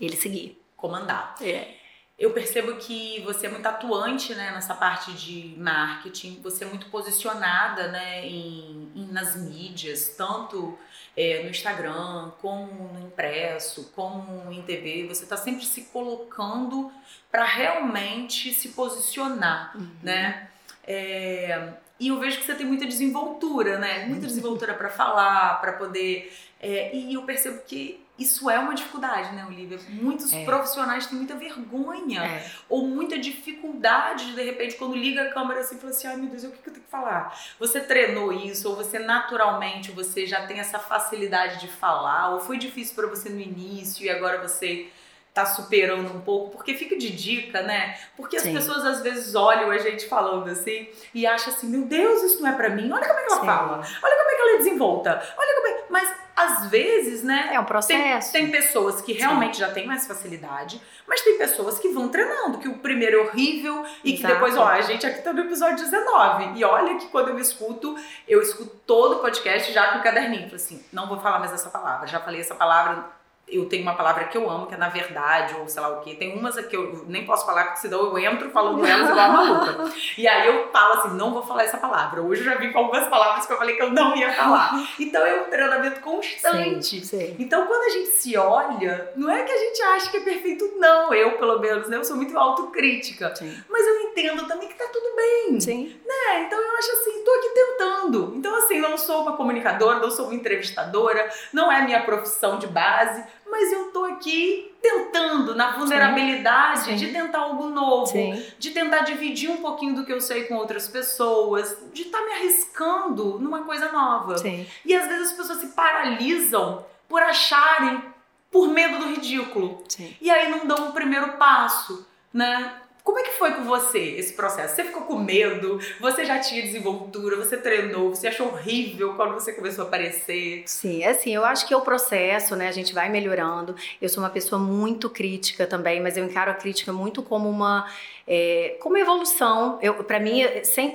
ele 0.00 0.16
seguir. 0.16 0.60
Comandar. 0.76 1.34
É. 1.40 1.74
Eu 2.18 2.32
percebo 2.32 2.76
que 2.76 3.20
você 3.20 3.46
é 3.46 3.50
muito 3.50 3.66
atuante 3.66 4.34
né, 4.34 4.50
nessa 4.52 4.74
parte 4.74 5.12
de 5.12 5.54
marketing, 5.58 6.40
você 6.42 6.64
é 6.64 6.66
muito 6.66 6.86
posicionada 6.86 7.88
né, 7.88 8.26
em, 8.26 8.90
em 8.94 9.06
nas 9.12 9.36
mídias, 9.36 10.14
tanto 10.16 10.78
é, 11.14 11.42
no 11.42 11.50
Instagram, 11.50 12.30
como 12.40 12.90
no 12.94 13.06
impresso, 13.06 13.90
como 13.94 14.50
em 14.50 14.62
TV. 14.62 15.06
Você 15.08 15.24
está 15.24 15.36
sempre 15.36 15.64
se 15.66 15.82
colocando 15.92 16.90
para 17.30 17.44
realmente 17.44 18.52
se 18.54 18.70
posicionar. 18.70 19.76
Uhum. 19.76 19.90
Né? 20.02 20.48
É, 20.86 21.74
e 21.98 22.08
eu 22.08 22.18
vejo 22.18 22.38
que 22.38 22.44
você 22.44 22.54
tem 22.54 22.66
muita 22.66 22.86
desenvoltura, 22.86 23.78
né? 23.78 24.06
Muita 24.06 24.26
desenvoltura 24.26 24.74
para 24.74 24.90
falar, 24.90 25.60
para 25.60 25.72
poder 25.72 26.30
é, 26.60 26.94
e 26.96 27.14
eu 27.14 27.22
percebo 27.22 27.60
que 27.66 28.04
isso 28.18 28.48
é 28.48 28.58
uma 28.58 28.74
dificuldade, 28.74 29.34
né, 29.34 29.44
Olivia? 29.44 29.78
Muitos 29.90 30.32
é. 30.32 30.42
profissionais 30.44 31.06
têm 31.06 31.18
muita 31.18 31.34
vergonha 31.34 32.24
é. 32.24 32.50
ou 32.66 32.88
muita 32.88 33.18
dificuldade 33.18 34.34
de, 34.34 34.42
repente, 34.42 34.74
quando 34.76 34.96
liga 34.96 35.22
a 35.22 35.32
câmera 35.32 35.60
assim, 35.60 35.76
fala 35.76 35.90
assim, 35.90 36.06
ai 36.06 36.16
meu 36.16 36.30
Deus, 36.30 36.44
o 36.44 36.50
que 36.50 36.66
eu 36.66 36.72
tenho 36.72 36.84
que 36.84 36.90
falar? 36.90 37.38
Você 37.58 37.78
treinou 37.80 38.32
isso, 38.32 38.70
ou 38.70 38.76
você 38.76 38.98
naturalmente, 38.98 39.92
você 39.92 40.26
já 40.26 40.46
tem 40.46 40.58
essa 40.58 40.78
facilidade 40.78 41.60
de 41.60 41.68
falar, 41.68 42.30
ou 42.30 42.40
foi 42.40 42.56
difícil 42.56 42.94
para 42.94 43.06
você 43.06 43.28
no 43.28 43.40
início 43.40 44.06
e 44.06 44.08
agora 44.08 44.40
você 44.40 44.88
tá 45.36 45.44
superando 45.44 46.16
um 46.16 46.20
pouco, 46.22 46.48
porque 46.56 46.72
fica 46.72 46.96
de 46.96 47.10
dica, 47.10 47.60
né? 47.60 47.94
Porque 48.16 48.38
as 48.38 48.42
Sim. 48.42 48.54
pessoas 48.54 48.86
às 48.86 49.02
vezes 49.02 49.34
olham 49.34 49.70
a 49.70 49.76
gente 49.76 50.08
falando 50.08 50.48
assim 50.48 50.88
e 51.12 51.26
acham 51.26 51.52
assim, 51.52 51.68
meu 51.68 51.82
Deus, 51.82 52.22
isso 52.22 52.40
não 52.42 52.48
é 52.48 52.52
para 52.52 52.70
mim. 52.70 52.90
Olha 52.90 53.06
como 53.06 53.20
é 53.20 53.22
que 53.22 53.32
ela 53.32 53.40
Sim. 53.40 53.46
fala. 53.46 53.72
Olha 53.76 54.16
como 54.16 54.30
é 54.30 54.34
que 54.34 54.40
ela 54.40 54.54
é 54.54 54.56
desenvolta. 54.56 55.34
Olha 55.36 55.54
como 55.56 55.66
é... 55.68 55.84
Mas 55.90 56.14
às 56.34 56.70
vezes, 56.70 57.22
né? 57.22 57.50
É 57.52 57.60
um 57.60 57.66
processo. 57.66 58.32
Tem, 58.32 58.44
tem 58.44 58.50
pessoas 58.50 59.02
que 59.02 59.12
realmente 59.12 59.56
Sim. 59.56 59.60
já 59.60 59.70
têm 59.70 59.86
mais 59.86 60.06
facilidade, 60.06 60.80
mas 61.06 61.20
tem 61.20 61.36
pessoas 61.36 61.78
que 61.78 61.88
vão 61.90 62.08
treinando, 62.08 62.56
que 62.56 62.68
o 62.68 62.78
primeiro 62.78 63.18
é 63.18 63.22
horrível 63.24 63.84
e 64.02 64.14
Exato. 64.14 64.26
que 64.26 64.32
depois, 64.32 64.56
ó, 64.56 64.66
a 64.66 64.80
gente 64.80 65.06
aqui 65.06 65.20
tá 65.20 65.34
no 65.34 65.42
episódio 65.42 65.76
19. 65.76 66.58
E 66.58 66.64
olha 66.64 66.96
que 66.96 67.08
quando 67.08 67.28
eu 67.28 67.38
escuto, 67.38 67.94
eu 68.26 68.40
escuto 68.40 68.74
todo 68.86 69.16
o 69.16 69.18
podcast 69.18 69.70
já 69.70 69.92
com 69.92 69.98
o 69.98 70.02
caderninho. 70.02 70.54
Assim, 70.54 70.82
não 70.90 71.06
vou 71.06 71.20
falar 71.20 71.38
mais 71.40 71.52
essa 71.52 71.68
palavra. 71.68 72.06
Já 72.06 72.20
falei 72.20 72.40
essa 72.40 72.54
palavra 72.54 73.15
eu 73.48 73.66
tenho 73.66 73.82
uma 73.82 73.94
palavra 73.94 74.24
que 74.24 74.36
eu 74.36 74.50
amo, 74.50 74.66
que 74.66 74.74
é 74.74 74.76
na 74.76 74.88
verdade, 74.88 75.54
ou 75.54 75.68
sei 75.68 75.80
lá 75.80 75.88
o 75.90 76.00
quê. 76.00 76.14
Tem 76.14 76.36
umas 76.36 76.56
que 76.66 76.76
eu 76.76 77.04
nem 77.06 77.24
posso 77.24 77.46
falar, 77.46 77.64
porque 77.66 77.80
senão 77.80 78.00
eu 78.00 78.18
entro 78.18 78.50
falando 78.50 78.82
elas 78.84 79.08
igual 79.08 79.24
a 79.24 79.28
maluca. 79.28 79.92
E 80.18 80.26
aí 80.26 80.48
eu 80.48 80.68
falo 80.72 80.94
assim, 80.94 81.16
não 81.16 81.32
vou 81.32 81.42
falar 81.44 81.62
essa 81.62 81.78
palavra. 81.78 82.20
Hoje 82.22 82.40
eu 82.40 82.46
já 82.46 82.56
vi 82.56 82.72
com 82.72 82.80
algumas 82.80 83.06
palavras 83.06 83.46
que 83.46 83.52
eu 83.52 83.56
falei 83.56 83.76
que 83.76 83.82
eu 83.82 83.90
não 83.90 84.16
ia 84.16 84.32
falar. 84.32 84.74
Então 84.98 85.24
é 85.24 85.40
um 85.40 85.44
treinamento 85.44 86.00
constante. 86.00 87.00
Sim, 87.00 87.04
sim. 87.04 87.36
Então 87.38 87.66
quando 87.66 87.82
a 87.82 87.90
gente 87.90 88.08
se 88.10 88.36
olha, 88.36 89.12
não 89.14 89.30
é 89.30 89.42
que 89.44 89.52
a 89.52 89.56
gente 89.56 89.82
acha 89.82 90.10
que 90.10 90.16
é 90.16 90.20
perfeito, 90.20 90.72
não. 90.76 91.14
Eu, 91.14 91.32
pelo 91.32 91.60
menos, 91.60 91.88
né? 91.88 91.96
Eu 91.96 92.04
sou 92.04 92.16
muito 92.16 92.36
autocrítica. 92.36 93.34
Sim. 93.36 93.56
Mas 93.68 93.86
eu 93.86 94.00
entendo 94.00 94.46
também 94.46 94.68
que 94.68 94.74
tá 94.74 94.86
tudo 94.92 95.14
bem. 95.14 95.60
Sim. 95.60 96.00
Né? 96.04 96.42
Então 96.42 96.58
eu 96.58 96.76
acho 96.76 96.90
assim, 96.92 97.24
tô 97.24 97.30
aqui 97.30 97.48
tentando. 97.50 98.32
Então 98.36 98.56
assim, 98.56 98.80
não 98.80 98.96
sou 98.98 99.22
uma 99.22 99.36
comunicadora, 99.36 100.00
não 100.00 100.10
sou 100.10 100.26
uma 100.26 100.34
entrevistadora, 100.34 101.30
não 101.52 101.70
é 101.70 101.76
a 101.80 101.82
minha 101.82 102.02
profissão 102.02 102.58
de 102.58 102.66
base 102.66 103.22
mas 103.50 103.72
eu 103.72 103.90
tô 103.90 104.04
aqui 104.04 104.72
tentando, 104.82 105.54
na 105.54 105.72
vulnerabilidade, 105.72 106.84
Sim. 106.84 106.96
de 106.96 107.12
tentar 107.12 107.40
algo 107.40 107.66
novo, 107.66 108.06
Sim. 108.06 108.42
de 108.58 108.70
tentar 108.70 109.00
dividir 109.00 109.50
um 109.50 109.58
pouquinho 109.58 109.94
do 109.94 110.04
que 110.04 110.12
eu 110.12 110.20
sei 110.20 110.44
com 110.44 110.54
outras 110.54 110.88
pessoas, 110.88 111.76
de 111.92 112.02
estar 112.02 112.18
tá 112.18 112.24
me 112.24 112.32
arriscando 112.32 113.38
numa 113.38 113.64
coisa 113.64 113.90
nova. 113.92 114.38
Sim. 114.38 114.66
E 114.84 114.94
às 114.94 115.06
vezes 115.08 115.30
as 115.30 115.36
pessoas 115.36 115.58
se 115.60 115.68
paralisam 115.68 116.84
por 117.08 117.22
acharem, 117.22 118.02
por 118.50 118.68
medo 118.68 118.98
do 118.98 119.06
ridículo. 119.06 119.82
E 120.20 120.30
aí 120.30 120.50
não 120.50 120.66
dão 120.66 120.88
o 120.88 120.92
primeiro 120.92 121.32
passo, 121.32 122.06
né? 122.32 122.80
Como 123.06 123.20
é 123.20 123.22
que 123.22 123.38
foi 123.38 123.52
com 123.52 123.62
você 123.62 124.00
esse 124.00 124.32
processo? 124.32 124.74
Você 124.74 124.82
ficou 124.82 125.02
com 125.02 125.16
medo? 125.16 125.78
Você 126.00 126.24
já 126.24 126.40
tinha 126.40 126.60
desenvoltura? 126.60 127.36
Você 127.36 127.56
treinou? 127.56 128.12
Você 128.12 128.26
achou 128.26 128.48
horrível 128.48 129.14
quando 129.14 129.34
você 129.34 129.52
começou 129.52 129.84
a 129.84 129.86
aparecer? 129.86 130.64
Sim, 130.66 131.04
é 131.04 131.10
assim, 131.10 131.32
eu 131.32 131.44
acho 131.44 131.68
que 131.68 131.72
é 131.72 131.76
o 131.76 131.82
processo, 131.82 132.56
né? 132.56 132.66
A 132.66 132.72
gente 132.72 132.92
vai 132.92 133.08
melhorando. 133.08 133.76
Eu 134.02 134.08
sou 134.08 134.20
uma 134.24 134.28
pessoa 134.28 134.60
muito 134.60 135.08
crítica 135.08 135.68
também, 135.68 136.00
mas 136.00 136.16
eu 136.16 136.24
encaro 136.24 136.50
a 136.50 136.54
crítica 136.54 136.92
muito 136.92 137.22
como 137.22 137.48
uma 137.48 137.88
é, 138.26 138.76
como 138.80 138.96
evolução. 138.96 139.78
Eu, 139.80 140.02
para 140.02 140.18
mim, 140.18 140.42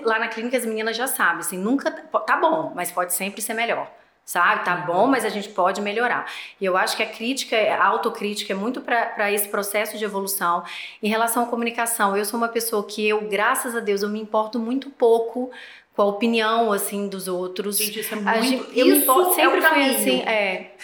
lá 0.04 0.19
na 0.19 0.28
clínica 0.28 0.58
as 0.58 0.65
meninas 0.65 0.97
já 0.97 1.08
sabem, 1.08 1.39
assim, 1.39 1.58
nunca 1.58 1.89
tá 1.89 2.36
bom, 2.36 2.74
mas 2.76 2.91
pode 2.91 3.13
sempre 3.13 3.41
ser 3.41 3.54
melhor 3.54 3.89
sabe? 4.25 4.63
Tá 4.63 4.75
bom, 4.75 5.07
mas 5.07 5.25
a 5.25 5.29
gente 5.29 5.49
pode 5.49 5.81
melhorar. 5.81 6.31
E 6.60 6.65
eu 6.65 6.77
acho 6.77 6.95
que 6.95 7.03
a 7.03 7.07
crítica, 7.07 7.55
a 7.57 7.86
autocrítica 7.86 8.53
é 8.53 8.55
muito 8.55 8.81
para 8.81 9.31
esse 9.31 9.47
processo 9.47 9.97
de 9.97 10.05
evolução. 10.05 10.63
Em 11.01 11.09
relação 11.09 11.43
à 11.43 11.47
comunicação, 11.47 12.15
eu 12.15 12.26
sou 12.26 12.38
uma 12.38 12.47
pessoa 12.47 12.84
que 12.86 13.07
eu, 13.07 13.22
graças 13.28 13.76
a 13.76 13.80
Deus, 13.80 14.01
eu 14.01 14.09
me 14.09 14.22
importo 14.22 14.57
muito 14.59 14.89
pouco 14.89 15.51
com 15.95 16.01
a 16.01 16.05
opinião 16.05 16.72
assim 16.72 17.07
dos 17.07 17.28
outros. 17.28 17.78
Gente, 17.78 17.99
isso 17.99 18.13
é 18.13 18.17
muito. 18.17 18.43
Gente, 18.43 18.80
eu 18.80 18.88
isso 18.88 19.28
me 19.28 19.34
sempre 19.36 19.59
é 19.59 19.69
fui 19.69 19.84
assim, 19.95 20.22
é. 20.22 20.76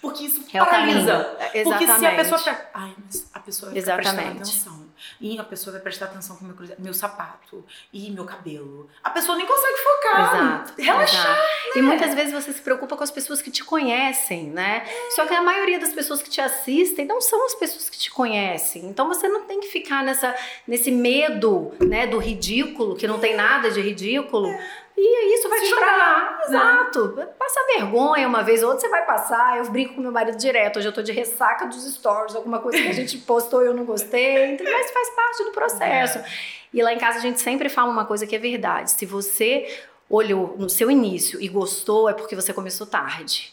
Porque 0.00 0.24
isso 0.24 0.44
é 0.52 0.58
paralisa. 0.58 1.36
Porque 1.62 1.86
se 1.86 2.06
a 2.06 2.16
pessoa 2.16 2.38
fica, 2.38 2.68
ai, 2.74 2.94
mas 3.04 3.30
a 3.32 3.40
pessoa 3.40 3.70
vai 3.70 3.78
Exatamente. 3.78 4.14
prestando 4.14 4.42
atenção. 4.42 4.85
E 5.20 5.38
a 5.38 5.44
pessoa 5.44 5.72
vai 5.72 5.82
prestar 5.82 6.06
atenção 6.06 6.36
com 6.36 6.44
meu, 6.44 6.56
meu 6.78 6.94
sapato 6.94 7.64
e 7.92 8.10
meu 8.10 8.24
cabelo. 8.24 8.88
A 9.02 9.10
pessoa 9.10 9.36
nem 9.36 9.46
consegue 9.46 9.78
focar. 9.78 10.34
Exato. 10.34 10.82
Relaxar. 10.82 11.32
Exato. 11.32 11.78
E 11.78 11.82
muitas 11.82 12.14
vezes 12.14 12.32
você 12.32 12.52
se 12.52 12.60
preocupa 12.60 12.96
com 12.96 13.04
as 13.04 13.10
pessoas 13.10 13.40
que 13.40 13.50
te 13.50 13.64
conhecem, 13.64 14.50
né? 14.50 14.84
É. 14.86 15.10
Só 15.12 15.26
que 15.26 15.34
a 15.34 15.42
maioria 15.42 15.78
das 15.78 15.92
pessoas 15.92 16.22
que 16.22 16.30
te 16.30 16.40
assistem 16.40 17.06
não 17.06 17.20
são 17.20 17.44
as 17.46 17.54
pessoas 17.54 17.88
que 17.88 17.98
te 17.98 18.10
conhecem. 18.10 18.84
Então 18.86 19.08
você 19.08 19.28
não 19.28 19.42
tem 19.44 19.60
que 19.60 19.68
ficar 19.68 20.02
nessa, 20.02 20.34
nesse 20.66 20.90
medo, 20.90 21.74
né, 21.80 22.06
do 22.06 22.18
ridículo, 22.18 22.96
que 22.96 23.06
não 23.06 23.18
tem 23.18 23.34
nada 23.34 23.70
de 23.70 23.80
ridículo. 23.80 24.48
É. 24.48 24.85
E 24.96 25.34
isso 25.34 25.48
vai 25.48 25.58
se 25.60 25.74
tragar. 25.74 26.38
Né? 26.38 26.44
Exato. 26.48 27.28
Passa 27.38 27.60
vergonha 27.76 28.26
uma 28.26 28.42
vez 28.42 28.62
ou 28.62 28.70
outra, 28.70 28.80
você 28.80 28.88
vai 28.88 29.04
passar. 29.04 29.58
Eu 29.58 29.70
brinco 29.70 29.94
com 29.94 30.00
meu 30.00 30.12
marido 30.12 30.38
direto. 30.38 30.78
Hoje 30.78 30.88
eu 30.88 30.92
tô 30.92 31.02
de 31.02 31.12
ressaca 31.12 31.66
dos 31.66 31.84
stories, 31.94 32.34
alguma 32.34 32.60
coisa 32.60 32.78
que 32.78 32.88
a 32.88 32.94
gente 32.94 33.18
postou 33.26 33.62
e 33.62 33.66
eu 33.66 33.74
não 33.74 33.84
gostei. 33.84 34.54
Então, 34.54 34.66
mas 34.70 34.90
faz 34.90 35.10
parte 35.10 35.44
do 35.44 35.50
processo. 35.50 36.18
É. 36.18 36.24
E 36.72 36.82
lá 36.82 36.92
em 36.92 36.98
casa 36.98 37.18
a 37.18 37.22
gente 37.22 37.40
sempre 37.40 37.68
fala 37.68 37.90
uma 37.90 38.06
coisa 38.06 38.26
que 38.26 38.34
é 38.34 38.38
verdade. 38.38 38.90
Se 38.90 39.04
você 39.04 39.66
olhou 40.08 40.54
no 40.56 40.70
seu 40.70 40.90
início 40.90 41.40
e 41.42 41.48
gostou, 41.48 42.08
é 42.08 42.14
porque 42.14 42.34
você 42.34 42.52
começou 42.52 42.86
tarde. 42.86 43.52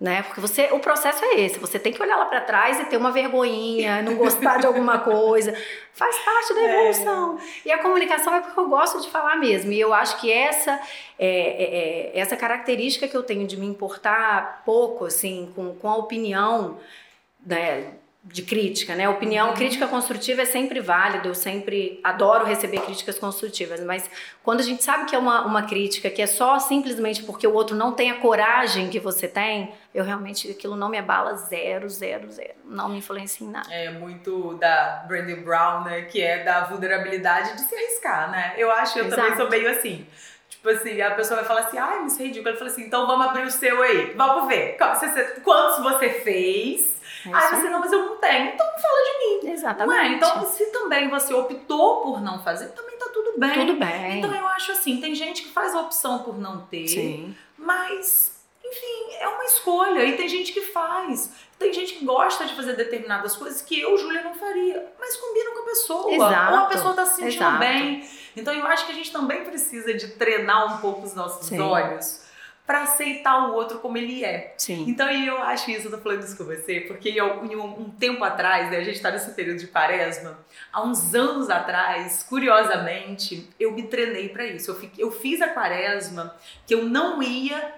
Né? 0.00 0.22
Porque 0.22 0.40
você, 0.40 0.68
o 0.70 0.78
processo 0.78 1.24
é 1.24 1.40
esse, 1.40 1.58
você 1.58 1.76
tem 1.76 1.92
que 1.92 2.00
olhar 2.00 2.16
lá 2.16 2.26
para 2.26 2.40
trás 2.40 2.78
e 2.78 2.84
ter 2.84 2.96
uma 2.96 3.10
vergonhinha, 3.10 4.00
não 4.00 4.14
gostar 4.14 4.58
de 4.58 4.66
alguma 4.66 5.00
coisa, 5.02 5.52
faz 5.92 6.16
parte 6.20 6.54
da 6.54 6.60
é. 6.60 6.64
evolução. 6.72 7.36
É. 7.36 7.68
E 7.68 7.72
a 7.72 7.78
comunicação 7.78 8.32
é 8.32 8.40
porque 8.40 8.60
eu 8.60 8.68
gosto 8.68 9.00
de 9.00 9.10
falar 9.10 9.36
mesmo. 9.36 9.72
E 9.72 9.80
eu 9.80 9.92
acho 9.92 10.20
que 10.20 10.30
essa 10.30 10.80
é, 11.18 11.28
é, 11.28 12.12
é, 12.16 12.18
essa 12.20 12.36
característica 12.36 13.08
que 13.08 13.16
eu 13.16 13.24
tenho 13.24 13.44
de 13.44 13.56
me 13.56 13.66
importar 13.66 14.62
pouco 14.64 15.04
assim 15.04 15.52
com, 15.56 15.74
com 15.74 15.88
a 15.88 15.96
opinião 15.96 16.78
né, 17.44 17.94
de 18.32 18.42
crítica, 18.42 18.94
né? 18.94 19.08
Opinião, 19.08 19.48
uhum. 19.48 19.54
crítica 19.54 19.86
construtiva 19.86 20.42
é 20.42 20.44
sempre 20.44 20.80
válida, 20.80 21.26
eu 21.26 21.34
sempre 21.34 21.98
adoro 22.04 22.44
receber 22.44 22.80
críticas 22.80 23.18
construtivas, 23.18 23.80
mas 23.80 24.08
quando 24.42 24.60
a 24.60 24.62
gente 24.62 24.82
sabe 24.84 25.06
que 25.06 25.16
é 25.16 25.18
uma, 25.18 25.46
uma 25.46 25.62
crítica 25.62 26.10
que 26.10 26.20
é 26.20 26.26
só 26.26 26.58
simplesmente 26.58 27.22
porque 27.22 27.46
o 27.46 27.54
outro 27.54 27.74
não 27.74 27.92
tem 27.92 28.10
a 28.10 28.16
coragem 28.16 28.90
que 28.90 29.00
você 29.00 29.26
tem, 29.26 29.72
eu 29.94 30.04
realmente, 30.04 30.50
aquilo 30.50 30.76
não 30.76 30.88
me 30.88 30.98
abala 30.98 31.34
zero, 31.34 31.88
zero, 31.88 32.30
zero, 32.30 32.54
não 32.64 32.90
me 32.90 32.98
influencia 32.98 33.46
em 33.46 33.50
nada. 33.50 33.72
É 33.72 33.90
muito 33.90 34.54
da 34.54 35.04
Brandy 35.08 35.36
Brown, 35.36 35.84
né? 35.84 36.02
Que 36.02 36.20
é 36.20 36.44
da 36.44 36.64
vulnerabilidade 36.64 37.54
de 37.54 37.62
se 37.62 37.74
arriscar, 37.74 38.30
né? 38.30 38.54
Eu 38.56 38.70
acho, 38.70 38.98
eu 38.98 39.06
Exato. 39.06 39.22
também 39.22 39.36
sou 39.36 39.48
meio 39.48 39.70
assim. 39.70 40.06
Tipo 40.50 40.68
assim, 40.70 41.00
a 41.00 41.12
pessoa 41.12 41.40
vai 41.40 41.48
falar 41.48 41.60
assim, 41.60 41.78
ai, 41.78 42.00
mas 42.00 42.12
isso 42.12 42.22
é 42.22 42.26
ridículo. 42.26 42.54
Eu 42.54 42.58
falo 42.58 42.70
assim, 42.70 42.82
então 42.82 43.06
vamos 43.06 43.26
abrir 43.26 43.44
o 43.44 43.50
seu 43.50 43.82
aí, 43.82 44.12
vamos 44.14 44.48
ver. 44.48 44.76
Quantos 45.42 45.82
você 45.82 46.10
fez? 46.10 46.97
É 47.30 47.34
Aí 47.34 47.50
você, 47.50 47.68
não, 47.68 47.80
mas 47.80 47.92
eu 47.92 48.04
não 48.04 48.16
tenho. 48.16 48.54
Então 48.54 48.66
fala 48.66 49.04
de 49.04 49.46
mim. 49.46 49.52
Exatamente. 49.52 50.00
É? 50.00 50.16
Então, 50.16 50.46
se 50.46 50.66
também 50.66 51.08
você 51.08 51.34
optou 51.34 52.02
por 52.02 52.20
não 52.20 52.42
fazer, 52.42 52.68
também 52.68 52.96
tá 52.96 53.08
tudo 53.12 53.38
bem. 53.38 53.54
Tudo 53.54 53.74
bem. 53.78 54.18
Então 54.18 54.34
eu 54.34 54.46
acho 54.48 54.72
assim, 54.72 55.00
tem 55.00 55.14
gente 55.14 55.42
que 55.42 55.48
faz 55.50 55.74
a 55.74 55.80
opção 55.80 56.20
por 56.20 56.38
não 56.38 56.62
ter, 56.66 56.88
Sim. 56.88 57.36
mas 57.56 58.38
enfim, 58.64 59.16
é 59.18 59.28
uma 59.28 59.44
escolha. 59.44 60.04
E 60.04 60.16
tem 60.16 60.28
gente 60.28 60.52
que 60.52 60.60
faz. 60.60 61.30
Tem 61.58 61.72
gente 61.72 61.94
que 61.94 62.04
gosta 62.04 62.44
de 62.44 62.54
fazer 62.54 62.74
determinadas 62.74 63.34
coisas 63.34 63.62
que 63.62 63.80
eu, 63.80 63.96
Júlia, 63.96 64.22
não 64.22 64.34
faria. 64.34 64.92
Mas 64.98 65.16
combinam 65.16 65.54
com 65.54 65.60
a 65.60 65.64
pessoa. 65.64 66.12
Exato. 66.12 66.52
Ou 66.52 66.58
a 66.58 66.66
pessoa 66.66 66.94
tá 66.94 67.06
se 67.06 67.16
sentindo 67.16 67.42
Exato. 67.42 67.58
bem. 67.58 68.08
Então 68.36 68.52
eu 68.54 68.66
acho 68.66 68.86
que 68.86 68.92
a 68.92 68.94
gente 68.94 69.10
também 69.10 69.44
precisa 69.44 69.94
de 69.94 70.08
treinar 70.08 70.74
um 70.74 70.78
pouco 70.78 71.02
os 71.02 71.14
nossos 71.14 71.46
Sim. 71.46 71.60
olhos 71.60 72.27
para 72.68 72.82
aceitar 72.82 73.48
o 73.48 73.54
outro 73.54 73.78
como 73.78 73.96
ele 73.96 74.22
é. 74.22 74.52
Sim. 74.58 74.84
Então, 74.86 75.10
eu 75.10 75.42
acho 75.42 75.70
isso, 75.70 75.86
eu 75.86 75.90
tô 75.90 75.96
falando 75.96 76.22
isso 76.22 76.36
com 76.36 76.44
você, 76.44 76.80
porque 76.80 77.08
eu, 77.08 77.40
um, 77.40 77.84
um 77.84 77.90
tempo 77.90 78.22
atrás, 78.22 78.70
né, 78.70 78.76
a 78.76 78.84
gente 78.84 79.00
tá 79.00 79.10
nesse 79.10 79.30
período 79.30 79.58
de 79.58 79.68
quaresma, 79.68 80.38
há 80.70 80.82
uns 80.82 81.14
anos 81.14 81.48
atrás, 81.48 82.22
curiosamente, 82.28 83.48
eu 83.58 83.72
me 83.72 83.84
treinei 83.84 84.28
para 84.28 84.44
isso. 84.44 84.70
Eu, 84.70 84.74
fiquei, 84.74 85.02
eu 85.02 85.10
fiz 85.10 85.40
a 85.40 85.48
quaresma 85.48 86.36
que 86.66 86.74
eu 86.74 86.84
não 86.84 87.22
ia 87.22 87.72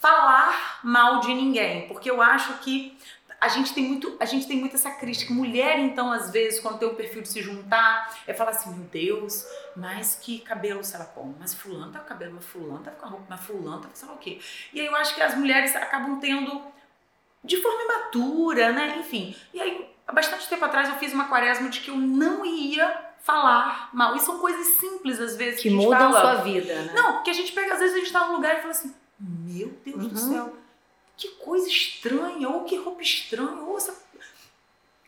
falar 0.00 0.80
mal 0.82 1.20
de 1.20 1.32
ninguém, 1.32 1.86
porque 1.86 2.10
eu 2.10 2.20
acho 2.20 2.58
que 2.64 2.98
a 3.42 3.48
gente 3.48 3.74
tem 3.74 3.82
muito, 3.82 4.16
a 4.20 4.24
gente 4.24 4.46
tem 4.46 4.56
muito 4.56 4.76
essa 4.76 4.88
crítica. 4.88 5.34
Mulher, 5.34 5.76
então, 5.80 6.12
às 6.12 6.30
vezes, 6.30 6.60
quando 6.60 6.78
tem 6.78 6.86
o 6.86 6.94
perfil 6.94 7.22
de 7.22 7.28
se 7.28 7.42
juntar, 7.42 8.16
é 8.24 8.32
falar 8.32 8.50
assim, 8.50 8.72
meu 8.72 8.84
Deus, 8.84 9.44
mas 9.74 10.14
que 10.14 10.38
cabelo, 10.38 10.84
sei 10.84 11.00
lá 11.00 11.06
como, 11.06 11.34
mas 11.40 11.52
fulano 11.52 11.90
tá 11.90 11.98
com 11.98 12.06
cabelo, 12.06 12.34
mas 12.36 12.44
fulano 12.44 12.84
tá 12.84 12.92
com 12.92 13.04
a 13.04 13.08
roupa, 13.08 13.26
mas 13.28 13.40
fulano 13.40 13.82
tá 13.82 13.88
com 13.88 13.96
sei 13.96 14.08
lá 14.08 14.14
o 14.14 14.18
quê. 14.18 14.38
E 14.72 14.80
aí 14.80 14.86
eu 14.86 14.94
acho 14.94 15.16
que 15.16 15.20
as 15.20 15.34
mulheres 15.34 15.74
acabam 15.74 16.20
tendo 16.20 16.62
de 17.42 17.60
forma 17.60 17.82
imatura, 17.82 18.72
né? 18.72 18.98
Enfim. 19.00 19.34
E 19.52 19.60
aí, 19.60 19.92
há 20.06 20.12
bastante 20.12 20.48
tempo 20.48 20.64
atrás, 20.64 20.88
eu 20.88 20.94
fiz 20.94 21.12
uma 21.12 21.24
quaresma 21.24 21.68
de 21.68 21.80
que 21.80 21.90
eu 21.90 21.96
não 21.96 22.46
ia 22.46 22.96
falar 23.24 23.90
mal. 23.92 24.14
E 24.14 24.20
são 24.20 24.38
coisas 24.38 24.76
simples, 24.76 25.18
às 25.18 25.34
vezes, 25.36 25.60
que, 25.60 25.68
que 25.68 25.74
mudam 25.74 26.12
fala. 26.12 26.20
sua 26.20 26.44
vida, 26.44 26.80
né? 26.82 26.92
Não, 26.94 27.24
que 27.24 27.30
a 27.30 27.34
gente 27.34 27.50
pega, 27.50 27.74
às 27.74 27.80
vezes, 27.80 27.96
a 27.96 27.98
gente 27.98 28.12
tá 28.12 28.24
num 28.28 28.36
lugar 28.36 28.56
e 28.56 28.60
fala 28.60 28.70
assim, 28.70 28.94
meu 29.18 29.76
Deus 29.84 30.04
uhum. 30.04 30.08
do 30.08 30.16
céu 30.16 30.61
que 31.22 31.28
coisa 31.36 31.68
estranha, 31.68 32.48
ou 32.48 32.64
que 32.64 32.76
roupa 32.76 33.00
estranha, 33.00 33.62
ou 33.62 33.76
essa... 33.76 33.94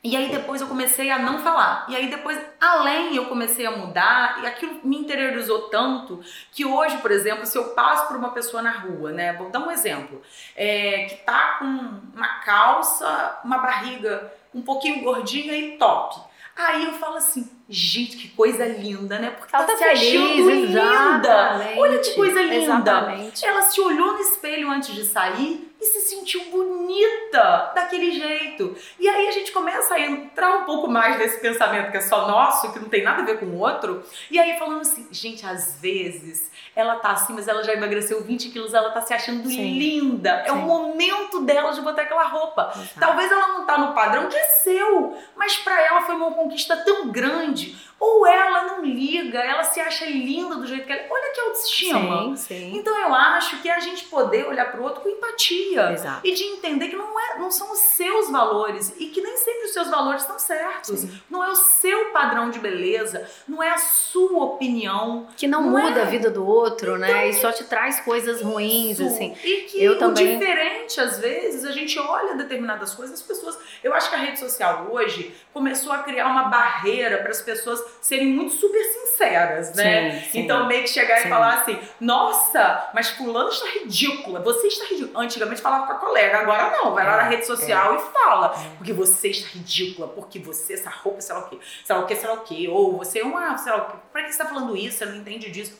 E 0.02 0.14
aí 0.14 0.30
depois 0.30 0.60
eu 0.60 0.68
comecei 0.68 1.10
a 1.10 1.18
não 1.18 1.38
falar. 1.38 1.86
E 1.88 1.96
aí 1.96 2.08
depois, 2.10 2.38
além, 2.60 3.16
eu 3.16 3.24
comecei 3.24 3.64
a 3.64 3.70
mudar 3.70 4.42
e 4.42 4.46
aquilo 4.46 4.78
me 4.84 4.98
interiorizou 4.98 5.70
tanto 5.70 6.22
que 6.52 6.64
hoje, 6.64 6.98
por 6.98 7.10
exemplo, 7.10 7.46
se 7.46 7.56
eu 7.56 7.70
passo 7.70 8.06
por 8.06 8.16
uma 8.16 8.30
pessoa 8.30 8.62
na 8.62 8.70
rua, 8.70 9.12
né? 9.12 9.32
Vou 9.32 9.48
dar 9.48 9.60
um 9.60 9.70
exemplo. 9.70 10.20
É, 10.54 11.06
que 11.06 11.16
tá 11.24 11.56
com 11.58 11.64
uma 11.64 12.28
calça, 12.40 13.40
uma 13.42 13.58
barriga 13.58 14.30
um 14.54 14.60
pouquinho 14.60 15.02
gordinha 15.02 15.56
e 15.56 15.78
top. 15.78 16.20
Aí 16.56 16.84
eu 16.84 16.92
falo 16.92 17.16
assim, 17.16 17.50
gente, 17.68 18.16
que 18.16 18.28
coisa 18.28 18.64
linda, 18.64 19.18
né? 19.18 19.30
Porque 19.30 19.54
ela 19.54 19.64
tá, 19.64 19.72
tá 19.72 19.78
se 19.78 19.84
achando 19.84 20.50
linda. 20.50 21.74
Olha 21.76 21.98
que 21.98 22.14
coisa 22.14 22.40
linda. 22.42 22.54
Exatamente. 22.54 23.44
Ela 23.44 23.62
se 23.62 23.80
olhou 23.80 24.12
no 24.12 24.20
espelho 24.20 24.70
antes 24.70 24.94
de 24.94 25.04
sair 25.04 25.72
e 25.80 25.84
se 25.84 26.00
sentiu 26.02 26.44
bonita 26.46 27.72
daquele 27.74 28.12
jeito. 28.12 28.76
E 29.00 29.08
aí 29.08 29.26
a 29.26 29.32
gente 29.32 29.50
começa 29.50 29.94
a 29.94 30.00
entrar 30.00 30.58
um 30.58 30.64
pouco 30.64 30.88
mais 30.88 31.18
nesse 31.18 31.40
pensamento 31.40 31.90
que 31.90 31.96
é 31.96 32.00
só 32.00 32.28
nosso, 32.28 32.72
que 32.72 32.78
não 32.78 32.88
tem 32.88 33.02
nada 33.02 33.22
a 33.22 33.24
ver 33.24 33.40
com 33.40 33.46
o 33.46 33.58
outro. 33.58 34.04
E 34.30 34.38
aí 34.38 34.56
falando 34.56 34.82
assim, 34.82 35.08
gente, 35.10 35.44
às 35.44 35.80
vezes 35.80 36.50
ela 36.76 36.96
tá 36.96 37.10
assim, 37.10 37.32
mas 37.32 37.46
ela 37.46 37.62
já 37.62 37.72
emagreceu 37.72 38.22
20 38.22 38.50
quilos, 38.50 38.74
ela 38.74 38.90
tá 38.90 39.00
se 39.00 39.14
achando 39.14 39.48
Sim. 39.48 39.78
linda. 39.78 40.30
É 40.44 40.50
Sim. 40.50 40.52
o 40.52 40.56
momento 40.56 41.40
dela 41.42 41.72
de 41.72 41.80
botar 41.80 42.02
aquela 42.02 42.24
roupa. 42.24 42.72
Exato. 42.74 43.00
Talvez 43.00 43.30
ela 43.30 43.48
não 43.48 43.66
tá 43.66 43.78
no 43.78 43.94
padrão 43.94 44.28
de 44.28 44.42
seu, 44.62 45.16
mas 45.36 45.56
para 45.56 45.80
ela 45.80 46.02
foi 46.02 46.14
uma 46.14 46.32
conquista 46.32 46.76
tão 46.78 47.08
grande 47.08 47.76
ou 48.04 48.26
ela 48.26 48.64
não 48.64 48.84
liga, 48.84 49.38
ela 49.38 49.64
se 49.64 49.80
acha 49.80 50.04
linda 50.04 50.56
do 50.56 50.66
jeito 50.66 50.84
que 50.84 50.92
ela. 50.92 51.04
Olha 51.08 51.32
que 51.32 51.40
autoestima. 51.40 52.36
Sim, 52.36 52.36
sim. 52.36 52.76
Então 52.76 52.96
eu 52.98 53.14
acho 53.14 53.62
que 53.62 53.68
é 53.68 53.74
a 53.74 53.80
gente 53.80 54.04
poder 54.04 54.46
olhar 54.46 54.70
pro 54.70 54.82
outro 54.82 55.00
com 55.00 55.08
empatia. 55.08 55.92
Exato. 55.92 56.20
E 56.22 56.34
de 56.34 56.44
entender 56.44 56.88
que 56.88 56.96
não, 56.96 57.18
é, 57.18 57.38
não 57.38 57.50
são 57.50 57.72
os 57.72 57.78
seus 57.78 58.30
valores 58.30 58.94
e 58.98 59.06
que 59.06 59.22
nem 59.22 59.36
sempre 59.38 59.64
os 59.64 59.72
seus 59.72 59.88
valores 59.88 60.20
estão 60.20 60.38
certos. 60.38 61.00
Sim. 61.00 61.20
Não 61.30 61.42
é 61.42 61.48
o 61.48 61.54
seu 61.54 62.10
padrão 62.10 62.50
de 62.50 62.58
beleza, 62.58 63.26
não 63.48 63.62
é 63.62 63.70
a 63.70 63.78
sua 63.78 64.44
opinião. 64.44 65.26
Que 65.34 65.46
não, 65.46 65.62
não 65.62 65.70
muda 65.70 66.00
é. 66.00 66.02
a 66.02 66.06
vida 66.06 66.30
do 66.30 66.46
outro, 66.46 66.98
né? 66.98 67.08
então, 67.08 67.20
né? 67.22 67.28
E 67.30 67.34
só 67.34 67.52
te 67.52 67.64
traz 67.64 68.00
coisas 68.00 68.36
isso. 68.36 68.46
ruins, 68.46 69.00
assim. 69.00 69.34
E 69.42 69.62
que 69.62 69.82
eu 69.82 69.92
o 69.92 69.98
também... 69.98 70.38
diferente, 70.38 71.00
às 71.00 71.18
vezes, 71.18 71.64
a 71.64 71.72
gente 71.72 71.98
olha 71.98 72.34
determinadas 72.34 72.94
coisas, 72.94 73.18
as 73.18 73.26
pessoas. 73.26 73.58
Eu 73.82 73.94
acho 73.94 74.10
que 74.10 74.16
a 74.16 74.18
rede 74.18 74.38
social 74.38 74.88
hoje 74.90 75.34
começou 75.54 75.92
a 75.92 75.98
criar 75.98 76.26
uma 76.26 76.44
barreira 76.44 77.18
para 77.18 77.30
as 77.30 77.40
pessoas 77.40 77.93
serem 78.00 78.28
muito 78.28 78.52
super 78.54 78.82
sinceras, 78.84 79.74
né? 79.74 80.20
Sim, 80.20 80.30
sim. 80.30 80.40
Então 80.40 80.66
meio 80.66 80.82
que 80.82 80.88
chegar 80.88 81.18
sim. 81.18 81.26
e 81.26 81.30
falar 81.30 81.54
assim, 81.60 81.78
nossa, 82.00 82.90
mas 82.94 83.10
fulano 83.10 83.48
está 83.48 83.66
ridícula, 83.66 84.40
você 84.40 84.66
está 84.66 84.86
ridícula. 84.86 85.22
Antigamente 85.22 85.60
falava 85.60 85.86
com 85.86 85.92
a 85.92 85.96
colega, 85.96 86.38
agora 86.38 86.70
não, 86.70 86.94
vai 86.94 87.06
lá 87.06 87.16
na 87.16 87.26
é, 87.26 87.30
rede 87.30 87.46
social 87.46 87.94
é. 87.94 87.96
e 87.96 88.00
fala, 88.12 88.54
é. 88.56 88.76
porque 88.76 88.92
você 88.92 89.28
está 89.28 89.48
ridícula, 89.50 90.08
porque 90.08 90.38
você, 90.38 90.74
essa 90.74 90.90
roupa, 90.90 91.20
sei 91.20 91.34
lá 91.34 91.40
o 91.42 91.48
quê, 91.48 91.58
sei 91.84 91.96
lá 91.96 92.02
o 92.02 92.06
quê, 92.06 92.16
sei 92.16 92.28
lá 92.28 92.34
o 92.34 92.40
quê, 92.40 92.68
ou 92.68 92.98
você 92.98 93.20
é 93.20 93.24
uma, 93.24 93.56
sei 93.56 93.72
lá 93.72 93.78
o 93.78 93.90
quê, 93.90 93.96
pra 94.12 94.22
que 94.22 94.28
você 94.28 94.42
está 94.42 94.46
falando 94.46 94.76
isso, 94.76 94.98
você 94.98 95.06
não 95.06 95.16
entende 95.16 95.50
disso. 95.50 95.78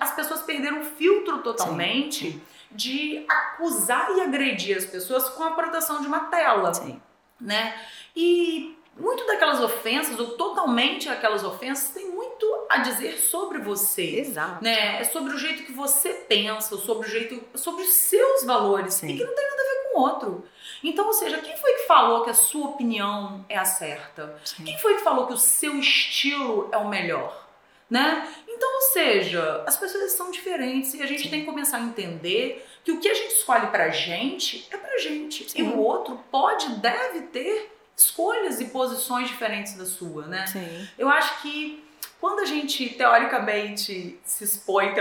As 0.00 0.14
pessoas 0.14 0.40
perderam 0.40 0.80
o 0.80 0.84
filtro 0.84 1.38
totalmente 1.42 2.40
de 2.70 3.24
acusar 3.28 4.10
e 4.16 4.22
agredir 4.22 4.76
as 4.76 4.86
pessoas 4.86 5.28
com 5.28 5.44
a 5.44 5.50
proteção 5.50 6.00
de 6.00 6.06
uma 6.06 6.20
tela. 6.26 6.72
Sim. 6.72 7.00
Né? 7.38 7.74
E 8.14 8.75
muito 8.98 9.26
daquelas 9.26 9.60
ofensas, 9.60 10.18
ou 10.18 10.30
totalmente 10.36 11.08
aquelas 11.08 11.44
ofensas, 11.44 11.90
tem 11.90 12.10
muito 12.10 12.66
a 12.68 12.78
dizer 12.78 13.18
sobre 13.18 13.58
você. 13.58 14.20
Exato. 14.20 14.64
Né? 14.64 15.00
É 15.00 15.04
sobre 15.04 15.34
o 15.34 15.38
jeito 15.38 15.64
que 15.64 15.72
você 15.72 16.14
pensa, 16.14 16.76
sobre 16.78 17.06
o 17.06 17.10
jeito, 17.10 17.42
sobre 17.54 17.82
os 17.82 17.92
seus 17.92 18.44
valores, 18.44 18.94
Sim. 18.94 19.08
e 19.08 19.16
que 19.18 19.24
não 19.24 19.34
tem 19.34 19.44
nada 19.44 19.62
a 19.62 19.64
ver 19.64 19.82
com 19.82 19.98
o 19.98 20.02
outro. 20.02 20.44
Então, 20.82 21.06
ou 21.06 21.12
seja, 21.12 21.38
quem 21.38 21.56
foi 21.56 21.72
que 21.74 21.86
falou 21.86 22.24
que 22.24 22.30
a 22.30 22.34
sua 22.34 22.68
opinião 22.70 23.44
é 23.48 23.56
a 23.56 23.64
certa? 23.64 24.38
Sim. 24.44 24.64
Quem 24.64 24.78
foi 24.78 24.94
que 24.94 25.02
falou 25.02 25.26
que 25.26 25.34
o 25.34 25.38
seu 25.38 25.78
estilo 25.78 26.68
é 26.72 26.76
o 26.76 26.88
melhor? 26.88 27.44
Né? 27.88 28.28
Então, 28.48 28.74
ou 28.74 28.80
seja, 28.80 29.62
as 29.64 29.76
pessoas 29.76 30.10
são 30.12 30.32
diferentes 30.32 30.92
e 30.94 31.02
a 31.02 31.06
gente 31.06 31.24
Sim. 31.24 31.30
tem 31.30 31.40
que 31.40 31.46
começar 31.46 31.76
a 31.76 31.82
entender 31.82 32.66
que 32.82 32.90
o 32.90 32.98
que 32.98 33.08
a 33.08 33.14
gente 33.14 33.34
escolhe 33.34 33.68
pra 33.68 33.90
gente 33.90 34.66
é 34.72 34.76
pra 34.76 34.98
gente. 34.98 35.48
Sim. 35.48 35.58
E 35.60 35.62
o 35.62 35.78
outro 35.78 36.18
pode, 36.30 36.68
deve 36.80 37.20
ter 37.28 37.75
escolhas 37.96 38.60
e 38.60 38.66
posições 38.66 39.28
diferentes 39.28 39.74
da 39.74 39.86
sua, 39.86 40.26
né? 40.26 40.46
Sim. 40.46 40.88
Eu 40.98 41.08
acho 41.08 41.40
que 41.40 41.82
quando 42.20 42.40
a 42.40 42.44
gente 42.44 42.88
teoricamente 42.90 44.18
se 44.24 44.44
expõe 44.44 44.94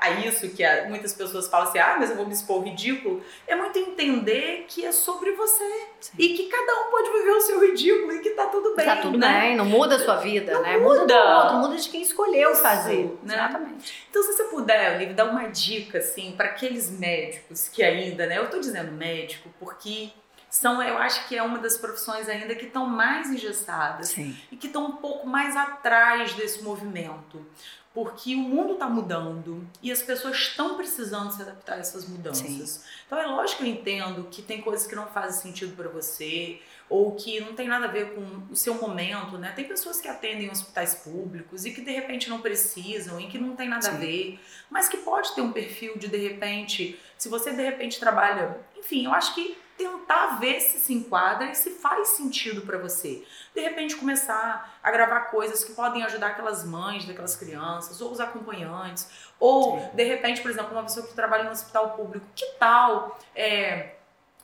a 0.00 0.10
isso, 0.26 0.48
que 0.50 0.64
muitas 0.88 1.12
pessoas 1.12 1.48
falam 1.48 1.68
assim, 1.68 1.78
ah, 1.78 1.96
mas 1.98 2.10
eu 2.10 2.16
vou 2.16 2.26
me 2.26 2.32
expor 2.32 2.62
ridículo, 2.62 3.22
é 3.46 3.54
muito 3.54 3.78
entender 3.78 4.64
que 4.68 4.84
é 4.84 4.90
sobre 4.90 5.32
você 5.32 5.64
Sim. 6.00 6.12
e 6.18 6.30
que 6.30 6.48
cada 6.48 6.80
um 6.80 6.90
pode 6.90 7.10
viver 7.12 7.30
o 7.30 7.40
seu 7.40 7.60
ridículo 7.60 8.12
e 8.12 8.18
que 8.20 8.30
tá 8.30 8.46
tudo 8.46 8.74
bem. 8.74 8.84
Tá 8.84 8.96
tudo 8.96 9.16
né? 9.16 9.40
bem, 9.40 9.56
não 9.56 9.64
muda 9.64 9.94
a 9.94 9.98
sua 9.98 10.16
vida, 10.16 10.54
não 10.54 10.62
né? 10.62 10.76
Muda. 10.76 11.00
muda 11.00 11.38
outro, 11.38 11.56
muda 11.58 11.76
de 11.76 11.88
quem 11.88 12.02
escolheu 12.02 12.52
isso, 12.52 12.62
fazer. 12.62 13.16
Né? 13.22 13.34
Exatamente. 13.34 14.06
Então, 14.10 14.22
se 14.22 14.32
você 14.32 14.44
puder, 14.44 14.96
Olivia, 14.96 15.14
dar 15.14 15.26
uma 15.26 15.48
dica, 15.48 15.98
assim, 15.98 16.32
para 16.36 16.46
aqueles 16.46 16.90
médicos 16.90 17.68
que 17.68 17.82
ainda, 17.82 18.26
né? 18.26 18.38
Eu 18.38 18.50
tô 18.50 18.58
dizendo 18.58 18.90
médico 18.90 19.48
porque 19.60 20.10
são, 20.56 20.82
eu 20.82 20.96
acho 20.96 21.28
que 21.28 21.36
é 21.36 21.42
uma 21.42 21.58
das 21.58 21.76
profissões 21.76 22.28
ainda 22.28 22.54
que 22.54 22.64
estão 22.64 22.86
mais 22.86 23.30
engessadas 23.30 24.08
Sim. 24.08 24.34
e 24.50 24.56
que 24.56 24.68
estão 24.68 24.86
um 24.86 24.96
pouco 24.96 25.26
mais 25.26 25.54
atrás 25.54 26.32
desse 26.32 26.62
movimento. 26.62 27.44
Porque 27.92 28.34
o 28.34 28.38
mundo 28.38 28.74
está 28.74 28.88
mudando 28.88 29.66
e 29.82 29.90
as 29.90 30.02
pessoas 30.02 30.36
estão 30.36 30.76
precisando 30.76 31.30
se 31.30 31.40
adaptar 31.40 31.74
a 31.74 31.78
essas 31.78 32.08
mudanças. 32.08 32.46
Sim. 32.46 32.80
Então 33.06 33.18
é 33.18 33.26
lógico 33.26 33.62
que 33.62 33.68
eu 33.68 33.72
entendo 33.72 34.28
que 34.30 34.42
tem 34.42 34.60
coisas 34.60 34.86
que 34.86 34.94
não 34.94 35.06
fazem 35.06 35.40
sentido 35.42 35.74
para 35.76 35.88
você 35.88 36.60
ou 36.88 37.14
que 37.14 37.40
não 37.40 37.54
tem 37.54 37.68
nada 37.68 37.86
a 37.86 37.88
ver 37.88 38.14
com 38.14 38.42
o 38.50 38.56
seu 38.56 38.74
momento, 38.74 39.38
né? 39.38 39.52
Tem 39.52 39.66
pessoas 39.66 40.00
que 40.00 40.08
atendem 40.08 40.50
hospitais 40.50 40.94
públicos 40.94 41.64
e 41.64 41.70
que 41.70 41.80
de 41.80 41.90
repente 41.90 42.28
não 42.28 42.40
precisam 42.40 43.18
e 43.20 43.28
que 43.28 43.38
não 43.38 43.56
tem 43.56 43.68
nada 43.68 43.82
Sim. 43.82 43.90
a 43.90 43.94
ver, 43.94 44.40
mas 44.70 44.88
que 44.88 44.98
pode 44.98 45.34
ter 45.34 45.40
um 45.40 45.52
perfil 45.52 45.98
de 45.98 46.08
de 46.08 46.16
repente, 46.16 46.98
se 47.18 47.28
você 47.28 47.52
de 47.52 47.62
repente 47.62 47.98
trabalha, 47.98 48.58
enfim, 48.76 49.06
eu 49.06 49.12
acho 49.12 49.34
que 49.34 49.65
tentar 49.76 50.38
ver 50.38 50.60
se 50.60 50.78
se 50.78 50.94
enquadra 50.94 51.50
e 51.50 51.54
se 51.54 51.70
faz 51.70 52.08
sentido 52.08 52.62
para 52.62 52.78
você. 52.78 53.24
De 53.54 53.60
repente 53.60 53.96
começar 53.96 54.78
a 54.82 54.90
gravar 54.90 55.20
coisas 55.30 55.64
que 55.64 55.72
podem 55.72 56.02
ajudar 56.04 56.28
aquelas 56.28 56.64
mães 56.64 57.04
daquelas 57.04 57.36
crianças, 57.36 58.00
ou 58.00 58.10
os 58.10 58.20
acompanhantes, 58.20 59.08
ou 59.38 59.78
Sim. 59.78 59.90
de 59.94 60.04
repente, 60.04 60.40
por 60.40 60.50
exemplo, 60.50 60.72
uma 60.72 60.82
pessoa 60.82 61.06
que 61.06 61.14
trabalha 61.14 61.44
no 61.44 61.50
hospital 61.50 61.90
público, 61.90 62.26
que 62.34 62.46
tal 62.58 63.18
é, 63.34 63.96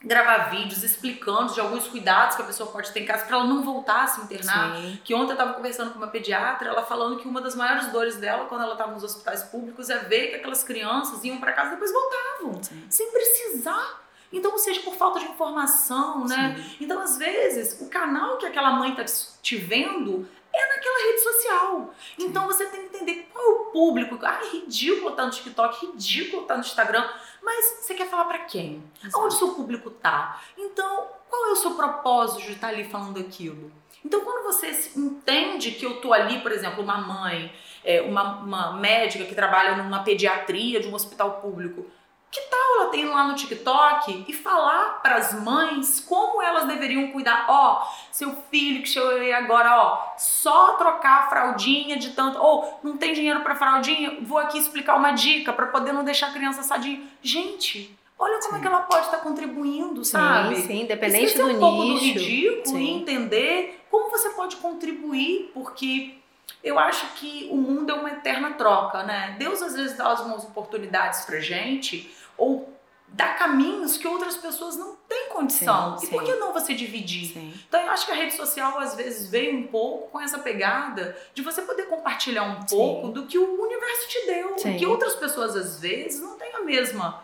gravar 0.03 0.49
vídeos 0.49 0.83
explicando 0.83 1.53
de 1.53 1.59
alguns 1.59 1.87
cuidados 1.87 2.35
que 2.35 2.41
a 2.41 2.45
pessoa 2.45 2.69
pode 2.69 2.91
ter 2.91 3.01
em 3.01 3.05
casa 3.05 3.25
para 3.25 3.37
ela 3.37 3.45
não 3.45 3.63
voltar 3.63 4.03
a 4.03 4.07
se 4.07 4.21
internar. 4.21 4.75
Sim. 4.75 4.99
Que 5.03 5.13
ontem 5.13 5.29
eu 5.29 5.33
estava 5.33 5.53
conversando 5.53 5.91
com 5.91 5.97
uma 5.97 6.07
pediatra, 6.07 6.69
ela 6.69 6.83
falando 6.83 7.17
que 7.19 7.27
uma 7.27 7.41
das 7.41 7.55
maiores 7.55 7.87
dores 7.87 8.17
dela 8.17 8.45
quando 8.45 8.63
ela 8.63 8.73
estava 8.73 8.91
nos 8.91 9.03
hospitais 9.03 9.43
públicos 9.43 9.89
é 9.89 9.99
ver 9.99 10.27
que 10.27 10.35
aquelas 10.35 10.63
crianças 10.63 11.23
iam 11.23 11.37
para 11.37 11.53
casa 11.53 11.69
e 11.69 11.71
depois 11.71 11.91
voltavam, 11.91 12.63
Sim. 12.63 12.85
sem 12.89 13.11
precisar 13.11 14.02
então, 14.33 14.51
ou 14.51 14.57
seja, 14.57 14.81
por 14.81 14.95
falta 14.95 15.19
de 15.19 15.25
informação, 15.25 16.25
né? 16.25 16.55
Sim. 16.57 16.77
Então, 16.81 16.99
às 16.99 17.17
vezes, 17.17 17.79
o 17.79 17.87
canal 17.87 18.37
que 18.37 18.45
aquela 18.45 18.71
mãe 18.71 18.93
tá 18.95 19.05
te 19.05 19.55
vendo 19.55 20.27
é 20.53 20.67
naquela 20.67 20.97
rede 21.07 21.19
social. 21.19 21.93
Sim. 22.15 22.25
Então 22.25 22.45
você 22.45 22.65
tem 22.67 22.87
que 22.87 22.95
entender 22.95 23.27
qual 23.33 23.43
é 23.43 23.49
o 23.49 23.65
público. 23.65 24.19
Ah, 24.21 24.39
é 24.43 24.49
ridículo 24.49 25.09
estar 25.09 25.23
tá 25.23 25.25
no 25.25 25.31
TikTok, 25.31 25.85
ridículo 25.87 26.43
estar 26.43 26.53
tá 26.53 26.59
no 26.59 26.65
Instagram. 26.65 27.09
Mas 27.41 27.79
você 27.81 27.95
quer 27.95 28.07
falar 28.07 28.25
para 28.25 28.39
quem? 28.39 28.83
Exato. 29.03 29.25
Onde 29.25 29.35
o 29.35 29.37
seu 29.37 29.49
público 29.55 29.89
tá? 29.89 30.39
Então, 30.57 31.07
qual 31.29 31.47
é 31.47 31.51
o 31.51 31.55
seu 31.55 31.71
propósito 31.71 32.43
de 32.43 32.53
estar 32.53 32.67
tá 32.67 32.73
ali 32.73 32.83
falando 32.83 33.19
aquilo? 33.19 33.71
Então, 34.05 34.21
quando 34.21 34.43
você 34.43 34.67
entende 34.95 35.71
que 35.71 35.85
eu 35.85 35.99
tô 36.01 36.13
ali, 36.13 36.39
por 36.41 36.51
exemplo, 36.51 36.83
uma 36.83 36.97
mãe, 36.97 37.51
é, 37.83 38.01
uma, 38.01 38.39
uma 38.39 38.71
médica 38.73 39.25
que 39.25 39.33
trabalha 39.33 39.77
numa 39.81 40.03
pediatria 40.03 40.79
de 40.79 40.87
um 40.87 40.93
hospital 40.93 41.41
público, 41.41 41.85
que 42.33 42.41
tal 42.49 42.75
ela 42.77 42.89
ter 42.89 43.05
lá 43.05 43.27
no 43.27 43.35
TikTok 43.35 44.25
e 44.27 44.33
falar 44.33 45.01
para 45.03 45.17
as 45.17 45.39
mães 45.39 45.99
como 45.99 46.41
elas 46.41 46.65
deveriam 46.65 47.11
cuidar? 47.11 47.45
Ó, 47.47 47.83
oh, 47.83 47.93
seu 48.11 48.35
filho 48.49 48.81
que 48.81 48.89
chegou 48.89 49.11
aí 49.11 49.31
agora, 49.31 49.77
ó, 49.77 50.15
só 50.17 50.73
trocar 50.73 51.19
a 51.19 51.29
fraldinha 51.29 51.95
de 51.95 52.09
tanto, 52.09 52.39
ou 52.39 52.79
oh, 52.83 52.87
não 52.87 52.97
tem 52.97 53.13
dinheiro 53.13 53.41
para 53.41 53.53
fraldinha, 53.53 54.17
vou 54.21 54.39
aqui 54.39 54.57
explicar 54.57 54.95
uma 54.95 55.11
dica 55.11 55.53
para 55.53 55.67
poder 55.67 55.93
não 55.93 56.03
deixar 56.03 56.29
a 56.29 56.33
criança 56.33 56.63
sadinha. 56.63 57.03
Gente, 57.21 57.95
olha 58.17 58.39
como 58.39 58.53
sim. 58.53 58.57
é 58.57 58.61
que 58.61 58.67
ela 58.67 58.81
pode 58.81 59.05
estar 59.05 59.17
tá 59.17 59.23
contribuindo, 59.23 60.03
sabe? 60.03 60.55
Sim, 60.55 60.67
sim, 60.67 60.81
independente 60.81 61.37
do 61.37 61.43
um 61.43 61.47
nicho. 61.49 61.59
pouco 61.59 61.85
do 61.85 61.97
ridículo 61.99 62.65
sim. 62.65 62.83
e 62.83 62.89
entender 62.95 63.85
como 63.91 64.09
você 64.09 64.31
pode 64.31 64.55
contribuir, 64.55 65.51
porque 65.53 66.15
eu 66.63 66.79
acho 66.79 67.05
que 67.15 67.47
o 67.51 67.57
mundo 67.57 67.91
é 67.91 67.93
uma 67.93 68.09
eterna 68.09 68.53
troca, 68.53 69.03
né? 69.03 69.35
Deus 69.37 69.61
às 69.61 69.75
vezes 69.75 69.97
dá 69.97 70.05
algumas 70.05 70.43
oportunidades 70.45 71.25
pra 71.25 71.39
gente, 71.39 72.11
ou 72.37 72.73
dar 73.07 73.37
caminhos 73.37 73.95
que 73.95 74.07
outras 74.07 74.35
pessoas 74.37 74.75
não 74.75 74.95
têm 75.07 75.29
condição. 75.29 75.97
Sim, 75.97 76.07
e 76.07 76.09
por 76.09 76.23
que 76.23 76.33
não 76.35 76.51
você 76.51 76.73
dividir? 76.73 77.33
Sim. 77.33 77.53
Então 77.67 77.79
eu 77.81 77.91
acho 77.91 78.05
que 78.05 78.11
a 78.11 78.15
rede 78.15 78.33
social 78.33 78.79
às 78.79 78.95
vezes 78.95 79.29
veio 79.29 79.55
um 79.55 79.67
pouco 79.67 80.09
com 80.09 80.19
essa 80.19 80.39
pegada 80.39 81.15
de 81.33 81.41
você 81.41 81.61
poder 81.61 81.83
compartilhar 81.83 82.43
um 82.43 82.63
pouco 82.63 83.09
do 83.09 83.25
que 83.27 83.37
o 83.37 83.61
universo 83.61 84.07
te 84.07 84.25
deu, 84.25 84.57
sim. 84.57 84.77
que 84.77 84.85
outras 84.85 85.15
pessoas 85.15 85.55
às 85.55 85.79
vezes 85.79 86.21
não 86.21 86.37
têm 86.37 86.55
a 86.55 86.61
mesma 86.61 87.23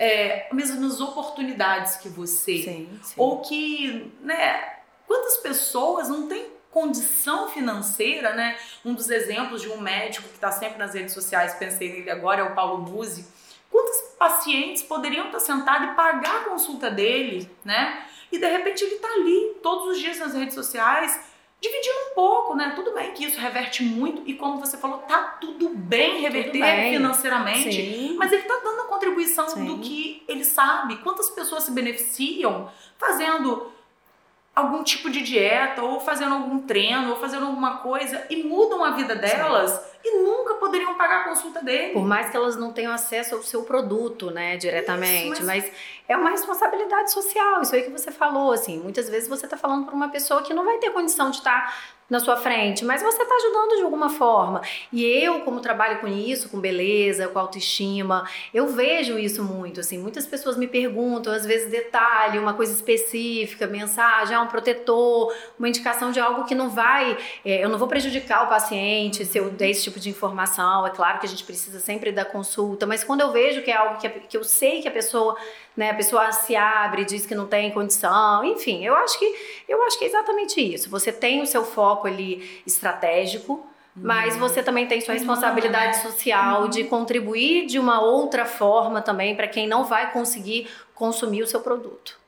é, 0.00 0.46
as 0.46 0.52
mesmas 0.52 1.00
oportunidades 1.00 1.96
que 1.96 2.08
você. 2.08 2.88
Ou 3.18 3.40
que, 3.40 4.10
né, 4.22 4.78
quantas 5.06 5.36
pessoas 5.36 6.08
não 6.08 6.26
têm 6.26 6.46
condição 6.70 7.50
financeira, 7.50 8.34
né? 8.34 8.56
Um 8.82 8.94
dos 8.94 9.10
exemplos 9.10 9.60
de 9.60 9.68
um 9.68 9.78
médico 9.78 10.26
que 10.28 10.36
está 10.36 10.50
sempre 10.50 10.78
nas 10.78 10.94
redes 10.94 11.12
sociais, 11.12 11.54
pensei 11.54 11.92
nele 11.92 12.10
agora, 12.10 12.40
é 12.40 12.44
o 12.44 12.54
Paulo 12.54 12.78
Musi, 12.78 13.26
Quantos 13.70 14.00
pacientes 14.18 14.82
poderiam 14.82 15.26
estar 15.26 15.38
sentados 15.40 15.90
e 15.90 15.94
pagar 15.94 16.40
a 16.42 16.44
consulta 16.44 16.90
dele, 16.90 17.48
né? 17.64 18.04
E 18.32 18.38
de 18.38 18.46
repente 18.46 18.82
ele 18.84 18.96
está 18.96 19.08
ali 19.08 19.56
todos 19.62 19.88
os 19.88 19.98
dias 19.98 20.18
nas 20.18 20.34
redes 20.34 20.54
sociais, 20.54 21.20
dividindo 21.60 21.98
um 22.10 22.14
pouco, 22.14 22.54
né? 22.54 22.72
Tudo 22.74 22.92
bem 22.92 23.12
que 23.12 23.24
isso 23.24 23.38
reverte 23.38 23.82
muito 23.82 24.22
e 24.26 24.34
como 24.34 24.58
você 24.58 24.76
falou, 24.76 24.98
tá 24.98 25.36
tudo 25.40 25.68
bem 25.68 26.20
reverter 26.20 26.52
tudo 26.52 26.60
bem. 26.60 26.92
financeiramente, 26.92 27.72
Sim. 27.72 28.16
mas 28.16 28.32
ele 28.32 28.42
está 28.42 28.56
dando 28.62 28.82
a 28.82 28.84
contribuição 28.84 29.48
Sim. 29.48 29.64
do 29.66 29.78
que 29.78 30.22
ele 30.26 30.44
sabe. 30.44 30.96
Quantas 30.98 31.30
pessoas 31.30 31.64
se 31.64 31.70
beneficiam 31.70 32.70
fazendo 32.98 33.70
algum 34.54 34.82
tipo 34.82 35.10
de 35.10 35.22
dieta 35.22 35.82
ou 35.82 36.00
fazendo 36.00 36.34
algum 36.34 36.60
treino 36.60 37.10
ou 37.10 37.16
fazendo 37.16 37.46
alguma 37.46 37.78
coisa 37.78 38.26
e 38.30 38.42
mudam 38.42 38.82
a 38.84 38.90
vida 38.90 39.14
delas 39.14 39.70
Sim. 39.70 39.89
E 40.04 40.18
nunca 40.22 40.54
poderiam 40.54 40.94
pagar 40.94 41.22
a 41.22 41.24
consulta 41.24 41.62
dele. 41.62 41.92
Por 41.92 42.04
mais 42.04 42.30
que 42.30 42.36
elas 42.36 42.56
não 42.56 42.72
tenham 42.72 42.92
acesso 42.92 43.34
ao 43.34 43.42
seu 43.42 43.62
produto, 43.62 44.30
né, 44.30 44.56
diretamente, 44.56 45.34
Isso, 45.34 45.46
mas... 45.46 45.64
mas... 45.64 45.72
é 46.08 46.16
uma 46.16 46.30
responsabilidade 46.30 47.12
social, 47.12 47.62
isso 47.62 47.74
aí 47.74 47.82
que 47.82 47.90
você 47.90 48.10
falou, 48.10 48.52
assim, 48.52 48.78
muitas 48.78 49.08
vezes 49.08 49.28
você 49.28 49.46
está 49.46 49.56
falando 49.56 49.86
para 49.86 49.94
uma 49.94 50.08
pessoa 50.08 50.42
que 50.42 50.54
não 50.54 50.64
vai 50.64 50.78
ter 50.78 50.90
condição 50.90 51.30
de 51.30 51.38
estar 51.38 51.66
tá 51.66 51.74
na 52.10 52.18
sua 52.18 52.36
frente, 52.36 52.84
mas 52.84 53.00
você 53.00 53.22
está 53.22 53.34
ajudando 53.36 53.76
de 53.76 53.82
alguma 53.82 54.10
forma. 54.10 54.60
E 54.92 55.04
eu, 55.04 55.40
como 55.40 55.60
trabalho 55.60 56.00
com 56.00 56.08
isso, 56.08 56.48
com 56.48 56.58
beleza, 56.58 57.28
com 57.28 57.38
autoestima, 57.38 58.28
eu 58.52 58.66
vejo 58.66 59.16
isso 59.16 59.44
muito. 59.44 59.78
Assim, 59.78 59.96
muitas 59.96 60.26
pessoas 60.26 60.56
me 60.56 60.66
perguntam, 60.66 61.32
às 61.32 61.46
vezes 61.46 61.70
detalhe, 61.70 62.38
uma 62.38 62.52
coisa 62.52 62.72
específica, 62.72 63.68
mensagem, 63.68 64.34
ah, 64.34 64.42
um 64.42 64.48
protetor, 64.48 65.32
uma 65.56 65.68
indicação 65.68 66.10
de 66.10 66.18
algo 66.18 66.44
que 66.44 66.54
não 66.54 66.68
vai, 66.68 67.16
é, 67.44 67.64
eu 67.64 67.68
não 67.68 67.78
vou 67.78 67.86
prejudicar 67.86 68.44
o 68.44 68.48
paciente 68.48 69.24
se 69.24 69.38
eu 69.38 69.48
der 69.50 69.70
esse 69.70 69.84
tipo 69.84 69.89
de 69.98 70.10
informação. 70.10 70.86
É 70.86 70.90
claro 70.90 71.18
que 71.18 71.26
a 71.26 71.28
gente 71.28 71.42
precisa 71.42 71.80
sempre 71.80 72.12
da 72.12 72.24
consulta, 72.24 72.86
mas 72.86 73.02
quando 73.02 73.22
eu 73.22 73.32
vejo 73.32 73.62
que 73.62 73.70
é 73.70 73.76
algo 73.76 73.98
que, 73.98 74.08
que 74.08 74.36
eu 74.36 74.44
sei 74.44 74.82
que 74.82 74.88
a 74.88 74.92
pessoa 74.92 75.36
né? 75.80 75.90
A 75.90 75.94
pessoa 75.94 76.30
se 76.30 76.54
abre, 76.54 77.06
diz 77.06 77.24
que 77.24 77.34
não 77.34 77.46
tem 77.46 77.70
condição, 77.70 78.44
enfim, 78.44 78.84
eu 78.84 78.94
acho 78.94 79.18
que 79.18 79.34
eu 79.66 79.82
acho 79.84 79.98
que 79.98 80.04
é 80.04 80.08
exatamente 80.08 80.60
isso. 80.60 80.90
Você 80.90 81.10
tem 81.10 81.40
o 81.40 81.46
seu 81.46 81.64
foco 81.64 82.06
ali 82.06 82.62
estratégico, 82.66 83.66
mas 83.96 84.34
uhum. 84.34 84.40
você 84.40 84.62
também 84.62 84.86
tem 84.86 85.00
sua 85.00 85.14
responsabilidade 85.14 85.96
uhum. 85.96 86.02
social 86.02 86.68
de 86.68 86.84
contribuir 86.84 87.64
de 87.64 87.78
uma 87.78 87.98
outra 87.98 88.44
forma 88.44 89.00
também 89.00 89.34
para 89.34 89.48
quem 89.48 89.66
não 89.66 89.84
vai 89.84 90.12
conseguir 90.12 90.68
consumir 90.94 91.42
o 91.42 91.46
seu 91.46 91.60
produto. 91.60 92.19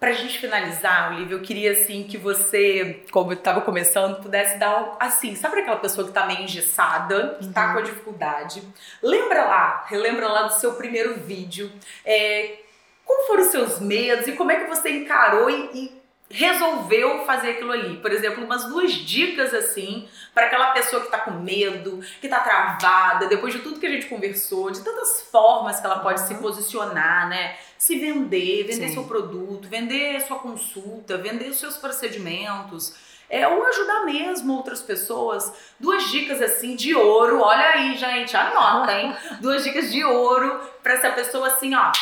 Pra 0.00 0.12
gente 0.12 0.38
finalizar, 0.38 1.12
Olivia, 1.12 1.36
eu 1.36 1.42
queria 1.42 1.72
assim 1.72 2.04
que 2.04 2.16
você, 2.16 3.04
como 3.10 3.32
eu 3.32 3.36
tava 3.36 3.60
começando, 3.60 4.22
pudesse 4.22 4.58
dar 4.58 4.96
assim, 4.98 5.34
sabe 5.34 5.60
aquela 5.60 5.76
pessoa 5.76 6.06
que 6.06 6.12
tá 6.14 6.24
meio 6.26 6.40
engessada, 6.40 7.36
que 7.38 7.44
uhum. 7.44 7.52
tá 7.52 7.74
com 7.74 7.80
a 7.80 7.82
dificuldade? 7.82 8.62
Lembra 9.02 9.44
lá, 9.44 9.84
relembra 9.86 10.26
lá 10.26 10.44
do 10.44 10.54
seu 10.54 10.72
primeiro 10.72 11.16
vídeo, 11.20 11.70
é, 12.02 12.60
como 13.04 13.26
foram 13.26 13.42
os 13.42 13.50
seus 13.50 13.78
medos 13.78 14.26
e 14.26 14.32
como 14.32 14.50
é 14.50 14.60
que 14.60 14.70
você 14.70 14.88
encarou 14.88 15.50
e, 15.50 15.70
e 15.74 16.00
resolveu 16.30 17.24
fazer 17.26 17.50
aquilo 17.50 17.72
ali. 17.72 17.96
Por 17.96 18.12
exemplo, 18.12 18.44
umas 18.44 18.64
duas 18.66 18.92
dicas 18.92 19.52
assim 19.52 20.08
para 20.32 20.46
aquela 20.46 20.70
pessoa 20.70 21.00
que 21.00 21.08
está 21.08 21.18
com 21.18 21.32
medo, 21.32 22.00
que 22.20 22.28
está 22.28 22.38
travada, 22.38 23.26
depois 23.26 23.52
de 23.52 23.58
tudo 23.58 23.80
que 23.80 23.86
a 23.86 23.90
gente 23.90 24.06
conversou, 24.06 24.70
de 24.70 24.80
tantas 24.80 25.22
formas 25.22 25.80
que 25.80 25.86
ela 25.86 25.98
pode 25.98 26.20
uhum. 26.20 26.28
se 26.28 26.34
posicionar, 26.36 27.28
né? 27.28 27.56
Se 27.76 27.98
vender, 27.98 28.64
vender 28.64 28.88
Sim. 28.88 28.94
seu 28.94 29.04
produto, 29.04 29.66
vender 29.68 30.20
sua 30.20 30.38
consulta, 30.38 31.16
vender 31.16 31.48
os 31.48 31.58
seus 31.58 31.76
procedimentos. 31.76 32.94
É, 33.28 33.46
ou 33.46 33.64
ajudar 33.64 34.04
mesmo 34.04 34.56
outras 34.56 34.82
pessoas. 34.82 35.52
Duas 35.78 36.10
dicas 36.10 36.42
assim 36.42 36.74
de 36.74 36.94
ouro, 36.94 37.40
olha 37.40 37.70
aí, 37.70 37.96
gente, 37.96 38.36
anota, 38.36 38.92
hein? 38.92 39.16
Duas 39.40 39.64
dicas 39.64 39.90
de 39.90 40.04
ouro 40.04 40.60
para 40.82 40.94
essa 40.94 41.10
pessoa 41.10 41.48
assim, 41.48 41.74
ó. 41.74 41.92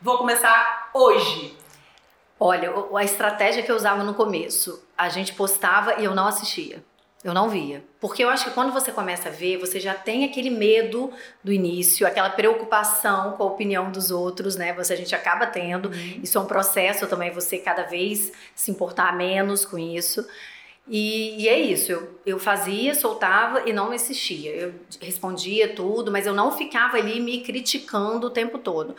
Vou 0.00 0.18
começar 0.18 0.90
hoje 0.94 1.55
Olha, 2.38 2.72
a 2.94 3.04
estratégia 3.04 3.62
que 3.62 3.70
eu 3.70 3.76
usava 3.76 4.04
no 4.04 4.14
começo, 4.14 4.82
a 4.96 5.08
gente 5.08 5.32
postava 5.32 6.00
e 6.00 6.04
eu 6.04 6.14
não 6.14 6.26
assistia. 6.26 6.82
Eu 7.24 7.34
não 7.34 7.48
via. 7.48 7.82
Porque 7.98 8.22
eu 8.22 8.28
acho 8.28 8.44
que 8.44 8.50
quando 8.52 8.72
você 8.72 8.92
começa 8.92 9.30
a 9.30 9.32
ver, 9.32 9.56
você 9.56 9.80
já 9.80 9.94
tem 9.94 10.24
aquele 10.24 10.50
medo 10.50 11.10
do 11.42 11.52
início, 11.52 12.06
aquela 12.06 12.30
preocupação 12.30 13.32
com 13.32 13.42
a 13.42 13.46
opinião 13.46 13.90
dos 13.90 14.12
outros, 14.12 14.54
né? 14.54 14.72
Você 14.74 14.92
a 14.92 14.96
gente 14.96 15.14
acaba 15.14 15.46
tendo. 15.46 15.88
Uhum. 15.88 16.20
Isso 16.22 16.38
é 16.38 16.40
um 16.40 16.46
processo 16.46 17.06
também, 17.08 17.32
você 17.32 17.58
cada 17.58 17.82
vez 17.82 18.30
se 18.54 18.70
importar 18.70 19.16
menos 19.16 19.64
com 19.64 19.76
isso. 19.76 20.24
E, 20.88 21.42
e, 21.42 21.48
é 21.48 21.58
isso, 21.58 21.90
eu, 21.90 22.20
eu 22.24 22.38
fazia, 22.38 22.94
soltava 22.94 23.68
e 23.68 23.72
não 23.72 23.90
me 23.90 23.96
assistia. 23.96 24.52
Eu 24.54 24.74
respondia 25.00 25.74
tudo, 25.74 26.12
mas 26.12 26.26
eu 26.26 26.34
não 26.34 26.52
ficava 26.52 26.96
ali 26.96 27.18
me 27.18 27.42
criticando 27.42 28.28
o 28.28 28.30
tempo 28.30 28.56
todo. 28.58 28.94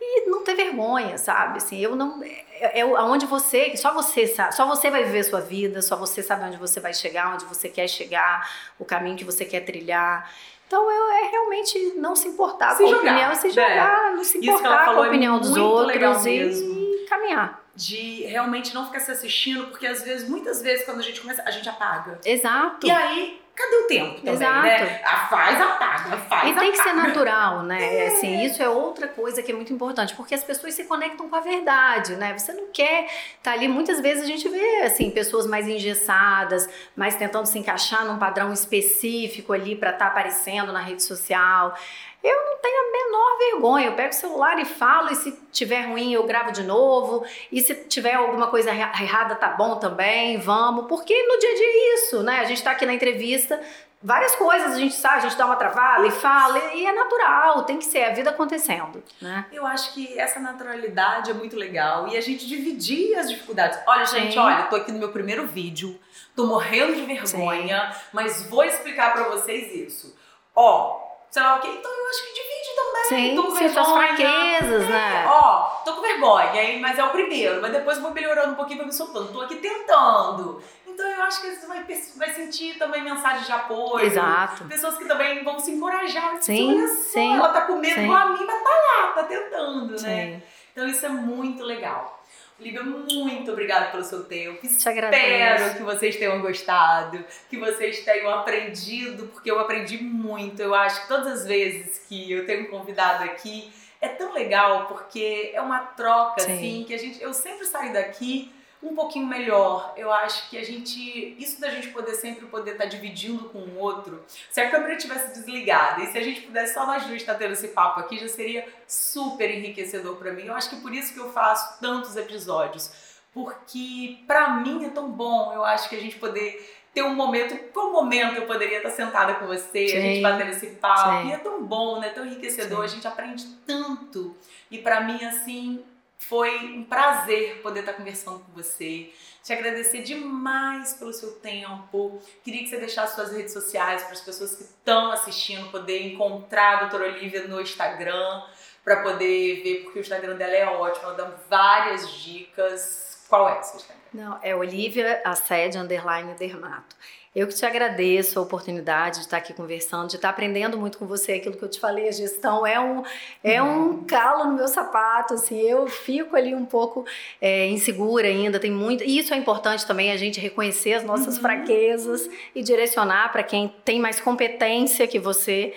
E 0.00 0.28
não 0.28 0.42
ter 0.42 0.54
vergonha, 0.54 1.16
sabe? 1.16 1.58
Assim, 1.58 1.78
eu 1.78 1.94
não. 1.94 2.20
É, 2.24 2.80
é 2.80 2.82
aonde 2.82 3.24
você, 3.24 3.76
só 3.76 3.94
você 3.94 4.26
sabe, 4.26 4.54
só 4.56 4.66
você 4.66 4.90
vai 4.90 5.04
viver 5.04 5.20
a 5.20 5.24
sua 5.24 5.40
vida, 5.40 5.80
só 5.80 5.94
você 5.94 6.24
sabe 6.24 6.44
onde 6.44 6.56
você 6.56 6.80
vai 6.80 6.92
chegar, 6.92 7.32
onde 7.32 7.44
você 7.44 7.68
quer 7.68 7.86
chegar, 7.86 8.50
o 8.76 8.84
caminho 8.84 9.16
que 9.16 9.24
você 9.24 9.44
quer 9.44 9.60
trilhar. 9.60 10.28
Então 10.66 10.90
eu, 10.90 11.12
é 11.12 11.30
realmente 11.30 11.94
não 11.96 12.16
se 12.16 12.26
importar 12.26 12.74
se 12.74 12.82
com 12.82 12.90
jogar, 12.90 13.10
a 13.10 13.14
opinião, 13.14 13.34
se 13.36 13.50
jogar, 13.50 14.12
é. 14.12 14.16
não 14.16 14.24
se 14.24 14.38
importar 14.38 14.84
com 14.86 15.00
a 15.00 15.06
é 15.06 15.08
opinião 15.08 15.36
é 15.36 15.40
dos 15.40 15.56
outros 15.56 16.26
e, 16.26 16.32
e 16.32 17.06
caminhar 17.08 17.67
de 17.78 18.24
realmente 18.24 18.74
não 18.74 18.86
ficar 18.86 18.98
se 18.98 19.12
assistindo, 19.12 19.68
porque 19.68 19.86
às 19.86 20.02
vezes, 20.02 20.28
muitas 20.28 20.60
vezes, 20.60 20.84
quando 20.84 20.98
a 20.98 21.02
gente 21.02 21.20
começa, 21.20 21.40
a 21.46 21.50
gente 21.52 21.68
apaga. 21.68 22.18
Exato. 22.24 22.84
E 22.84 22.90
aí, 22.90 23.40
cadê 23.54 23.76
o 23.76 23.86
tempo 23.86 24.16
também, 24.16 24.34
Exato. 24.34 24.62
né? 24.62 25.00
A 25.04 25.16
faz, 25.28 25.60
apaga, 25.60 26.16
faz, 26.16 26.42
E 26.42 26.54
tem 26.54 26.70
apaga. 26.70 26.72
que 26.72 26.82
ser 26.82 26.92
natural, 26.92 27.62
né? 27.62 27.96
É. 27.96 28.06
Assim, 28.08 28.42
isso 28.42 28.60
é 28.60 28.68
outra 28.68 29.06
coisa 29.06 29.44
que 29.44 29.52
é 29.52 29.54
muito 29.54 29.72
importante, 29.72 30.12
porque 30.16 30.34
as 30.34 30.42
pessoas 30.42 30.74
se 30.74 30.84
conectam 30.84 31.28
com 31.28 31.36
a 31.36 31.40
verdade, 31.40 32.16
né? 32.16 32.36
Você 32.36 32.52
não 32.52 32.66
quer 32.72 33.04
estar 33.04 33.36
tá 33.42 33.52
ali, 33.52 33.68
muitas 33.68 34.00
vezes 34.00 34.24
a 34.24 34.26
gente 34.26 34.48
vê, 34.48 34.82
assim, 34.82 35.08
pessoas 35.12 35.46
mais 35.46 35.68
engessadas, 35.68 36.68
mais 36.96 37.14
tentando 37.14 37.46
se 37.46 37.56
encaixar 37.60 38.04
num 38.04 38.18
padrão 38.18 38.52
específico 38.52 39.52
ali 39.52 39.76
para 39.76 39.90
estar 39.90 40.06
tá 40.06 40.10
aparecendo 40.10 40.72
na 40.72 40.80
rede 40.80 41.04
social. 41.04 41.78
Eu 42.22 42.44
não 42.46 42.56
tenho 42.58 42.80
a 42.80 42.92
menor 42.92 43.38
vergonha. 43.38 43.86
Eu 43.86 43.94
pego 43.94 44.10
o 44.10 44.14
celular 44.14 44.58
e 44.58 44.64
falo, 44.64 45.10
e 45.12 45.14
se 45.14 45.32
tiver 45.52 45.82
ruim 45.82 46.12
eu 46.12 46.24
gravo 46.26 46.52
de 46.52 46.62
novo. 46.62 47.24
E 47.50 47.60
se 47.60 47.74
tiver 47.74 48.14
alguma 48.14 48.48
coisa 48.48 48.70
errada, 48.70 49.34
tá 49.36 49.50
bom 49.50 49.76
também, 49.76 50.38
vamos. 50.38 50.86
Porque 50.86 51.14
no 51.26 51.38
dia 51.38 51.50
a 51.50 51.54
dia 51.54 51.66
é 51.66 51.94
isso, 51.94 52.22
né? 52.22 52.40
A 52.40 52.44
gente 52.44 52.62
tá 52.62 52.72
aqui 52.72 52.84
na 52.84 52.94
entrevista, 52.94 53.60
várias 54.02 54.34
coisas 54.36 54.72
a 54.72 54.78
gente 54.78 54.94
sabe, 54.94 55.16
a 55.16 55.20
gente 55.20 55.36
dá 55.36 55.46
uma 55.46 55.56
travada 55.56 56.06
e 56.06 56.10
fala, 56.10 56.58
e 56.74 56.86
é 56.86 56.92
natural, 56.92 57.64
tem 57.64 57.78
que 57.78 57.84
ser 57.84 58.04
a 58.04 58.12
vida 58.12 58.30
acontecendo, 58.30 59.02
né? 59.20 59.46
Eu 59.52 59.66
acho 59.66 59.92
que 59.92 60.18
essa 60.18 60.38
naturalidade 60.38 61.30
é 61.30 61.34
muito 61.34 61.56
legal 61.56 62.08
e 62.08 62.16
a 62.16 62.20
gente 62.20 62.46
dividir 62.46 63.16
as 63.16 63.28
dificuldades. 63.28 63.78
Olha, 63.86 64.04
gente, 64.06 64.34
Sim. 64.34 64.38
olha, 64.38 64.64
tô 64.64 64.76
aqui 64.76 64.92
no 64.92 64.98
meu 64.98 65.10
primeiro 65.10 65.46
vídeo, 65.46 65.98
tô 66.34 66.46
morrendo 66.46 66.94
de 66.94 67.02
vergonha, 67.02 67.92
Sim. 67.92 68.00
mas 68.12 68.48
vou 68.48 68.64
explicar 68.64 69.12
para 69.12 69.24
vocês 69.24 69.74
isso. 69.74 70.16
Ó, 70.54 71.07
sei 71.30 71.42
lá 71.42 71.56
o 71.56 71.60
quê. 71.60 71.68
Então 71.68 71.90
eu 71.90 72.08
acho 72.08 72.24
que 72.24 72.34
divide 72.34 72.76
também. 72.76 73.04
Sim, 73.04 73.36
tô 73.36 73.42
com 73.44 73.56
sim, 73.56 73.68
suas 73.68 73.88
fraquezas, 73.88 74.88
né? 74.88 75.26
Ó, 75.26 75.62
tô 75.84 75.94
com 75.94 76.02
vergonha, 76.02 76.62
hein? 76.62 76.80
mas 76.80 76.98
é 76.98 77.04
o 77.04 77.10
primeiro. 77.10 77.60
Mas 77.60 77.72
depois 77.72 77.98
vou 77.98 78.10
melhorando 78.10 78.52
um 78.52 78.56
pouquinho, 78.56 78.78
vou 78.78 78.86
me 78.86 78.92
soltando. 78.92 79.32
Tô 79.32 79.40
aqui 79.42 79.56
tentando. 79.56 80.62
Então 80.86 81.06
eu 81.06 81.22
acho 81.22 81.40
que 81.40 81.50
você 81.54 81.66
vai, 81.66 81.84
vai 82.16 82.30
sentir 82.30 82.76
também 82.76 83.02
mensagem 83.02 83.44
de 83.44 83.52
apoio. 83.52 84.04
Exato. 84.04 84.64
Pessoas 84.64 84.98
que 84.98 85.04
também 85.04 85.44
vão 85.44 85.58
se 85.58 85.70
encorajar. 85.70 86.36
Sim, 86.40 86.76
Olha 86.76 86.88
sim. 86.88 87.34
Ela 87.34 87.48
tá 87.50 87.60
com 87.62 87.76
medo 87.76 87.94
sim. 87.94 88.04
igual 88.04 88.18
a 88.18 88.26
mim, 88.30 88.44
mas 88.44 88.62
tá 88.62 88.70
lá, 88.70 89.12
tá 89.12 89.22
tentando, 89.24 89.92
né? 89.92 89.98
sim. 89.98 90.06
né? 90.06 90.42
Então 90.72 90.88
isso 90.88 91.06
é 91.06 91.08
muito 91.08 91.62
legal. 91.62 92.17
Lívia, 92.60 92.82
muito 92.82 93.52
obrigada 93.52 93.86
pelo 93.92 94.02
seu 94.02 94.24
tempo. 94.24 94.66
Te 94.66 94.88
agradeço. 94.88 95.24
Espero 95.24 95.76
que 95.76 95.82
vocês 95.84 96.16
tenham 96.16 96.40
gostado, 96.40 97.24
que 97.48 97.56
vocês 97.56 98.04
tenham 98.04 98.30
aprendido, 98.30 99.28
porque 99.28 99.48
eu 99.48 99.60
aprendi 99.60 100.02
muito. 100.02 100.60
Eu 100.60 100.74
acho 100.74 101.02
que 101.02 101.08
todas 101.08 101.26
as 101.40 101.46
vezes 101.46 102.00
que 102.08 102.32
eu 102.32 102.44
tenho 102.46 102.62
um 102.62 102.70
convidado 102.70 103.22
aqui, 103.22 103.72
é 104.00 104.08
tão 104.08 104.32
legal, 104.32 104.86
porque 104.86 105.52
é 105.54 105.60
uma 105.60 105.78
troca, 105.78 106.40
Sim. 106.40 106.52
assim, 106.52 106.84
que 106.86 106.94
a 106.94 106.98
gente. 106.98 107.22
Eu 107.22 107.32
sempre 107.32 107.64
saio 107.64 107.92
daqui 107.92 108.52
um 108.82 108.94
pouquinho 108.94 109.26
melhor. 109.26 109.92
Eu 109.96 110.12
acho 110.12 110.48
que 110.48 110.56
a 110.56 110.64
gente, 110.64 111.34
isso 111.38 111.60
da 111.60 111.70
gente 111.70 111.88
poder 111.88 112.14
sempre 112.14 112.46
poder 112.46 112.72
estar 112.72 112.84
tá 112.84 112.90
dividindo 112.90 113.48
com 113.48 113.58
o 113.58 113.78
outro, 113.78 114.24
se 114.50 114.60
a 114.60 114.70
câmera 114.70 114.96
tivesse 114.96 115.38
desligada 115.38 116.02
e 116.02 116.06
se 116.06 116.18
a 116.18 116.22
gente 116.22 116.42
pudesse 116.42 116.74
só 116.74 116.86
nós 116.86 117.04
dois 117.04 117.20
estar 117.20 117.34
tendo 117.34 117.52
esse 117.52 117.68
papo 117.68 118.00
aqui, 118.00 118.18
já 118.18 118.28
seria 118.28 118.66
super 118.86 119.50
enriquecedor 119.50 120.16
para 120.16 120.32
mim. 120.32 120.44
Eu 120.44 120.54
acho 120.54 120.70
que 120.70 120.76
por 120.76 120.94
isso 120.94 121.12
que 121.12 121.20
eu 121.20 121.32
faço 121.32 121.80
tantos 121.80 122.16
episódios, 122.16 122.90
porque 123.32 124.18
para 124.26 124.50
mim 124.50 124.84
é 124.84 124.90
tão 124.90 125.10
bom. 125.10 125.52
Eu 125.52 125.64
acho 125.64 125.88
que 125.88 125.96
a 125.96 126.00
gente 126.00 126.16
poder 126.16 126.76
ter 126.94 127.02
um 127.02 127.14
momento, 127.14 127.56
qual 127.72 127.92
momento 127.92 128.36
eu 128.36 128.46
poderia 128.46 128.78
estar 128.78 128.90
sentada 128.90 129.34
com 129.34 129.46
você, 129.46 129.88
Sim. 129.88 129.96
a 129.96 130.00
gente 130.00 130.22
batendo 130.22 130.50
esse 130.50 130.66
papo, 130.76 131.22
Sim. 131.22 131.28
e 131.28 131.32
é 131.32 131.38
tão 131.38 131.62
bom, 131.62 132.00
né? 132.00 132.08
Tão 132.10 132.24
enriquecedor, 132.24 132.78
Sim. 132.78 132.84
a 132.84 132.88
gente 132.88 133.06
aprende 133.06 133.46
tanto. 133.66 134.36
E 134.70 134.78
para 134.78 135.02
mim 135.02 135.22
assim, 135.24 135.84
foi 136.18 136.66
um 136.74 136.84
prazer 136.84 137.62
poder 137.62 137.80
estar 137.80 137.94
conversando 137.94 138.40
com 138.40 138.52
você. 138.52 139.10
Te 139.42 139.52
agradecer 139.52 140.02
demais 140.02 140.94
pelo 140.94 141.12
seu 141.12 141.32
tempo. 141.36 142.20
Queria 142.44 142.62
que 142.62 142.68
você 142.68 142.76
deixasse 142.76 143.14
suas 143.14 143.32
redes 143.32 143.52
sociais 143.52 144.02
para 144.02 144.12
as 144.12 144.20
pessoas 144.20 144.56
que 144.56 144.64
estão 144.64 145.10
assistindo 145.12 145.70
poder 145.70 146.02
encontrar 146.12 146.76
a 146.76 146.80
doutora 146.80 147.12
Olivia 147.12 147.46
no 147.46 147.60
Instagram, 147.60 148.42
para 148.84 149.02
poder 149.02 149.62
ver, 149.62 149.82
porque 149.84 149.98
o 149.98 150.00
Instagram 150.00 150.36
dela 150.36 150.54
é 150.54 150.66
ótimo, 150.66 151.06
ela 151.06 151.14
dá 151.14 151.30
várias 151.48 152.10
dicas. 152.10 153.24
Qual 153.28 153.46
é 153.48 153.60
o 153.60 153.62
seu 153.62 153.76
Instagram? 153.76 154.02
Não, 154.14 154.38
é 154.42 154.56
Olivia 154.56 155.20
Assede 155.24 155.76
Underline 155.76 156.34
Dermato. 156.34 156.96
Eu 157.36 157.46
que 157.46 157.54
te 157.54 157.64
agradeço 157.64 158.38
a 158.38 158.42
oportunidade 158.42 159.18
de 159.18 159.24
estar 159.24 159.36
aqui 159.36 159.52
conversando, 159.52 160.08
de 160.08 160.16
estar 160.16 160.30
aprendendo 160.30 160.78
muito 160.78 160.98
com 160.98 161.06
você 161.06 161.32
aquilo 161.32 161.56
que 161.56 161.62
eu 161.62 161.68
te 161.68 161.78
falei. 161.78 162.08
A 162.08 162.12
gestão 162.12 162.66
é 162.66 162.80
um, 162.80 163.02
é 163.44 163.62
um 163.62 163.88
uhum. 163.88 164.04
calo 164.04 164.50
no 164.50 164.56
meu 164.56 164.68
sapato, 164.68 165.34
assim, 165.34 165.60
eu 165.60 165.86
fico 165.86 166.34
ali 166.34 166.54
um 166.54 166.64
pouco 166.64 167.04
é, 167.40 167.66
insegura 167.66 168.26
ainda, 168.28 168.58
tem 168.58 168.70
muito. 168.70 169.04
E 169.04 169.18
isso 169.18 169.34
é 169.34 169.36
importante 169.36 169.86
também, 169.86 170.10
a 170.10 170.16
gente 170.16 170.40
reconhecer 170.40 170.94
as 170.94 171.04
nossas 171.04 171.36
uhum. 171.36 171.42
fraquezas 171.42 172.28
e 172.54 172.62
direcionar 172.62 173.30
para 173.30 173.42
quem 173.42 173.72
tem 173.84 174.00
mais 174.00 174.20
competência 174.20 175.06
que 175.06 175.18
você. 175.18 175.74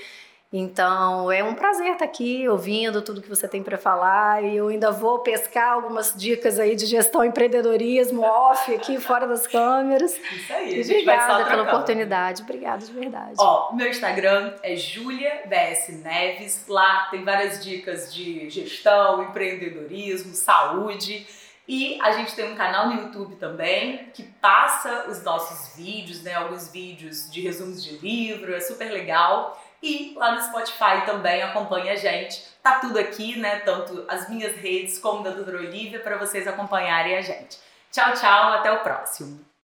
Então, 0.53 1.31
é 1.31 1.41
um 1.41 1.55
prazer 1.55 1.93
estar 1.93 2.03
aqui 2.03 2.45
ouvindo 2.49 3.01
tudo 3.01 3.21
que 3.21 3.29
você 3.29 3.47
tem 3.47 3.63
para 3.63 3.77
falar 3.77 4.43
e 4.43 4.57
eu 4.57 4.67
ainda 4.67 4.91
vou 4.91 5.19
pescar 5.19 5.71
algumas 5.71 6.13
dicas 6.13 6.59
aí 6.59 6.75
de 6.75 6.85
gestão 6.85 7.23
empreendedorismo 7.23 8.21
off 8.21 8.75
aqui 8.75 8.99
fora 8.99 9.25
das 9.25 9.47
câmeras. 9.47 10.11
Isso 10.11 10.51
aí, 10.51 10.75
e 10.75 10.81
obrigada 10.81 11.45
pela 11.45 11.63
oportunidade, 11.63 12.41
obrigada 12.41 12.85
de 12.85 12.91
verdade. 12.91 13.35
Ó, 13.39 13.73
meu 13.73 13.87
Instagram 13.87 14.53
é 14.61 14.75
Julia 14.75 15.43
BS 15.45 15.87
Neves, 16.03 16.65
lá 16.67 17.07
tem 17.09 17.23
várias 17.23 17.63
dicas 17.63 18.13
de 18.13 18.49
gestão, 18.49 19.23
empreendedorismo, 19.23 20.33
saúde. 20.33 21.25
E 21.65 21.97
a 22.01 22.11
gente 22.11 22.35
tem 22.35 22.51
um 22.51 22.55
canal 22.55 22.87
no 22.89 23.03
YouTube 23.03 23.35
também 23.35 24.09
que 24.13 24.23
passa 24.23 25.05
os 25.07 25.23
nossos 25.23 25.73
vídeos, 25.77 26.21
né? 26.23 26.33
Alguns 26.33 26.69
vídeos 26.69 27.31
de 27.31 27.39
resumos 27.39 27.81
de 27.81 27.97
livro, 27.99 28.53
é 28.53 28.59
super 28.59 28.91
legal. 28.91 29.57
E 29.81 30.13
lá 30.15 30.35
no 30.35 30.41
Spotify 30.41 31.05
também 31.05 31.41
acompanha 31.41 31.93
a 31.93 31.95
gente. 31.95 32.45
Tá 32.61 32.79
tudo 32.79 32.99
aqui, 32.99 33.39
né? 33.39 33.59
Tanto 33.61 34.05
as 34.07 34.29
minhas 34.29 34.55
redes 34.55 34.99
como 34.99 35.23
da 35.23 35.31
Doutora 35.31 35.57
Olivia 35.57 35.99
para 35.99 36.17
vocês 36.17 36.47
acompanharem 36.47 37.17
a 37.17 37.21
gente. 37.21 37.57
Tchau, 37.91 38.13
tchau, 38.13 38.53
até 38.53 38.71
o 38.71 38.79
próximo. 38.79 39.50